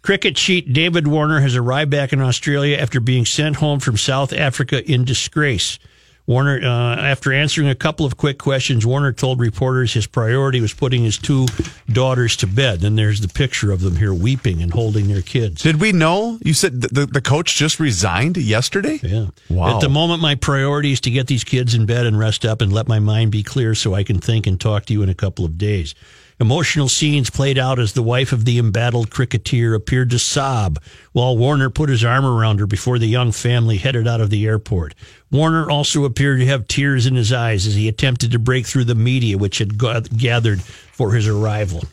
Cricket 0.00 0.36
cheat 0.36 0.72
David 0.72 1.06
Warner 1.06 1.40
has 1.40 1.56
arrived 1.56 1.90
back 1.90 2.14
in 2.14 2.22
Australia 2.22 2.78
after 2.78 2.98
being 2.98 3.26
sent 3.26 3.56
home 3.56 3.78
from 3.78 3.98
South 3.98 4.32
Africa 4.32 4.90
in 4.90 5.04
disgrace. 5.04 5.78
Warner, 6.26 6.60
uh, 6.62 6.96
after 6.96 7.32
answering 7.32 7.68
a 7.68 7.74
couple 7.74 8.06
of 8.06 8.16
quick 8.16 8.38
questions, 8.38 8.86
Warner 8.86 9.12
told 9.12 9.40
reporters 9.40 9.94
his 9.94 10.06
priority 10.06 10.60
was 10.60 10.72
putting 10.72 11.02
his 11.02 11.18
two 11.18 11.46
daughters 11.90 12.36
to 12.36 12.46
bed. 12.46 12.84
And 12.84 12.96
there's 12.96 13.20
the 13.20 13.28
picture 13.28 13.72
of 13.72 13.80
them 13.80 13.96
here 13.96 14.14
weeping 14.14 14.62
and 14.62 14.72
holding 14.72 15.08
their 15.08 15.22
kids. 15.22 15.62
Did 15.62 15.80
we 15.80 15.92
know? 15.92 16.38
You 16.42 16.54
said 16.54 16.80
the, 16.80 17.06
the 17.06 17.20
coach 17.20 17.56
just 17.56 17.80
resigned 17.80 18.36
yesterday? 18.36 19.00
Yeah. 19.02 19.26
Wow. 19.48 19.74
At 19.74 19.80
the 19.80 19.88
moment, 19.88 20.22
my 20.22 20.36
priority 20.36 20.92
is 20.92 21.00
to 21.02 21.10
get 21.10 21.26
these 21.26 21.44
kids 21.44 21.74
in 21.74 21.86
bed 21.86 22.06
and 22.06 22.18
rest 22.18 22.44
up 22.44 22.60
and 22.62 22.72
let 22.72 22.86
my 22.86 23.00
mind 23.00 23.32
be 23.32 23.42
clear 23.42 23.74
so 23.74 23.94
I 23.94 24.04
can 24.04 24.20
think 24.20 24.46
and 24.46 24.60
talk 24.60 24.86
to 24.86 24.92
you 24.92 25.02
in 25.02 25.08
a 25.08 25.14
couple 25.14 25.44
of 25.44 25.58
days. 25.58 25.94
Emotional 26.40 26.88
scenes 26.88 27.28
played 27.28 27.58
out 27.58 27.78
as 27.78 27.92
the 27.92 28.02
wife 28.02 28.32
of 28.32 28.46
the 28.46 28.58
embattled 28.58 29.10
cricketer 29.10 29.74
appeared 29.74 30.08
to 30.08 30.18
sob 30.18 30.82
while 31.12 31.36
Warner 31.36 31.68
put 31.68 31.90
his 31.90 32.02
arm 32.02 32.24
around 32.24 32.60
her 32.60 32.66
before 32.66 32.98
the 32.98 33.06
young 33.06 33.30
family 33.30 33.76
headed 33.76 34.08
out 34.08 34.22
of 34.22 34.30
the 34.30 34.46
airport. 34.46 34.94
Warner 35.30 35.70
also 35.70 36.04
appeared 36.04 36.38
to 36.38 36.46
have 36.46 36.66
tears 36.66 37.04
in 37.04 37.14
his 37.14 37.30
eyes 37.30 37.66
as 37.66 37.74
he 37.74 37.88
attempted 37.88 38.30
to 38.30 38.38
break 38.38 38.66
through 38.66 38.84
the 38.84 38.94
media 38.94 39.36
which 39.36 39.58
had 39.58 39.76
gathered 39.76 40.62
for 40.62 41.12
his 41.12 41.28
arrival. 41.28 41.84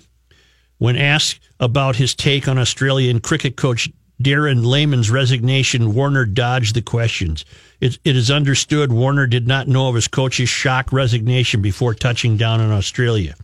When 0.77 0.95
asked 0.95 1.41
about 1.59 1.97
his 1.97 2.15
take 2.15 2.47
on 2.47 2.57
Australian 2.57 3.19
cricket 3.19 3.57
coach 3.57 3.89
Darren 4.23 4.65
Lehmann's 4.65 5.11
resignation, 5.11 5.93
Warner 5.93 6.25
dodged 6.25 6.73
the 6.73 6.81
questions. 6.81 7.43
It, 7.81 7.99
it 8.05 8.15
is 8.15 8.31
understood 8.31 8.93
Warner 8.93 9.27
did 9.27 9.45
not 9.45 9.67
know 9.67 9.89
of 9.89 9.95
his 9.95 10.07
coach's 10.07 10.47
shock 10.47 10.93
resignation 10.93 11.61
before 11.61 11.93
touching 11.93 12.37
down 12.37 12.61
in 12.61 12.71
Australia. 12.71 13.35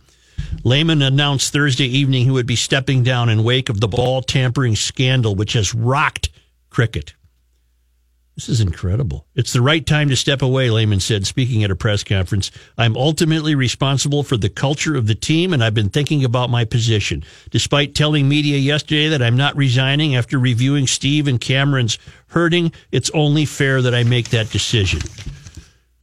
Lehmann 0.64 1.02
announced 1.02 1.52
Thursday 1.52 1.86
evening 1.86 2.24
he 2.24 2.30
would 2.30 2.46
be 2.46 2.56
stepping 2.56 3.02
down 3.02 3.28
in 3.28 3.44
wake 3.44 3.68
of 3.68 3.80
the 3.80 3.88
ball 3.88 4.22
tampering 4.22 4.76
scandal, 4.76 5.34
which 5.34 5.52
has 5.52 5.74
rocked 5.74 6.30
cricket. 6.70 7.14
This 8.34 8.48
is 8.48 8.60
incredible. 8.60 9.28
It's 9.36 9.52
the 9.52 9.60
right 9.60 9.86
time 9.86 10.08
to 10.08 10.16
step 10.16 10.42
away, 10.42 10.68
Lehmann 10.68 10.98
said, 10.98 11.24
speaking 11.24 11.62
at 11.62 11.70
a 11.70 11.76
press 11.76 12.02
conference. 12.02 12.50
I'm 12.76 12.96
ultimately 12.96 13.54
responsible 13.54 14.24
for 14.24 14.36
the 14.36 14.48
culture 14.48 14.96
of 14.96 15.06
the 15.06 15.14
team, 15.14 15.52
and 15.52 15.62
I've 15.62 15.74
been 15.74 15.88
thinking 15.88 16.24
about 16.24 16.50
my 16.50 16.64
position. 16.64 17.22
Despite 17.50 17.94
telling 17.94 18.28
media 18.28 18.58
yesterday 18.58 19.08
that 19.08 19.22
I'm 19.22 19.36
not 19.36 19.56
resigning 19.56 20.16
after 20.16 20.36
reviewing 20.36 20.88
Steve 20.88 21.28
and 21.28 21.40
Cameron's 21.40 21.96
hurting, 22.28 22.72
it's 22.90 23.10
only 23.10 23.44
fair 23.44 23.80
that 23.82 23.94
I 23.94 24.02
make 24.02 24.30
that 24.30 24.50
decision. 24.50 25.00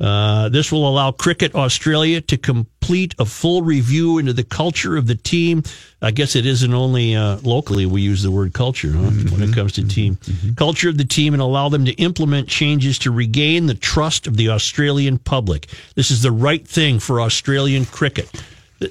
Uh, 0.02 0.50
this 0.50 0.72
will 0.72 0.88
allow 0.88 1.12
Cricket 1.12 1.54
Australia 1.54 2.22
to 2.22 2.38
complete 2.38 3.14
a 3.20 3.26
full 3.26 3.62
review 3.62 4.18
into 4.18 4.34
the 4.34 4.44
culture 4.44 4.98
of 4.98 5.06
the 5.06 5.16
team. 5.16 5.62
I 6.02 6.10
guess 6.10 6.36
it 6.36 6.48
isn't 6.48 6.74
only 6.74 7.16
uh, 7.16 7.38
locally 7.44 7.86
we 7.86 8.02
use 8.02 8.24
the 8.24 8.32
word 8.32 8.54
culture 8.54 8.92
huh, 8.92 9.12
mm-hmm. 9.12 9.32
when 9.32 9.48
it 9.48 9.54
comes 9.54 9.74
to 9.74 9.88
team 9.88 10.16
mm-hmm. 10.16 10.54
culture 10.54 10.90
of 10.90 10.98
the 10.98 11.06
team 11.06 11.34
and 11.34 11.42
allow 11.42 11.70
them 11.70 11.86
to 11.86 11.92
implement 11.94 12.48
changes 12.48 12.98
to 13.00 13.12
regain 13.12 13.68
the 13.68 13.76
trust 13.76 14.26
of 14.26 14.38
the 14.38 14.50
Australian 14.50 15.20
public. 15.20 15.68
This 15.94 16.10
is 16.10 16.24
the 16.24 16.32
right 16.32 16.68
thing 16.68 17.00
for 17.00 17.22
Australian 17.22 17.86
cricket. 17.86 18.44
Uh, 18.82 18.88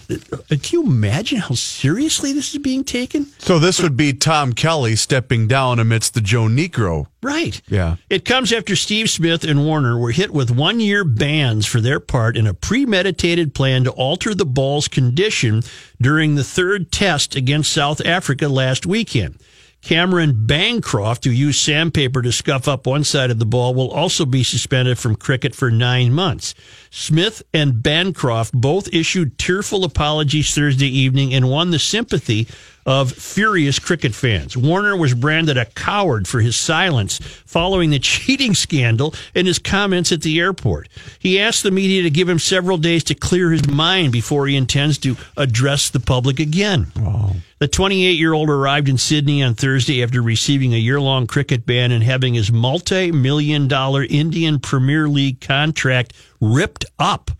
can 0.48 0.60
you 0.70 0.84
imagine 0.84 1.38
how 1.38 1.54
seriously 1.54 2.32
this 2.32 2.52
is 2.52 2.58
being 2.58 2.84
taken? 2.84 3.26
So 3.38 3.58
this 3.58 3.82
would 3.82 3.96
be 3.96 4.12
Tom 4.12 4.52
Kelly 4.52 4.96
stepping 4.96 5.48
down 5.48 5.78
amidst 5.78 6.14
the 6.14 6.20
Joe 6.20 6.44
Niekro. 6.44 7.06
Right. 7.22 7.60
Yeah. 7.68 7.96
It 8.08 8.24
comes 8.24 8.52
after 8.52 8.76
Steve 8.76 9.10
Smith 9.10 9.44
and 9.44 9.64
Warner 9.64 9.98
were 9.98 10.12
hit 10.12 10.30
with 10.30 10.50
one 10.50 10.80
year 10.80 11.04
bans 11.04 11.66
for 11.66 11.80
their 11.80 12.00
part 12.00 12.36
in 12.36 12.46
a 12.46 12.54
premeditated 12.54 13.54
plan 13.54 13.84
to 13.84 13.90
alter 13.90 14.34
the 14.34 14.46
ball's 14.46 14.88
condition 14.88 15.62
during 16.00 16.34
the 16.34 16.44
third 16.44 16.90
test 16.90 17.36
against 17.36 17.72
South 17.72 18.04
Africa 18.06 18.48
last 18.48 18.86
weekend. 18.86 19.38
Cameron 19.82 20.46
Bancroft, 20.46 21.24
who 21.24 21.30
used 21.30 21.60
sandpaper 21.60 22.20
to 22.22 22.32
scuff 22.32 22.68
up 22.68 22.86
one 22.86 23.02
side 23.02 23.30
of 23.30 23.38
the 23.38 23.46
ball, 23.46 23.74
will 23.74 23.90
also 23.90 24.26
be 24.26 24.42
suspended 24.42 24.98
from 24.98 25.16
cricket 25.16 25.54
for 25.54 25.70
nine 25.70 26.12
months. 26.12 26.54
Smith 26.90 27.42
and 27.54 27.82
Bancroft 27.82 28.52
both 28.52 28.92
issued 28.92 29.38
tearful 29.38 29.84
apologies 29.84 30.54
Thursday 30.54 30.88
evening 30.88 31.32
and 31.32 31.48
won 31.48 31.70
the 31.70 31.78
sympathy 31.78 32.46
of 32.90 33.12
furious 33.12 33.78
cricket 33.78 34.12
fans. 34.12 34.56
Warner 34.56 34.96
was 34.96 35.14
branded 35.14 35.56
a 35.56 35.64
coward 35.64 36.26
for 36.26 36.40
his 36.40 36.56
silence 36.56 37.18
following 37.46 37.90
the 37.90 38.00
cheating 38.00 38.52
scandal 38.52 39.14
and 39.32 39.46
his 39.46 39.60
comments 39.60 40.10
at 40.10 40.22
the 40.22 40.40
airport. 40.40 40.88
He 41.20 41.38
asked 41.38 41.62
the 41.62 41.70
media 41.70 42.02
to 42.02 42.10
give 42.10 42.28
him 42.28 42.40
several 42.40 42.78
days 42.78 43.04
to 43.04 43.14
clear 43.14 43.52
his 43.52 43.68
mind 43.68 44.10
before 44.10 44.48
he 44.48 44.56
intends 44.56 44.98
to 44.98 45.16
address 45.36 45.88
the 45.88 46.00
public 46.00 46.40
again. 46.40 46.90
Wow. 46.96 47.36
The 47.60 47.68
28 47.68 48.18
year 48.18 48.32
old 48.32 48.50
arrived 48.50 48.88
in 48.88 48.98
Sydney 48.98 49.40
on 49.42 49.54
Thursday 49.54 50.02
after 50.02 50.20
receiving 50.20 50.74
a 50.74 50.78
year 50.78 51.00
long 51.00 51.28
cricket 51.28 51.64
ban 51.66 51.92
and 51.92 52.02
having 52.02 52.34
his 52.34 52.50
multi 52.50 53.12
million 53.12 53.68
dollar 53.68 54.02
Indian 54.02 54.58
Premier 54.58 55.08
League 55.08 55.40
contract 55.40 56.12
ripped 56.40 56.86
up. 56.98 57.30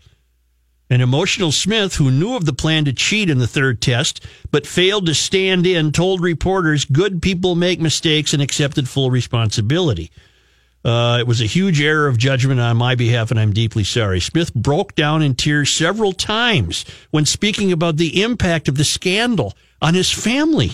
An 0.91 0.99
emotional 0.99 1.53
Smith, 1.53 1.95
who 1.95 2.11
knew 2.11 2.35
of 2.35 2.43
the 2.43 2.51
plan 2.51 2.83
to 2.83 2.91
cheat 2.91 3.29
in 3.29 3.37
the 3.37 3.47
third 3.47 3.81
test, 3.81 4.27
but 4.51 4.67
failed 4.67 5.05
to 5.05 5.15
stand 5.15 5.65
in, 5.65 5.93
told 5.93 6.19
reporters 6.19 6.83
good 6.83 7.21
people 7.21 7.55
make 7.55 7.79
mistakes 7.79 8.33
and 8.33 8.43
accepted 8.43 8.89
full 8.89 9.09
responsibility. 9.09 10.11
Uh, 10.83 11.15
it 11.17 11.25
was 11.25 11.39
a 11.39 11.45
huge 11.45 11.79
error 11.79 12.07
of 12.07 12.17
judgment 12.17 12.59
on 12.59 12.75
my 12.75 12.95
behalf, 12.95 13.31
and 13.31 13.39
I'm 13.39 13.53
deeply 13.53 13.85
sorry. 13.85 14.19
Smith 14.19 14.53
broke 14.53 14.93
down 14.93 15.21
in 15.21 15.33
tears 15.33 15.71
several 15.71 16.11
times 16.11 16.83
when 17.09 17.25
speaking 17.25 17.71
about 17.71 17.95
the 17.95 18.21
impact 18.21 18.67
of 18.67 18.75
the 18.75 18.83
scandal 18.83 19.53
on 19.81 19.93
his 19.93 20.11
family. 20.11 20.71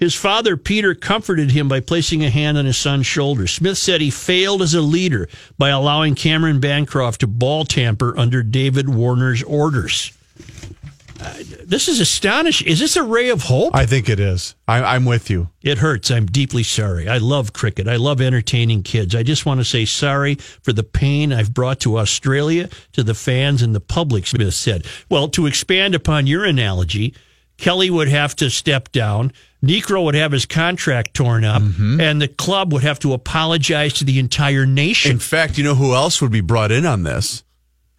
His 0.00 0.14
father, 0.14 0.56
Peter, 0.56 0.94
comforted 0.94 1.50
him 1.50 1.68
by 1.68 1.80
placing 1.80 2.24
a 2.24 2.30
hand 2.30 2.56
on 2.56 2.64
his 2.64 2.78
son's 2.78 3.04
shoulder. 3.04 3.46
Smith 3.46 3.76
said 3.76 4.00
he 4.00 4.10
failed 4.10 4.62
as 4.62 4.72
a 4.72 4.80
leader 4.80 5.28
by 5.58 5.68
allowing 5.68 6.14
Cameron 6.14 6.58
Bancroft 6.58 7.20
to 7.20 7.26
ball 7.26 7.66
tamper 7.66 8.16
under 8.18 8.42
David 8.42 8.88
Warner's 8.88 9.42
orders. 9.42 10.12
Uh, 11.20 11.34
this 11.64 11.86
is 11.86 12.00
astonishing. 12.00 12.66
Is 12.66 12.78
this 12.78 12.96
a 12.96 13.02
ray 13.02 13.28
of 13.28 13.42
hope? 13.42 13.76
I 13.76 13.84
think 13.84 14.08
it 14.08 14.18
is. 14.18 14.54
I, 14.66 14.96
am 14.96 15.04
with 15.04 15.28
you. 15.28 15.50
It 15.60 15.76
hurts. 15.76 16.10
I'm 16.10 16.24
deeply 16.24 16.62
sorry. 16.62 17.06
I 17.06 17.18
love 17.18 17.52
cricket. 17.52 17.86
I 17.86 17.96
love 17.96 18.22
entertaining 18.22 18.82
kids. 18.82 19.14
I 19.14 19.22
just 19.22 19.44
want 19.44 19.60
to 19.60 19.64
say 19.66 19.84
sorry 19.84 20.36
for 20.36 20.72
the 20.72 20.82
pain 20.82 21.30
I've 21.30 21.52
brought 21.52 21.78
to 21.80 21.98
Australia, 21.98 22.70
to 22.92 23.02
the 23.02 23.12
fans, 23.12 23.60
and 23.60 23.74
the 23.74 23.80
public, 23.80 24.26
Smith 24.26 24.54
said. 24.54 24.86
Well, 25.10 25.28
to 25.28 25.44
expand 25.44 25.94
upon 25.94 26.26
your 26.26 26.46
analogy, 26.46 27.12
Kelly 27.58 27.90
would 27.90 28.08
have 28.08 28.34
to 28.36 28.48
step 28.48 28.90
down. 28.90 29.32
Niekro 29.62 30.04
would 30.04 30.14
have 30.14 30.32
his 30.32 30.46
contract 30.46 31.14
torn 31.14 31.44
up, 31.44 31.60
mm-hmm. 31.60 32.00
and 32.00 32.20
the 32.20 32.28
club 32.28 32.72
would 32.72 32.82
have 32.82 32.98
to 33.00 33.12
apologize 33.12 33.92
to 33.94 34.04
the 34.04 34.18
entire 34.18 34.64
nation. 34.64 35.10
In 35.12 35.18
fact, 35.18 35.58
you 35.58 35.64
know 35.64 35.74
who 35.74 35.94
else 35.94 36.22
would 36.22 36.32
be 36.32 36.40
brought 36.40 36.72
in 36.72 36.86
on 36.86 37.02
this? 37.02 37.44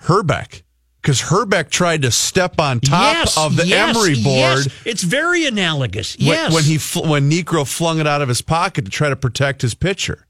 Hrbek. 0.04 0.64
Because 1.02 1.22
Hrbek 1.22 1.70
tried 1.70 2.04
to 2.04 2.12
step 2.12 2.60
on 2.60 2.80
top 2.80 3.16
yes, 3.16 3.38
of 3.38 3.56
the 3.56 3.66
yes, 3.66 3.96
Emery 3.96 4.16
board. 4.24 4.66
Yes. 4.66 4.82
It's 4.86 5.04
very 5.04 5.46
analogous. 5.46 6.16
Yes. 6.20 6.54
When, 6.54 6.56
when 6.56 6.64
he 6.64 6.78
when 7.10 7.32
Niekro 7.32 7.68
flung 7.68 8.00
it 8.00 8.06
out 8.06 8.22
of 8.22 8.28
his 8.28 8.42
pocket 8.42 8.86
to 8.86 8.92
try 8.92 9.10
to 9.10 9.16
protect 9.16 9.62
his 9.64 9.74
pitcher. 9.74 10.28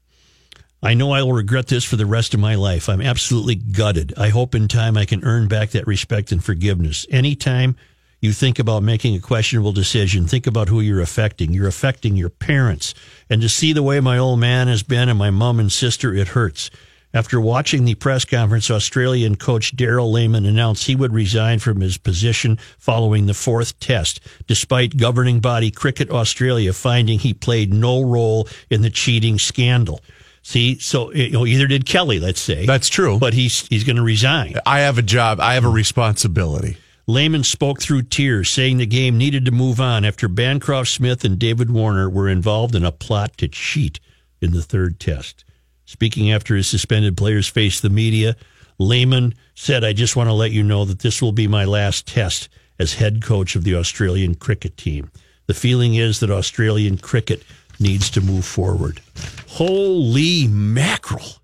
I 0.82 0.94
know 0.94 1.12
I 1.12 1.22
will 1.22 1.34
regret 1.34 1.68
this 1.68 1.84
for 1.84 1.96
the 1.96 2.06
rest 2.06 2.34
of 2.34 2.40
my 2.40 2.56
life. 2.56 2.88
I'm 2.88 3.00
absolutely 3.00 3.54
gutted. 3.54 4.14
I 4.16 4.30
hope 4.30 4.54
in 4.54 4.66
time 4.66 4.96
I 4.96 5.04
can 5.04 5.22
earn 5.24 5.46
back 5.46 5.70
that 5.70 5.86
respect 5.86 6.32
and 6.32 6.42
forgiveness. 6.42 7.06
Anytime 7.08 7.76
you 8.22 8.32
think 8.32 8.58
about 8.58 8.82
making 8.82 9.16
a 9.16 9.20
questionable 9.20 9.72
decision, 9.72 10.26
think 10.26 10.46
about 10.46 10.68
who 10.68 10.80
you're 10.80 11.00
affecting. 11.00 11.52
You're 11.52 11.66
affecting 11.66 12.16
your 12.16 12.30
parents. 12.30 12.94
And 13.28 13.42
to 13.42 13.48
see 13.48 13.72
the 13.72 13.82
way 13.82 13.98
my 13.98 14.16
old 14.16 14.38
man 14.38 14.68
has 14.68 14.84
been 14.84 15.08
and 15.08 15.18
my 15.18 15.30
mom 15.30 15.58
and 15.58 15.70
sister, 15.70 16.14
it 16.14 16.28
hurts. 16.28 16.70
After 17.12 17.40
watching 17.40 17.84
the 17.84 17.96
press 17.96 18.24
conference, 18.24 18.70
Australian 18.70 19.36
coach 19.36 19.76
Daryl 19.76 20.10
Lehmann 20.10 20.46
announced 20.46 20.86
he 20.86 20.96
would 20.96 21.12
resign 21.12 21.58
from 21.58 21.80
his 21.80 21.98
position 21.98 22.58
following 22.78 23.26
the 23.26 23.34
fourth 23.34 23.78
test, 23.80 24.20
despite 24.46 24.96
governing 24.96 25.40
body 25.40 25.70
Cricket 25.70 26.08
Australia 26.08 26.72
finding 26.72 27.18
he 27.18 27.34
played 27.34 27.74
no 27.74 28.02
role 28.02 28.48
in 28.70 28.80
the 28.80 28.88
cheating 28.88 29.38
scandal. 29.38 30.00
See, 30.42 30.78
so 30.78 31.12
you 31.12 31.30
know, 31.30 31.44
either 31.44 31.66
did 31.66 31.86
Kelly, 31.86 32.18
let's 32.18 32.40
say. 32.40 32.66
That's 32.66 32.88
true. 32.88 33.18
But 33.18 33.34
he's 33.34 33.66
he's 33.66 33.84
going 33.84 33.96
to 33.96 34.02
resign. 34.02 34.54
I 34.64 34.80
have 34.80 34.96
a 34.96 35.02
job. 35.02 35.38
I 35.38 35.54
have 35.54 35.64
a 35.64 35.68
responsibility. 35.68 36.78
Lehmann 37.06 37.42
spoke 37.42 37.80
through 37.80 38.02
tears, 38.02 38.48
saying 38.48 38.78
the 38.78 38.86
game 38.86 39.18
needed 39.18 39.44
to 39.44 39.50
move 39.50 39.80
on 39.80 40.04
after 40.04 40.28
Bancroft 40.28 40.88
Smith 40.88 41.24
and 41.24 41.38
David 41.38 41.70
Warner 41.70 42.08
were 42.08 42.28
involved 42.28 42.74
in 42.74 42.84
a 42.84 42.92
plot 42.92 43.36
to 43.38 43.48
cheat 43.48 43.98
in 44.40 44.52
the 44.52 44.62
third 44.62 45.00
test. 45.00 45.44
Speaking 45.84 46.30
after 46.30 46.54
his 46.54 46.68
suspended 46.68 47.16
players 47.16 47.48
faced 47.48 47.82
the 47.82 47.90
media, 47.90 48.36
Lehmann 48.78 49.34
said, 49.54 49.84
I 49.84 49.92
just 49.92 50.16
want 50.16 50.28
to 50.28 50.32
let 50.32 50.52
you 50.52 50.62
know 50.62 50.84
that 50.84 51.00
this 51.00 51.20
will 51.20 51.32
be 51.32 51.48
my 51.48 51.64
last 51.64 52.06
test 52.06 52.48
as 52.78 52.94
head 52.94 53.22
coach 53.22 53.56
of 53.56 53.64
the 53.64 53.74
Australian 53.74 54.34
cricket 54.34 54.76
team. 54.76 55.10
The 55.46 55.54
feeling 55.54 55.94
is 55.96 56.20
that 56.20 56.30
Australian 56.30 56.98
cricket 56.98 57.42
needs 57.80 58.10
to 58.10 58.20
move 58.20 58.44
forward. 58.44 59.00
Holy 59.48 60.46
mackerel. 60.46 61.42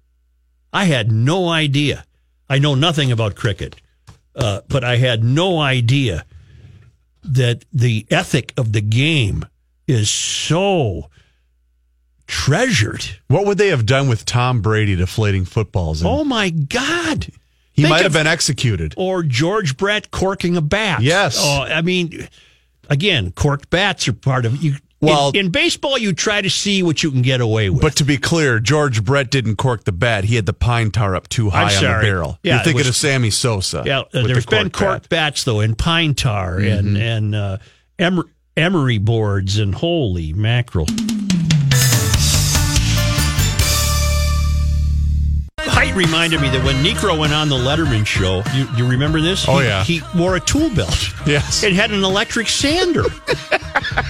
I 0.73 0.85
had 0.85 1.11
no 1.11 1.49
idea. 1.49 2.05
I 2.49 2.59
know 2.59 2.75
nothing 2.75 3.13
about 3.13 3.35
cricket, 3.35 3.77
uh, 4.39 4.61
but 4.69 4.85
I 4.85 4.97
had 4.97 5.23
no 5.23 5.59
idea 5.59 6.25
that 7.25 7.65
the 7.73 8.07
ethic 8.11 8.55
of 8.57 8.73
the 8.73 8.81
game 8.81 9.45
is 9.87 10.09
so 10.09 11.11
treasured. 12.27 13.05
What 13.29 13.47
would 13.47 13.59
they 13.59 13.69
have 13.69 13.87
done 13.87 14.09
with 14.09 14.25
Tom 14.25 14.61
Brady 14.61 14.97
deflating 14.97 15.45
footballs? 15.45 16.03
Oh 16.05 16.25
my 16.25 16.51
God. 16.51 17.27
he 17.73 17.83
think 17.83 17.91
might 17.91 18.03
have 18.03 18.13
been 18.13 18.27
executed. 18.27 18.95
Or 18.97 19.23
George 19.23 19.77
Brett 19.77 20.11
corking 20.11 20.57
a 20.57 20.61
bat. 20.61 21.03
Yes. 21.03 21.39
Oh, 21.41 21.63
I 21.63 21.83
mean, 21.83 22.29
again, 22.89 23.33
corked 23.33 23.71
bats 23.71 24.09
are 24.09 24.13
part 24.13 24.47
of 24.47 24.63
you. 24.63 24.77
Well- 25.01 25.31
in, 25.31 25.37
in 25.47 25.51
baseball, 25.51 25.97
you 25.97 26.13
try 26.13 26.41
to 26.41 26.51
see 26.51 26.83
what 26.83 27.03
you 27.03 27.11
can 27.11 27.23
get 27.23 27.41
away 27.41 27.71
with. 27.71 27.83
But 27.83 27.97
to 27.97 28.05
be 28.05 28.17
clear, 28.19 28.59
George 28.59 29.05
Brett 29.05 29.31
didn't 29.31 29.57
cork 29.57 29.85
the 29.85 29.93
bat. 29.93 30.25
He 30.25 30.35
had 30.37 30.47
the 30.47 30.53
pine 30.53 30.91
tar 30.91 31.15
up 31.15 31.29
too 31.29 31.51
high 31.51 31.75
on 31.77 31.83
the 31.83 32.01
barrel. 32.03 32.39
Yeah, 32.43 32.55
You're 32.57 32.65
thinking 32.65 32.79
was- 32.81 32.89
of 32.89 32.97
Sammy 32.97 33.31
Sosa. 33.31 33.83
Yeah, 33.87 34.01
uh, 34.01 34.05
there's 34.13 34.45
the 34.47 34.51
been 34.51 34.71
corked 34.71 35.03
bat. 35.03 35.09
bats 35.09 35.45
though, 35.45 35.61
and 35.61 35.79
pine 35.79 36.15
tar 36.15 36.59
and 36.59 36.97
and 36.97 37.35
uh, 37.35 37.59
emer- 38.01 38.29
emery 38.57 38.99
boards, 38.99 39.59
and 39.59 39.75
holy 39.75 40.33
mackerel! 40.33 40.87
Height 45.79 45.95
reminded 45.95 46.41
me 46.41 46.49
that 46.49 46.65
when 46.65 46.75
Niekro 46.85 47.17
went 47.17 47.33
on 47.33 47.49
the 47.49 47.55
Letterman 47.55 48.05
show, 48.05 48.43
you, 48.53 48.67
you 48.77 48.85
remember 48.91 49.21
this? 49.21 49.47
Oh, 49.47 49.59
He- 49.61 49.67
yeah. 49.67 49.85
he 49.85 50.03
wore 50.17 50.35
a 50.35 50.41
tool 50.41 50.71
belt. 50.75 51.15
Yes. 51.25 51.63
It 51.63 51.73
had 51.73 51.93
an 51.93 52.03
electric 52.03 52.49
sander. 52.49 53.05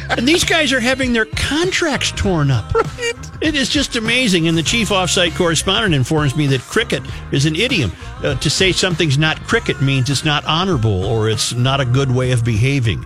and 0.08 0.26
these 0.26 0.44
guys 0.44 0.72
are 0.72 0.80
having 0.80 1.12
their 1.12 1.26
contracts 1.26 2.10
torn 2.12 2.50
up. 2.50 2.72
Right. 2.74 3.12
It 3.42 3.54
is 3.54 3.68
just 3.68 3.96
amazing. 3.96 4.48
And 4.48 4.56
the 4.56 4.62
chief 4.62 4.88
offsite 4.88 5.36
correspondent 5.36 5.94
informs 5.94 6.34
me 6.34 6.46
that 6.46 6.60
cricket 6.62 7.02
is 7.32 7.44
an 7.44 7.54
idiom. 7.54 7.92
Uh, 8.24 8.34
to 8.36 8.48
say 8.48 8.72
something's 8.72 9.18
not 9.18 9.38
cricket 9.46 9.82
means 9.82 10.08
it's 10.08 10.24
not 10.24 10.44
honorable 10.46 11.04
or 11.04 11.28
it's 11.28 11.52
not 11.52 11.80
a 11.80 11.84
good 11.84 12.10
way 12.10 12.30
of 12.30 12.44
behaving. 12.46 13.04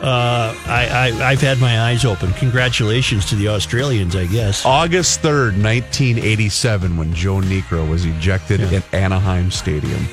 Uh, 0.00 0.54
I, 0.66 1.12
I, 1.20 1.30
I've 1.30 1.40
had 1.40 1.58
my 1.60 1.80
eyes 1.80 2.04
open. 2.04 2.32
Congratulations 2.34 3.26
to 3.26 3.34
the 3.34 3.48
Australians, 3.48 4.14
I 4.14 4.26
guess. 4.26 4.64
August 4.64 5.22
3rd, 5.22 5.62
1987, 5.62 6.96
when 6.96 7.12
Joe 7.14 7.36
Niekro 7.36 7.88
was 7.88 8.04
ejected 8.04 8.60
at 8.60 8.94
Anaheim 8.94 9.50
Stadium 9.50 10.06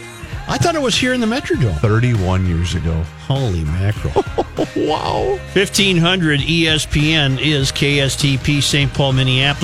I 0.47 0.59
thought 0.59 0.75
it 0.75 0.81
was 0.81 0.95
here 0.95 1.13
in 1.13 1.21
the 1.21 1.27
Metrodome. 1.27 1.75
31 1.79 2.45
years 2.45 2.75
ago. 2.75 2.93
Holy 3.27 3.63
mackerel. 3.63 4.23
Wow. 4.77 5.37
1500 5.53 6.39
ESPN 6.39 7.39
is 7.41 7.71
KSTP 7.73 8.61
St. 8.61 8.93
Paul, 8.93 9.13
Minneapolis. 9.13 9.63